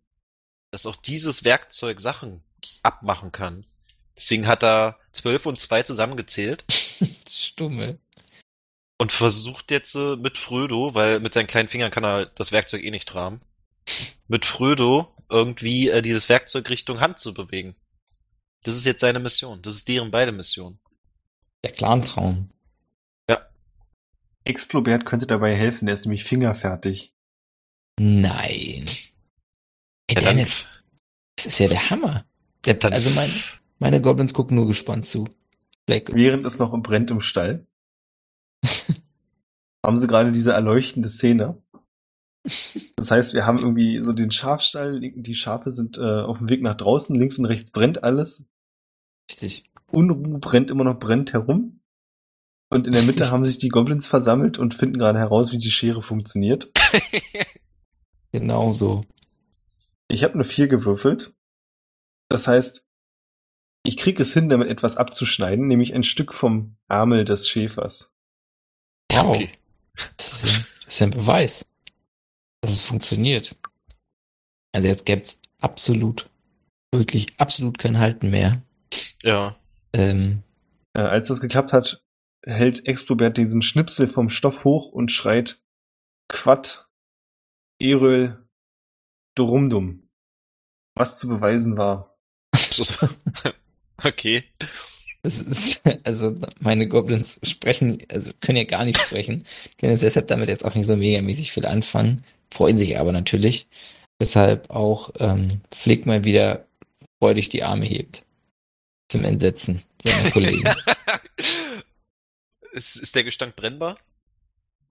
[0.71, 2.43] dass auch dieses Werkzeug Sachen
[2.83, 3.65] abmachen kann.
[4.17, 6.65] Deswegen hat er zwölf und zwei zusammengezählt
[7.29, 7.99] Stummel.
[8.99, 12.83] und versucht jetzt äh, mit Frödo, weil mit seinen kleinen Fingern kann er das Werkzeug
[12.85, 13.41] eh nicht tragen,
[14.29, 17.75] mit Frödo irgendwie äh, dieses Werkzeug Richtung Hand zu bewegen.
[18.67, 19.63] Das ist jetzt seine Mission.
[19.63, 20.79] Das ist deren beide Mission.
[21.65, 22.51] Der Clan-Traum.
[24.47, 27.13] Explobert könnte dabei helfen, er ist nämlich fingerfertig.
[27.99, 28.85] Nein.
[30.07, 32.25] Ey, Ja, dann, das ist ja der Hammer.
[32.65, 33.31] Der, dann also mein,
[33.81, 35.29] meine Goblins gucken nur gespannt zu.
[35.87, 36.11] Weg.
[36.15, 37.67] Während es noch brennt im Stall,
[39.85, 41.61] haben sie gerade diese erleuchtende Szene.
[42.95, 46.63] Das heißt, wir haben irgendwie so den Schafstall, die Schafe sind äh, auf dem Weg
[46.63, 48.47] nach draußen, links und rechts brennt alles.
[49.31, 49.65] Richtig.
[49.91, 51.81] Unruhe brennt immer noch brennt herum.
[52.69, 55.71] Und in der Mitte haben sich die Goblins versammelt und finden gerade heraus, wie die
[55.71, 56.71] Schere funktioniert.
[58.33, 59.05] Genau so.
[60.09, 61.33] Ich habe eine vier gewürfelt.
[62.29, 62.85] Das heißt,
[63.87, 68.13] Ich krieg es hin, damit etwas abzuschneiden, nämlich ein Stück vom Ärmel des Schäfers.
[69.13, 69.37] Wow.
[69.37, 69.53] Okay.
[70.19, 71.67] Das ist, ja- das ist ein Beweis,
[72.61, 73.57] dass es funktioniert.
[74.73, 76.29] Also jetzt gibt's absolut,
[76.93, 78.61] wirklich absolut kein Halten mehr.
[79.27, 79.57] Ja.
[79.93, 80.43] Ähm,
[80.95, 82.03] Äh, als das geklappt hat,
[82.45, 85.61] hält Explobert diesen Schnipsel vom Stoff hoch und schreit
[86.29, 86.89] Quad
[87.79, 88.47] Eröl
[89.35, 90.09] Dorumdum.
[90.95, 92.17] Was zu beweisen war.
[94.05, 94.45] Okay.
[95.23, 99.47] ist, also meine Goblins sprechen, also können ja gar nicht sprechen,
[99.79, 102.23] können deshalb damit jetzt auch nicht so megamäßig viel anfangen,
[102.53, 103.69] freuen sich aber natürlich,
[104.19, 106.67] weshalb auch ähm, Flick mal wieder
[107.19, 108.27] freudig die Arme hebt.
[109.09, 110.69] Zum Entsetzen seiner Kollegen.
[112.73, 113.97] ist, ist der Gestank brennbar?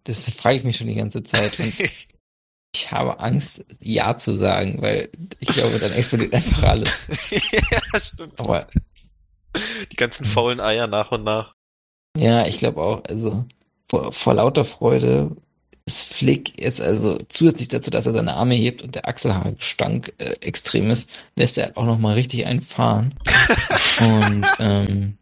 [0.06, 1.60] Das frage ich mich schon die ganze Zeit.
[1.60, 1.74] Und
[2.76, 5.10] ich habe Angst, Ja zu sagen, weil
[5.40, 6.92] ich glaube, dann explodiert einfach alles.
[7.32, 8.40] ja, stimmt.
[8.40, 8.68] Aber
[9.92, 11.54] Die ganzen faulen Eier nach und nach.
[12.18, 13.46] ja, ich glaube auch, also
[13.90, 15.36] vor, vor lauter Freude
[15.86, 20.36] ist Flick jetzt also zusätzlich dazu, dass er seine Arme hebt und der Achselhaargestank äh,
[20.42, 23.14] extrem ist, lässt er auch nochmal richtig einen fahren.
[24.02, 25.18] Und ähm,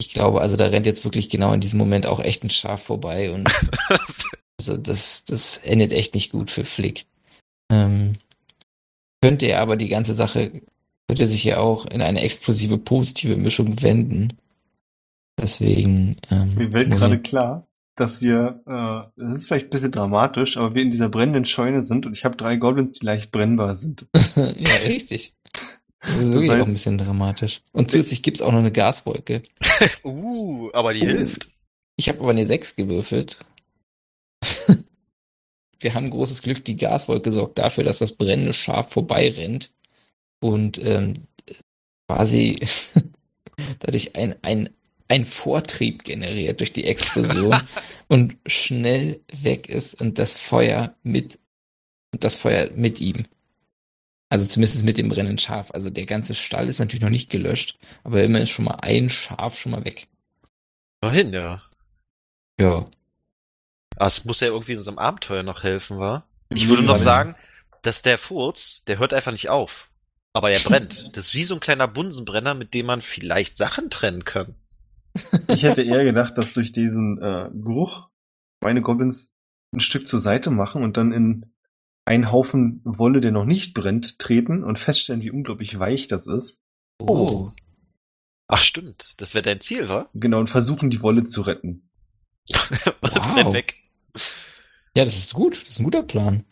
[0.00, 2.82] ich glaube, also da rennt jetzt wirklich genau in diesem Moment auch echt ein Schaf
[2.82, 3.48] vorbei und
[4.58, 7.06] also das, das endet echt nicht gut für Flick.
[7.70, 8.14] Ähm,
[9.20, 10.62] könnte er aber die ganze Sache,
[11.08, 14.38] könnte sich ja auch in eine explosive positive Mischung wenden.
[15.38, 17.67] Deswegen, ähm, Mir wird gerade klar,
[18.00, 21.82] dass wir, äh, das ist vielleicht ein bisschen dramatisch, aber wir in dieser brennenden Scheune
[21.82, 24.06] sind und ich habe drei Goblins, die leicht brennbar sind.
[24.36, 25.34] ja, richtig.
[26.00, 27.62] Das ist wirklich heißt- auch ein bisschen dramatisch.
[27.72, 29.42] Und zusätzlich gibt's auch noch eine Gaswolke.
[30.04, 31.48] uh, aber die hilft.
[31.96, 33.40] Ich habe aber eine 6 gewürfelt.
[35.80, 39.72] Wir haben großes Glück, die Gaswolke sorgt dafür, dass das brennende Schaf vorbeirennt
[40.40, 41.26] und ähm,
[42.08, 42.60] quasi
[43.80, 44.70] dadurch ein, ein,
[45.08, 47.56] ein Vortrieb generiert durch die Explosion
[48.08, 51.38] und schnell weg ist und das Feuer mit
[52.12, 53.26] und das Feuer mit ihm.
[54.30, 55.70] Also zumindest mit dem brennenden Schaf.
[55.70, 59.08] Also der ganze Stall ist natürlich noch nicht gelöscht, aber immerhin ist schon mal ein
[59.08, 60.08] Schaf schon mal weg.
[61.00, 61.60] Immerhin, ja.
[62.60, 62.86] Ja.
[63.96, 66.24] Aber es muss ja irgendwie in unserem Abenteuer noch helfen, wa?
[66.50, 67.34] Ich würde noch sagen,
[67.82, 69.88] dass der Furz, der hört einfach nicht auf.
[70.32, 71.16] Aber er brennt.
[71.16, 74.54] Das ist wie so ein kleiner Bunsenbrenner, mit dem man vielleicht Sachen trennen kann.
[75.48, 78.08] Ich hätte eher gedacht, dass durch diesen äh, Geruch
[78.60, 79.32] meine Goblins
[79.72, 81.52] ein Stück zur Seite machen und dann in
[82.04, 86.58] einen Haufen Wolle, der noch nicht brennt, treten und feststellen, wie unglaublich weich das ist.
[86.98, 87.50] Oh.
[88.48, 90.08] Ach stimmt, das wäre dein Ziel, wa?
[90.14, 91.90] Genau, und versuchen, die Wolle zu retten.
[93.00, 93.52] Wow.
[93.52, 93.74] weg.
[94.96, 95.60] Ja, das ist gut.
[95.60, 96.44] Das ist ein guter Plan.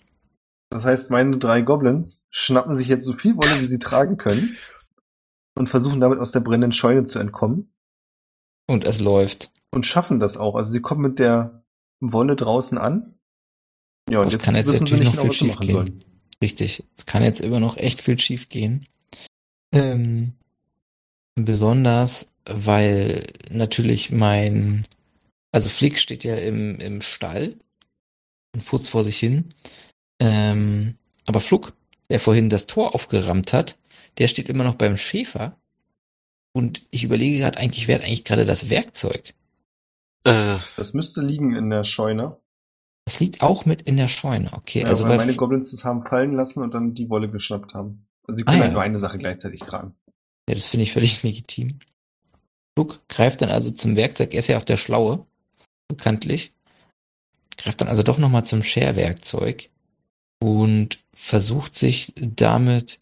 [0.70, 4.56] Das heißt, meine drei Goblins schnappen sich jetzt so viel Wolle, wie sie tragen können
[5.56, 7.72] und versuchen damit aus der brennenden Scheune zu entkommen
[8.66, 9.50] Und es läuft.
[9.72, 10.54] und schaffen das auch.
[10.54, 11.62] Also sie kommen mit der
[12.00, 13.14] Wolle draußen an.
[14.10, 15.54] Ja, und Das jetzt, kann jetzt wissen sie natürlich nicht noch genau, was sie viel
[15.54, 16.04] machen schief sollen.
[16.42, 16.84] Richtig.
[16.96, 18.86] Es kann jetzt immer noch echt viel schief gehen.
[19.72, 20.32] Ähm,
[21.34, 24.86] besonders, weil natürlich mein,
[25.52, 27.56] also Flick steht ja im, im Stall
[28.54, 29.54] und furzt vor sich hin.
[30.20, 31.72] Ähm, aber Fluck,
[32.08, 33.76] der vorhin das Tor aufgerammt hat,
[34.18, 35.56] der steht immer noch beim Schäfer.
[36.56, 39.34] Und ich überlege gerade eigentlich, wer hat eigentlich gerade das Werkzeug?
[40.24, 42.38] Äh, Das müsste liegen in der Scheune.
[43.04, 44.80] Das liegt auch mit in der Scheune, okay.
[44.80, 48.06] Ja, also weil meine Goblins das haben fallen lassen und dann die Wolle geschnappt haben.
[48.26, 48.72] Also sie können Ah, halt ja.
[48.72, 49.94] nur eine Sache gleichzeitig tragen.
[50.48, 51.80] Ja, das finde ich völlig legitim.
[52.74, 54.32] Fluck greift dann also zum Werkzeug.
[54.32, 55.26] Er ist ja auch der Schlaue,
[55.88, 56.54] bekanntlich.
[57.58, 59.68] Greift dann also doch nochmal zum Scherwerkzeug
[60.40, 62.98] und versucht sich damit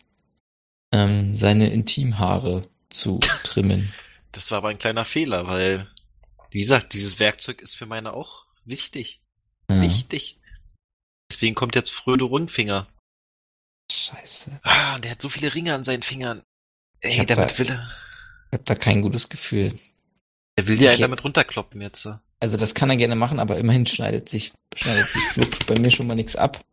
[0.93, 3.93] ähm, seine Intimhaare zu trimmen.
[4.33, 5.87] das war aber ein kleiner Fehler, weil,
[6.51, 9.21] wie gesagt, dieses Werkzeug ist für meine auch wichtig.
[9.71, 9.81] Ja.
[9.81, 10.39] Wichtig.
[11.31, 12.87] Deswegen kommt jetzt Fröde Rundfinger.
[13.91, 14.61] Scheiße.
[14.63, 16.43] Ah, der hat so viele Ringe an seinen Fingern.
[17.01, 17.89] Ey, hab damit da- will er.
[18.49, 19.79] Ich habe da kein gutes Gefühl.
[20.57, 22.09] Der will dir einen damit runterkloppen jetzt.
[22.41, 25.23] Also das kann er gerne machen, aber immerhin schneidet sich, schneidet sich
[25.67, 26.65] bei mir schon mal nichts ab.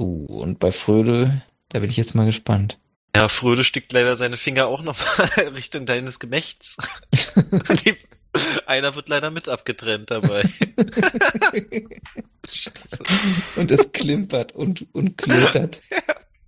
[0.00, 2.78] Uh, und bei Fröde, da bin ich jetzt mal gespannt.
[3.18, 6.76] Ja, Fröde steckt leider seine Finger auch noch mal Richtung deines Gemächts.
[8.66, 10.42] Einer wird leider mit abgetrennt dabei.
[13.56, 15.80] Und es klimpert und, und klötert.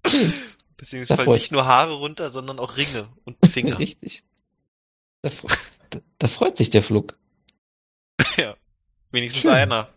[0.05, 3.81] Fallen freut- nicht nur Haare runter, sondern auch Ringe und Finger.
[3.81, 4.23] Richtig.
[5.23, 5.31] Da,
[5.91, 7.19] da, da freut sich der Fluck.
[8.37, 8.57] ja.
[9.11, 9.51] Wenigstens Schön.
[9.53, 9.89] einer.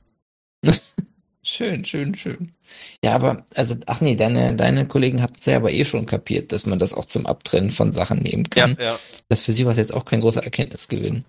[1.53, 2.51] Schön, schön, schön.
[3.03, 6.51] Ja, aber, also, ach nee, deine, deine Kollegen hatten es ja aber eh schon kapiert,
[6.51, 8.77] dass man das auch zum Abtrennen von Sachen nehmen Ja, kann.
[8.79, 8.99] ja.
[9.29, 11.25] Das für sie war jetzt auch kein großer Erkenntnisgewinn.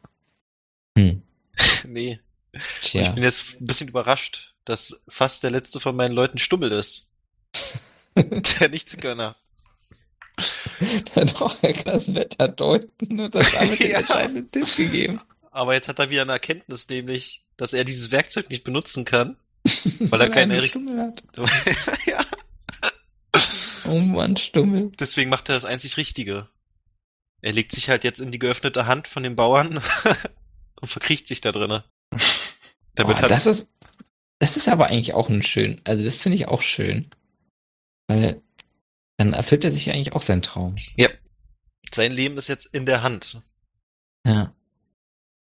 [0.98, 1.22] Hm.
[1.86, 2.18] Nee.
[2.52, 3.10] Und Ich Tja.
[3.12, 7.12] bin jetzt ein bisschen überrascht, dass fast der letzte von meinen Leuten Stummel ist.
[8.60, 9.34] Der Nichtsgönner.
[11.14, 13.98] Doch, er kann das Wetter deuten und das damit den Ja.
[13.98, 15.20] entscheidenden Tipp gegeben.
[15.50, 19.36] Aber jetzt hat er wieder eine Erkenntnis, nämlich, dass er dieses Werkzeug nicht benutzen kann.
[20.00, 21.22] Weil er keine Stummel hat.
[22.06, 22.24] ja.
[23.86, 24.92] Oh Mann, Stummel.
[24.98, 26.48] Deswegen macht er das einzig Richtige.
[27.40, 29.80] Er legt sich halt jetzt in die geöffnete Hand von den Bauern
[30.80, 31.84] und verkriecht sich da drinne.
[32.94, 33.68] Damit Boah, hat, das ist,
[34.38, 37.10] das ist aber eigentlich auch ein schön, also das finde ich auch schön.
[38.06, 38.42] Weil
[39.16, 40.74] dann erfüllt er sich eigentlich auch seinen Traum.
[41.92, 43.40] sein Leben ist jetzt in der Hand.
[44.26, 44.54] Ja.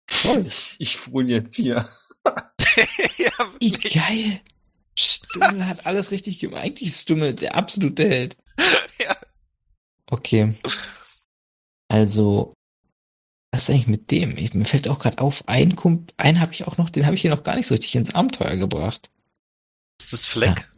[0.06, 0.47] Toll.
[0.47, 1.88] Ich, ich wohne jetzt hier.
[3.19, 3.31] ja,
[3.61, 4.40] geil.
[4.97, 6.62] Stummel hat alles richtig gemacht.
[6.62, 8.36] Eigentlich ist Stummel der absolute Held.
[9.02, 9.16] Ja.
[10.11, 10.55] Okay.
[11.89, 12.52] Also,
[13.51, 14.36] was ist eigentlich mit dem?
[14.36, 17.15] Ich, mir fällt auch gerade auf, einen Kump, einen habe ich auch noch, den habe
[17.15, 19.11] ich hier noch gar nicht so richtig ins Abenteuer gebracht.
[19.98, 20.69] Ist das Fleck?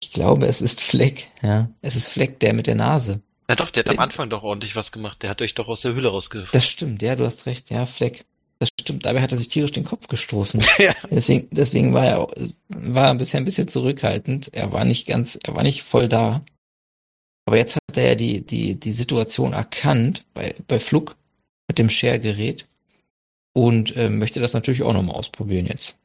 [0.00, 1.70] Ich glaube, es ist Fleck, ja.
[1.82, 3.20] Es ist Fleck, der mit der Nase.
[3.48, 3.56] Ja.
[3.56, 5.22] doch, der hat am Anfang doch ordentlich was gemacht.
[5.22, 6.54] Der hat euch doch aus der Hülle rausgeführt.
[6.54, 8.24] Das stimmt, ja, du hast recht, ja, Fleck.
[8.64, 10.60] Das stimmt, dabei hat er sich tierisch den Kopf gestoßen.
[10.78, 10.94] ja.
[11.10, 12.28] Deswegen, deswegen war er,
[12.68, 14.54] war er bisher ein bisschen zurückhaltend.
[14.54, 16.42] Er war nicht ganz, er war nicht voll da.
[17.44, 21.16] Aber jetzt hat er ja die, die, die Situation erkannt bei, bei Flug
[21.68, 22.66] mit dem Share-Gerät
[23.52, 25.98] und ähm, möchte das natürlich auch nochmal ausprobieren jetzt.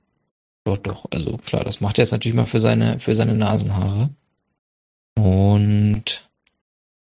[0.66, 4.10] Doch, doch, also klar, das macht er jetzt natürlich mal für seine, für seine Nasenhaare.
[5.18, 6.30] Und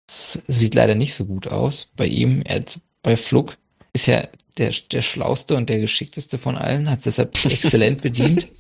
[0.08, 2.42] es sieht leider nicht so gut aus bei ihm.
[2.42, 3.56] Er hat, bei Flug
[3.92, 8.52] ist ja der, der schlauste und der geschickteste von allen, hat es deshalb exzellent bedient.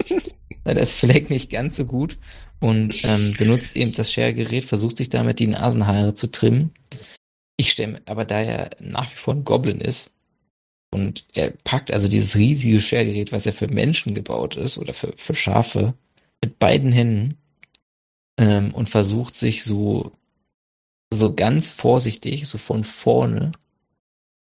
[0.64, 2.18] Da ist Fleck nicht ganz so gut
[2.60, 6.72] und ähm, benutzt eben das Share-Gerät, versucht sich damit die Nasenhaare zu trimmen.
[7.56, 10.12] Ich stelle aber da er nach wie vor ein Goblin ist
[10.90, 15.12] und er packt also dieses riesige Share-Gerät, was ja für Menschen gebaut ist oder für,
[15.16, 15.94] für Schafe,
[16.42, 17.36] mit beiden Händen
[18.38, 20.12] ähm, und versucht sich so,
[21.12, 23.52] so ganz vorsichtig, so von vorne,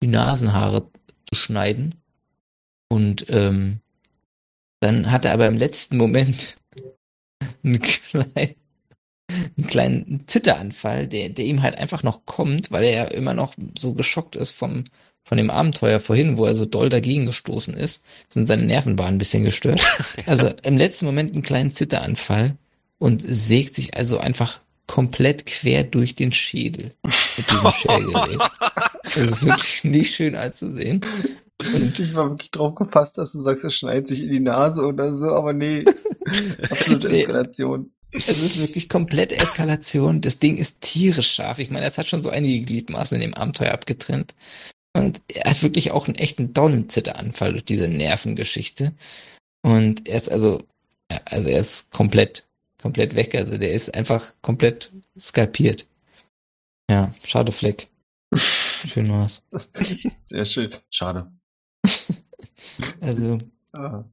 [0.03, 0.89] die Nasenhaare
[1.29, 1.97] zu schneiden.
[2.89, 3.81] Und ähm,
[4.81, 6.57] dann hat er aber im letzten Moment
[7.65, 8.55] einen kleinen,
[9.29, 13.55] einen kleinen Zitteranfall, der, der ihm halt einfach noch kommt, weil er ja immer noch
[13.77, 14.85] so geschockt ist vom,
[15.25, 19.19] von dem Abenteuer vorhin, wo er so doll dagegen gestoßen ist, sind seine Nervenbahnen ein
[19.19, 19.85] bisschen gestört.
[20.27, 22.57] Also im letzten Moment einen kleinen Zitteranfall
[22.99, 28.41] und sägt sich also einfach komplett quer durch den Schädel mit diesem Shell-Gerät.
[29.15, 31.01] Das ist wirklich nicht schön anzusehen.
[31.75, 34.87] Und Ich war wirklich drauf gefasst, dass du sagst, er schneidet sich in die Nase
[34.87, 35.85] oder so, aber nee.
[36.71, 37.21] Absolute Nee.
[37.21, 37.91] Eskalation.
[38.13, 40.21] es ist wirklich komplette Eskalation.
[40.21, 41.59] Das Ding ist tierisch scharf.
[41.59, 44.35] Ich meine, es hat schon so einige Gliedmaßen in dem Abenteuer abgetrennt.
[44.97, 48.93] Und er hat wirklich auch einen echten Daunenzitteranfall durch diese Nervengeschichte.
[49.63, 50.63] Und er ist also,
[51.11, 52.47] ja, also er ist komplett,
[52.81, 53.35] komplett weg.
[53.35, 55.87] Also der ist einfach komplett skalpiert.
[56.91, 57.89] Ja, schade Fleck.
[58.87, 59.43] Schön war's.
[60.23, 60.71] Sehr schön.
[60.91, 61.31] Schade.
[63.01, 63.39] Also,
[63.73, 64.05] Ah.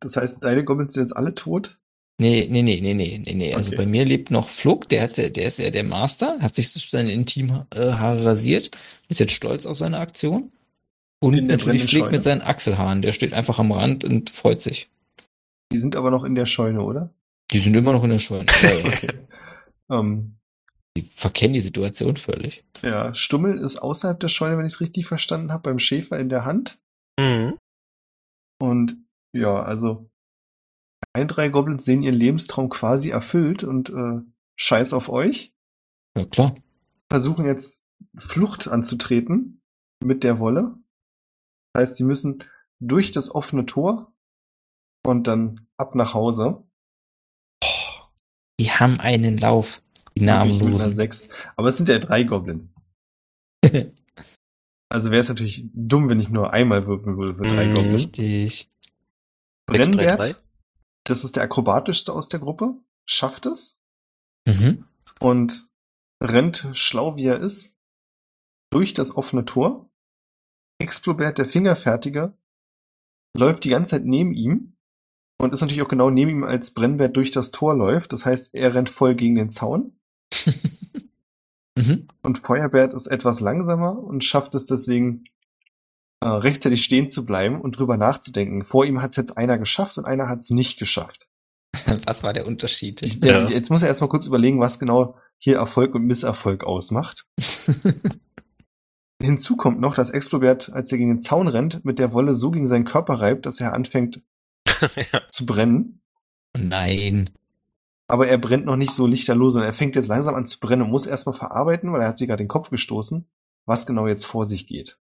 [0.00, 1.78] Das heißt, deine Goblins sind jetzt alle tot?
[2.18, 3.54] nee, nee, nee, nee, nee, nee, nee.
[3.54, 3.76] Also Okay.
[3.78, 7.12] bei mir lebt noch Flug, der hat, der ist ja der Master, hat sich seine
[7.12, 8.70] Intimhaare rasiert,
[9.08, 10.52] ist jetzt stolz auf seine Aktion.
[11.20, 12.10] Und In natürlich Scheune.
[12.12, 14.88] mit seinen Achselhaaren, der steht einfach am Rand und freut sich.
[15.72, 17.10] Die sind aber noch in der Scheune, oder?
[17.50, 18.46] Die sind immer noch in der Scheune.
[18.86, 19.08] Okay.
[19.90, 20.36] ähm,
[20.96, 22.64] Die verkennen die Situation völlig.
[22.82, 26.28] ja, Stummel ist außerhalb der Scheune, wenn ich es richtig verstanden habe, beim Schäfer in
[26.28, 26.78] der Hand.
[27.18, 27.58] Mhm.
[28.60, 28.96] Und
[29.32, 30.08] ja, also
[31.12, 34.20] ein, drei Goblins sehen ihren Lebenstraum quasi erfüllt und äh,
[34.56, 35.52] scheiß auf euch.
[36.16, 36.54] Ja, klar.
[37.10, 37.84] Versuchen jetzt
[38.16, 39.62] Flucht anzutreten
[40.02, 40.76] mit der Wolle.
[41.72, 42.44] Das heißt, sie müssen
[42.80, 44.12] durch das offene Tor
[45.04, 46.64] und dann ab nach Hause.
[48.60, 49.82] Die haben einen Lauf.
[50.16, 50.90] Die Namenlosen.
[50.90, 51.28] sechs.
[51.56, 52.76] Aber es sind ja drei Goblins.
[54.90, 57.72] Also wäre es natürlich dumm, wenn ich nur einmal würfeln würde für drei.
[57.72, 58.04] Goblins.
[58.16, 58.70] Richtig.
[59.66, 60.40] Brennwert,
[61.04, 62.76] das ist der akrobatischste aus der Gruppe,
[63.08, 63.80] schafft es
[64.46, 64.84] Mhm.
[65.20, 65.68] und
[66.22, 67.74] rennt schlau wie er ist
[68.70, 69.90] durch das offene Tor.
[70.78, 72.36] Explobert der Fingerfertige
[73.36, 74.76] läuft die ganze Zeit neben ihm
[75.40, 78.12] und ist natürlich auch genau neben ihm, als Brennwert durch das Tor läuft.
[78.12, 79.98] Das heißt, er rennt voll gegen den Zaun
[81.76, 82.08] mhm.
[82.22, 85.24] und Feuerbert ist etwas langsamer und schafft es deswegen
[86.20, 88.64] äh, rechtzeitig stehen zu bleiben und drüber nachzudenken.
[88.64, 91.28] Vor ihm hat es jetzt einer geschafft und einer hat es nicht geschafft.
[92.06, 93.02] Was war der Unterschied?
[93.02, 93.40] Ich, ja.
[93.40, 93.48] Ja.
[93.48, 97.26] Jetzt muss er erstmal kurz überlegen, was genau hier Erfolg und Misserfolg ausmacht.
[99.20, 102.50] Hinzu kommt noch, dass Explobert, als er gegen den Zaun rennt, mit der Wolle so
[102.50, 104.22] gegen seinen Körper reibt, dass er anfängt
[105.12, 105.20] ja.
[105.30, 106.00] zu brennen.
[106.56, 107.30] Nein.
[108.06, 110.82] Aber er brennt noch nicht so lichterlos, sondern er fängt jetzt langsam an zu brennen
[110.82, 113.26] und muss erstmal verarbeiten, weil er hat sich gerade den Kopf gestoßen,
[113.66, 114.98] was genau jetzt vor sich geht.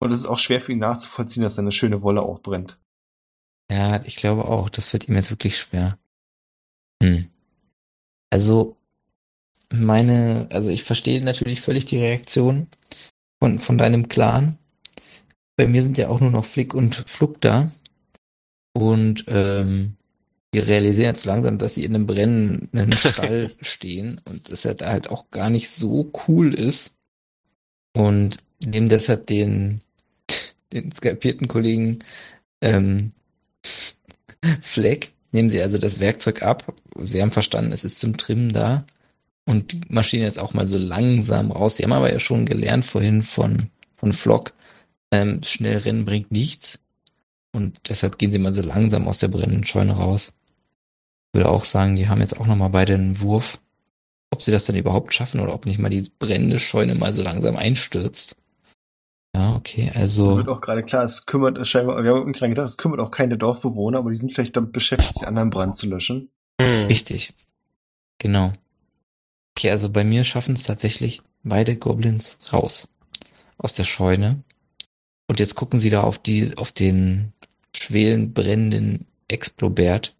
[0.00, 2.78] Und es ist auch schwer für ihn nachzuvollziehen, dass seine schöne Wolle auch brennt.
[3.70, 4.68] Ja, ich glaube auch.
[4.68, 5.98] Das fällt ihm jetzt wirklich schwer.
[7.02, 7.30] Hm.
[8.30, 8.76] Also,
[9.72, 12.68] meine, also ich verstehe natürlich völlig die Reaktion
[13.38, 14.58] von, von deinem Clan.
[15.56, 17.70] Bei mir sind ja auch nur noch Flick und Fluck da.
[18.72, 19.96] Und ähm,
[20.52, 25.10] wir realisieren jetzt langsam, dass sie in einem brennenden Stall stehen und es halt, halt
[25.10, 26.94] auch gar nicht so cool ist.
[27.92, 29.80] Und nehmen deshalb den,
[30.72, 32.00] den skalpierten Kollegen
[32.60, 33.12] ähm,
[34.62, 36.74] Fleck, nehmen sie also das Werkzeug ab.
[37.04, 38.84] Sie haben verstanden, es ist zum Trimmen da
[39.44, 41.76] und marschieren jetzt auch mal so langsam raus.
[41.76, 44.52] Sie haben aber ja schon gelernt vorhin von, von Flock,
[45.10, 46.80] ähm, schnell rennen bringt nichts.
[47.52, 50.32] Und deshalb gehen sie mal so langsam aus der brennenden Scheune raus.
[51.32, 53.58] Ich würde auch sagen, die haben jetzt auch nochmal beide einen Wurf.
[54.32, 57.22] Ob sie das dann überhaupt schaffen oder ob nicht mal die brennende Scheune mal so
[57.22, 58.36] langsam einstürzt.
[59.34, 60.36] Ja, okay, Da also.
[60.36, 63.00] wird auch gerade klar, es kümmert es scheinbar, wir haben nicht dran gedacht, es kümmert
[63.00, 66.30] auch keine Dorfbewohner, aber die sind vielleicht damit beschäftigt, den anderen Brand zu löschen.
[66.60, 66.86] Hm.
[66.86, 67.32] Richtig.
[68.18, 68.52] Genau.
[69.56, 72.88] Okay, also bei mir schaffen es tatsächlich beide Goblins raus
[73.56, 74.42] aus der Scheune.
[75.28, 77.32] Und jetzt gucken sie da auf die, auf den
[77.76, 80.14] schwelen, brennenden Explobert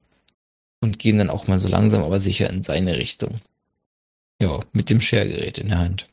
[0.80, 3.40] und gehen dann auch mal so langsam, aber sicher in seine Richtung.
[4.40, 6.08] Ja, mit dem Schergerät in der Hand.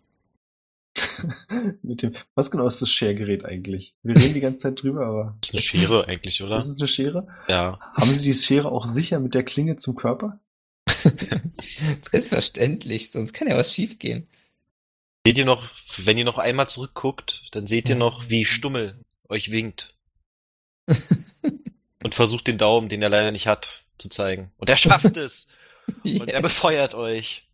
[1.82, 3.94] Mit dem, was genau ist das Schergerät eigentlich?
[4.04, 6.56] Wir reden die ganze Zeit drüber, aber Das ist eine Schere eigentlich, oder?
[6.56, 7.28] das ist eine Schere.
[7.48, 7.80] Ja.
[7.94, 10.40] Haben Sie die Schere auch sicher mit der Klinge zum Körper?
[11.60, 14.28] Selbstverständlich, sonst kann ja was schiefgehen.
[15.26, 19.00] Seht ihr noch, wenn ihr noch einmal zurückguckt, dann seht ihr noch, wie Stummel
[19.30, 19.94] euch winkt.
[22.04, 24.52] Und versucht den Daumen, den er leider nicht hat, zu zeigen.
[24.58, 25.50] Und er schafft es!
[26.04, 27.48] Und er befeuert euch.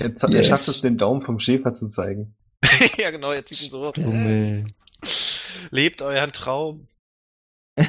[0.00, 0.46] Er, er Yes.
[0.48, 2.34] schafft es, den Daumen vom Schäfer zu zeigen.
[2.98, 3.92] ja, genau, er zieht ihn so.
[3.92, 4.66] Stummel.
[5.70, 6.86] Lebt euren Traum.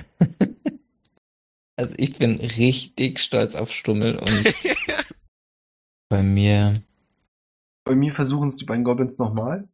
[1.76, 4.53] Also ich bin richtig stolz auf Stummel und
[6.10, 6.81] bei mir,
[7.86, 9.69] Bei mir versuchen es die beiden Goblins nochmal.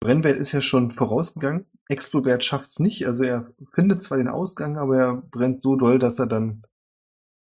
[0.00, 1.64] Brennbert ist ja schon vorausgegangen.
[1.88, 3.06] Explobert schafft's nicht.
[3.06, 6.62] Also er findet zwar den Ausgang, aber er brennt so doll, dass er dann.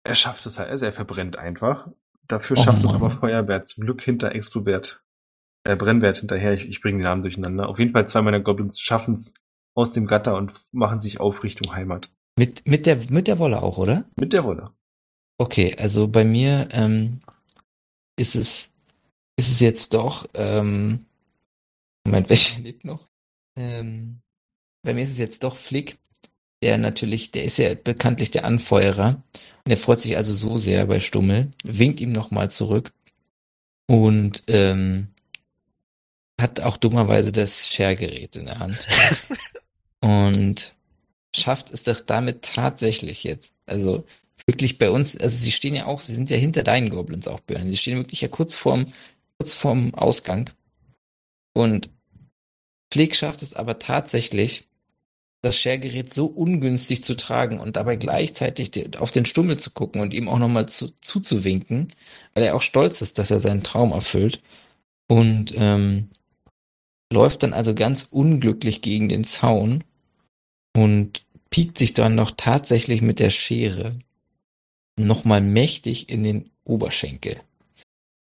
[0.04, 0.70] Er schafft es halt.
[0.70, 1.88] Also er verbrennt einfach.
[2.28, 2.94] Dafür Oh schafft es Mann.
[2.94, 5.04] aber Feuerbert zum Glück hinter Explobert.
[5.64, 6.52] Äh, Brennbert hinterher.
[6.54, 7.68] Ich, ich bringe die Namen durcheinander.
[7.68, 9.34] Auf jeden Fall zwei meiner Goblins schaffen es
[9.74, 12.10] aus dem Gatter und machen sich auf Richtung Heimat.
[12.38, 14.04] mit, mit der, mit der Wolle auch, oder?
[14.16, 14.70] Mit der Wolle.
[15.38, 17.20] Okay, also bei mir ähm,
[18.16, 18.70] ist es
[19.36, 21.06] ist es jetzt doch ähm,
[22.06, 23.08] Moment, welcher lebt noch?
[23.56, 24.20] Ähm,
[24.84, 25.98] bei mir ist es jetzt doch Flick,
[26.64, 30.86] der natürlich, der ist ja bekanntlich der Anfeuerer und der freut sich also so sehr
[30.86, 32.90] bei Stummel, winkt ihm nochmal zurück
[33.86, 35.08] und ähm,
[36.40, 38.78] hat auch dummerweise das Schergerät in der Hand
[40.00, 40.74] und
[41.36, 44.06] schafft es doch damit tatsächlich jetzt, also
[44.46, 47.40] wirklich bei uns, also sie stehen ja auch, sie sind ja hinter deinen Goblins auch,
[47.40, 47.70] Björn.
[47.70, 48.94] Sie stehen wirklich ja kurz vorm,
[49.38, 50.48] kurz vorm Ausgang.
[51.52, 51.90] Und
[52.90, 54.66] Flick schafft es aber tatsächlich,
[55.44, 60.12] das Schergerät so ungünstig zu tragen und dabei gleichzeitig auf den Stummel zu gucken und
[60.12, 61.92] ihm auch nochmal zu, zuzuwinken,
[62.34, 64.40] weil er auch stolz ist, dass er seinen Traum erfüllt.
[65.06, 66.08] Und ähm,
[67.12, 69.84] läuft dann also ganz unglücklich gegen den Zaun
[70.74, 73.98] und piekt sich dann noch tatsächlich mit der Schere
[74.96, 77.40] nochmal mächtig in den Oberschenkel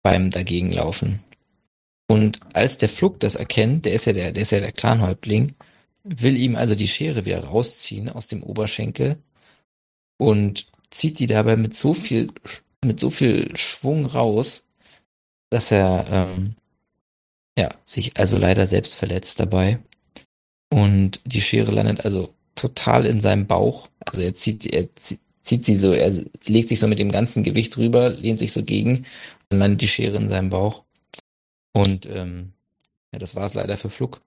[0.03, 1.23] beim Dagegenlaufen.
[2.07, 5.55] Und als der Flug das erkennt, der ist ja der, der ist ja der Clanhäuptling,
[6.03, 9.17] will ihm also die Schere wieder rausziehen aus dem Oberschenkel
[10.17, 12.31] und zieht die dabei mit so viel,
[12.84, 14.65] mit so viel Schwung raus,
[15.49, 16.55] dass er ähm,
[17.57, 19.80] ja, sich also leider selbst verletzt dabei.
[20.71, 23.89] Und die Schere landet also total in seinem Bauch.
[23.99, 26.11] Also er zieht, er zieht, zieht sie so, er
[26.45, 29.05] legt sich so mit dem ganzen Gewicht rüber, lehnt sich so gegen,
[29.49, 30.84] dann landet die Schere in seinem Bauch.
[31.73, 32.53] Und ähm,
[33.11, 34.21] ja, das war es leider für Fluck.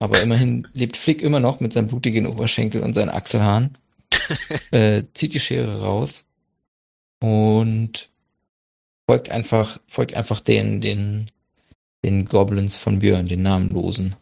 [0.00, 3.78] Aber immerhin lebt Flick immer noch mit seinem blutigen Oberschenkel und seinen Achselhaaren.
[4.72, 6.26] äh, zieht die Schere raus
[7.20, 8.10] und
[9.08, 11.30] folgt einfach, folgt einfach den, den,
[12.04, 14.16] den Goblins von Björn, den Namenlosen.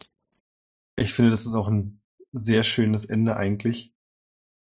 [0.95, 1.99] Ich finde, das ist auch ein
[2.33, 3.91] sehr schönes Ende eigentlich.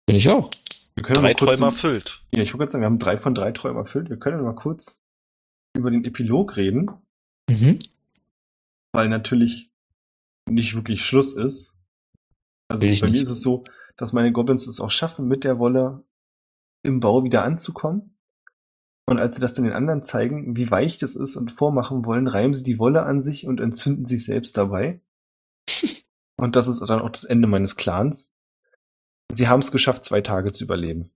[0.09, 0.51] Finde ich auch.
[0.97, 2.23] Wir können Drei mal kurz Träume erfüllt.
[2.31, 4.11] Ja, ich wollte gerade sagen, wir haben drei von drei Träumen erfüllt.
[4.11, 5.01] Wir können mal kurz
[5.77, 6.91] über den Epilog reden,
[7.49, 7.79] Mhm.
[8.93, 9.71] weil natürlich
[10.49, 11.75] nicht wirklich Schluss ist.
[12.69, 13.23] Also bei mir nicht.
[13.23, 13.65] ist es so,
[13.97, 16.05] dass meine Goblins es auch schaffen, mit der Wolle
[16.83, 18.17] im Bau wieder anzukommen.
[19.09, 22.27] Und als sie das dann den anderen zeigen, wie weich das ist und vormachen wollen,
[22.27, 25.01] reiben sie die Wolle an sich und entzünden sich selbst dabei.
[26.37, 28.35] und das ist dann auch das Ende meines Clans.
[29.31, 31.11] Sie haben es geschafft, zwei Tage zu überleben.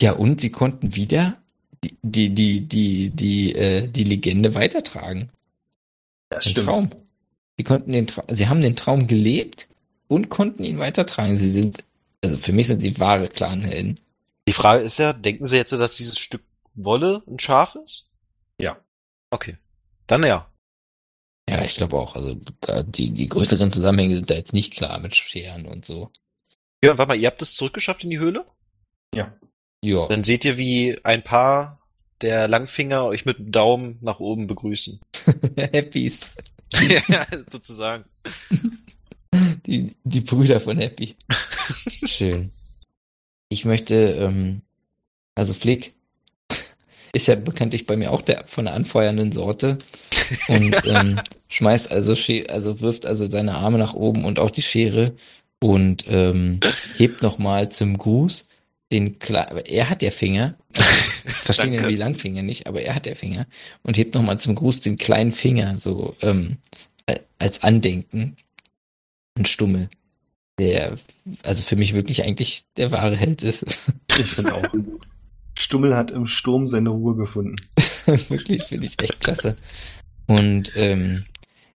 [0.00, 1.42] Ja, und sie konnten wieder
[1.84, 5.30] die, die, die, die, die, äh, die Legende weitertragen.
[6.30, 6.90] Das Den Traum.
[7.58, 9.68] Sie konnten den Tra sie haben den Traum gelebt
[10.08, 11.36] und konnten ihn weitertragen.
[11.36, 11.84] Sie sind,
[12.22, 14.00] also für mich sind sie wahre Clanhelden.
[14.48, 16.42] Die Frage ist ja, denken Sie jetzt, dass dieses Stück
[16.74, 18.12] Wolle ein Schaf ist?
[18.58, 18.78] Ja.
[19.30, 19.56] Okay.
[20.06, 20.48] Dann ja.
[21.48, 22.14] Ja, ich glaube auch.
[22.14, 26.10] Also da, die, die größeren Zusammenhänge sind da jetzt nicht klar mit Scheren und so.
[26.84, 28.46] Ja, warte mal, ihr habt es zurückgeschafft in die Höhle?
[29.14, 29.34] Ja.
[29.82, 30.06] Ja.
[30.08, 31.80] Dann seht ihr, wie ein paar
[32.20, 35.00] der Langfinger euch mit dem Daumen nach oben begrüßen.
[35.56, 36.20] Happys.
[37.08, 38.04] ja, sozusagen.
[39.66, 41.16] Die, die Brüder von Happy.
[41.76, 42.50] Schön.
[43.48, 44.62] Ich möchte, ähm,
[45.34, 45.94] also Flick
[47.12, 49.78] ist ja bekanntlich bei mir auch der von der anfeuernden Sorte
[50.48, 52.14] und ähm, schmeißt also,
[52.48, 55.14] also wirft also seine Arme nach oben und auch die Schere
[55.60, 56.60] und ähm,
[56.96, 58.48] hebt nochmal zum Gruß
[58.92, 63.06] den Kle aber er hat ja Finger, verstehen ja die Langfinger nicht, aber er hat
[63.06, 63.46] ja Finger
[63.82, 66.58] und hebt nochmal zum Gruß den kleinen Finger so ähm,
[67.06, 68.36] äh, als Andenken
[69.36, 69.90] und Stummel,
[70.58, 70.98] der
[71.42, 73.66] also für mich wirklich eigentlich der wahre Held ist.
[74.18, 74.64] Ich finde auch.
[75.58, 77.56] Stummel hat im Sturm seine Ruhe gefunden.
[78.06, 79.58] Wirklich, finde ich echt klasse.
[80.26, 81.26] Und ähm,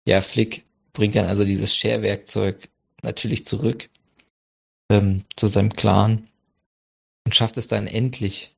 [0.05, 2.69] ja, Flick bringt dann also dieses Scherwerkzeug
[3.01, 3.89] natürlich zurück
[4.91, 6.27] ähm, zu seinem Clan
[7.27, 8.55] und schafft es dann endlich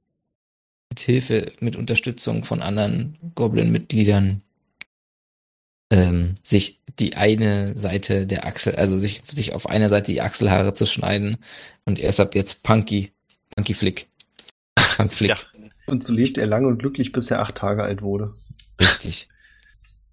[0.91, 4.43] mit Hilfe, mit Unterstützung von anderen Goblin-Mitgliedern
[5.89, 10.75] ähm, sich die eine Seite der Achsel, also sich, sich auf einer Seite die Achselhaare
[10.75, 11.39] zu schneiden
[11.85, 13.11] und er ist ab jetzt Punky,
[13.55, 14.07] Punky Flick.
[14.97, 15.29] Punk Flick.
[15.29, 15.37] Ja.
[15.87, 18.35] Und so lebt er lange und glücklich, bis er acht Tage alt wurde.
[18.79, 19.29] Richtig.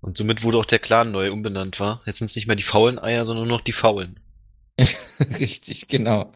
[0.01, 2.01] Und somit wurde auch der Clan neu umbenannt, war.
[2.07, 4.19] Jetzt sind es nicht mehr die faulen Eier, sondern nur noch die faulen.
[5.39, 6.33] Richtig, genau.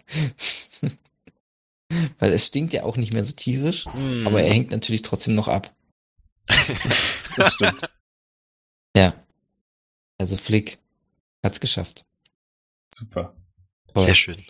[2.19, 4.27] Weil es stinkt ja auch nicht mehr so tierisch, Hm.
[4.27, 5.75] aber er hängt natürlich trotzdem noch ab.
[7.37, 7.89] Das stimmt.
[8.97, 9.15] Ja.
[10.19, 10.79] Also Flick
[11.45, 12.05] hat's geschafft.
[12.93, 13.35] Super.
[13.95, 14.05] Toll.
[14.05, 14.45] Sehr schön.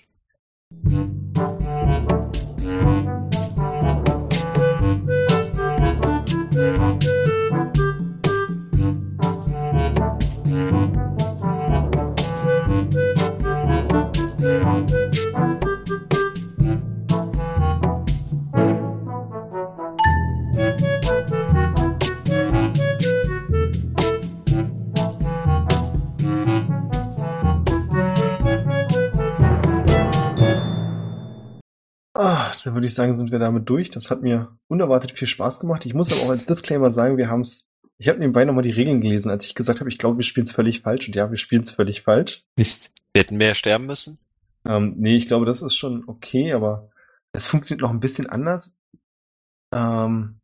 [32.70, 33.90] Dann würde ich sagen, sind wir damit durch.
[33.90, 35.84] Das hat mir unerwartet viel Spaß gemacht.
[35.86, 37.68] Ich muss aber auch als Disclaimer sagen, wir haben es.
[37.98, 40.46] Ich habe nebenbei nochmal die Regeln gelesen, als ich gesagt habe, ich glaube, wir spielen
[40.46, 41.08] es völlig falsch.
[41.08, 42.44] Und ja, wir spielen es völlig falsch.
[42.56, 42.92] Mist.
[43.12, 44.20] Wir hätten mehr sterben müssen.
[44.64, 46.90] Ähm, nee, ich glaube, das ist schon okay, aber
[47.32, 48.78] es funktioniert noch ein bisschen anders.
[49.74, 50.38] Ähm,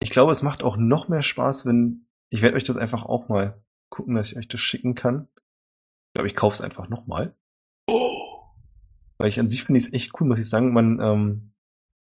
[0.00, 2.06] ich glaube, es macht auch noch mehr Spaß, wenn.
[2.30, 3.60] Ich werde euch das einfach auch mal
[3.90, 5.28] gucken, dass ich euch das schicken kann.
[5.34, 7.34] Ich glaube, ich kaufe es einfach nochmal.
[9.22, 10.72] Weil ich an sich finde ich es echt cool, muss ich sagen.
[10.72, 11.52] Man ähm,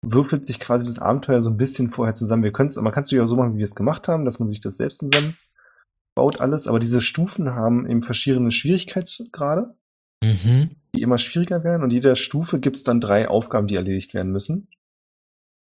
[0.06, 2.44] würfelt sich quasi das Abenteuer so ein bisschen vorher zusammen.
[2.44, 4.38] Wir können man kann es natürlich auch so machen, wie wir es gemacht haben, dass
[4.40, 5.36] man sich das selbst zusammen
[6.15, 6.68] baut alles.
[6.68, 9.76] Aber diese Stufen haben eben verschiedene Schwierigkeitsgrade,
[10.23, 10.69] Mhm.
[10.95, 11.81] die immer schwieriger werden.
[11.81, 14.68] Und jeder Stufe gibt es dann drei Aufgaben, die erledigt werden müssen.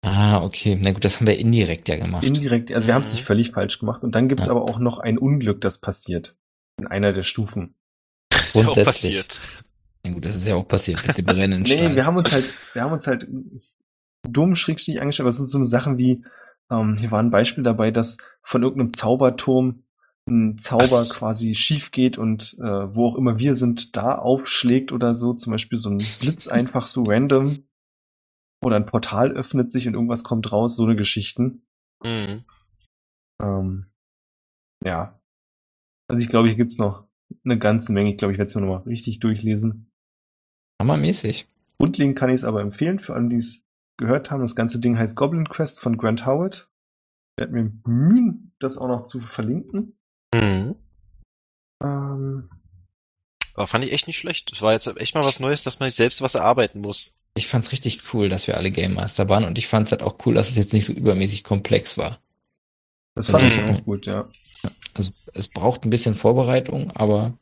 [0.03, 0.77] Ah, okay.
[0.79, 2.23] Na gut, das haben wir indirekt ja gemacht.
[2.25, 3.13] Indirekt, also wir haben es Mhm.
[3.15, 4.03] nicht völlig falsch gemacht.
[4.03, 4.51] Und dann gibt es Ja.
[4.51, 6.35] aber auch noch ein Unglück, das passiert.
[6.79, 7.75] In einer der Stufen.
[8.33, 9.17] Ist ja auch Grundsätzlich.
[9.27, 9.63] passiert.
[10.07, 12.53] Na gut, das ist ja auch passiert mit dem brennenden Nee, wir haben uns halt,
[12.73, 13.27] wir haben uns halt
[14.27, 16.23] dumm schrägstrich angeschaut, aber es sind so eine Sachen wie,
[16.71, 19.83] ähm, hier war ein Beispiel dabei, dass von irgendeinem Zauberturm
[20.29, 21.09] ein Zauber Was?
[21.09, 25.51] quasi schief geht und äh, wo auch immer wir sind, da aufschlägt oder so, zum
[25.51, 27.59] Beispiel so ein Blitz einfach so random
[28.63, 31.65] oder ein Portal öffnet sich und irgendwas kommt raus, so eine Geschichten.
[32.03, 32.43] Mhm.
[33.41, 33.85] Ähm,
[34.83, 35.21] ja.
[36.09, 37.07] Also ich glaube, hier gibt's noch
[37.45, 38.11] eine ganze Menge.
[38.11, 39.91] Ich glaube, ich werde es mir nochmal richtig durchlesen.
[40.81, 41.47] Hammermäßig.
[41.79, 43.61] Grundlegend kann ich es aber empfehlen, für alle, die es
[43.97, 44.41] gehört haben.
[44.41, 46.69] Das ganze Ding heißt Goblin Quest von Grant Howard.
[47.35, 49.97] Ich werde mir bemühen, das auch noch zu verlinken.
[50.33, 50.75] Mhm.
[51.83, 52.49] Ähm,
[53.53, 54.51] Aber fand ich echt nicht schlecht.
[54.51, 57.13] Das war jetzt echt mal was Neues, dass man sich selbst was erarbeiten muss.
[57.35, 60.17] Ich fand's richtig cool, dass wir alle Game Master waren und ich fand's halt auch
[60.25, 62.19] cool, dass es jetzt nicht so übermäßig komplex war.
[63.15, 63.69] Das fand ich Mhm.
[63.69, 64.27] auch gut, ja.
[64.95, 67.37] Also es braucht ein bisschen Vorbereitung, aber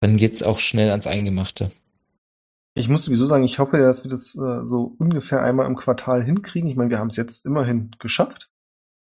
[0.00, 1.70] dann geht's auch schnell ans Eingemachte.
[2.78, 5.76] Ich muss sowieso sagen, ich hoffe ja, dass wir das äh, so ungefähr einmal im
[5.76, 6.68] Quartal hinkriegen.
[6.70, 8.50] Ich meine, wir haben es jetzt immerhin geschafft,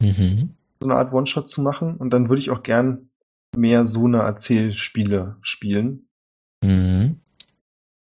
[0.02, 0.56] Mhm.
[0.80, 1.98] so eine Art One-Shot zu machen.
[1.98, 3.10] Und dann würde ich auch gern
[3.56, 6.08] mehr so eine Erzählspiele spielen.
[6.64, 7.20] Mhm.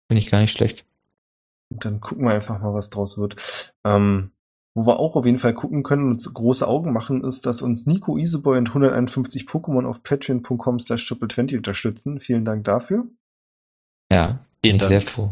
[0.09, 0.85] Finde ich gar nicht schlecht.
[1.71, 3.73] Und dann gucken wir einfach mal, was draus wird.
[3.83, 4.31] Ähm,
[4.75, 7.61] wo wir auch auf jeden Fall gucken können und uns große Augen machen, ist, dass
[7.61, 12.19] uns Nico Iseboy und 151 Pokémon auf patreon.com slash triple20 unterstützen.
[12.19, 13.05] Vielen Dank dafür.
[14.11, 14.89] Ja, bin Vielen ich Dank.
[14.89, 15.29] sehr froh.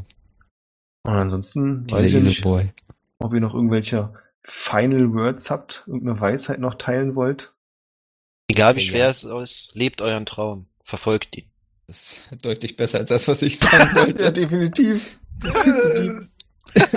[1.03, 2.71] Und ansonsten Dieser weiß ich nicht, Boy.
[3.19, 4.13] ob ihr noch irgendwelche
[4.43, 7.53] Final Words habt, irgendeine Weisheit noch teilen wollt.
[8.47, 8.85] Egal wie Ja.
[8.85, 10.65] schwer es ist, lebt euren Traum.
[10.83, 11.45] Verfolgt ihn.
[11.87, 14.23] Das ist deutlich besser als das, was ich sagen wollte.
[14.23, 15.19] ja, definitiv.
[15.39, 16.29] Das ist viel zu deep.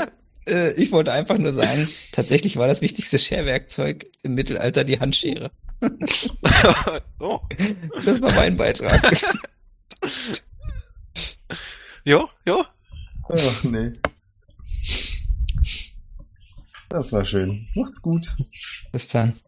[0.48, 5.50] Äh, ich wollte einfach nur sagen, tatsächlich war das wichtigste Scherwerkzeug im Mittelalter die Handschere.
[7.18, 7.40] oh.
[8.04, 9.02] Das war mein Beitrag.
[12.04, 12.66] Ja, ja.
[13.28, 13.92] Ach, nee.
[16.88, 17.66] Das war schön.
[17.74, 18.34] Macht's gut.
[18.92, 19.40] Bis dann.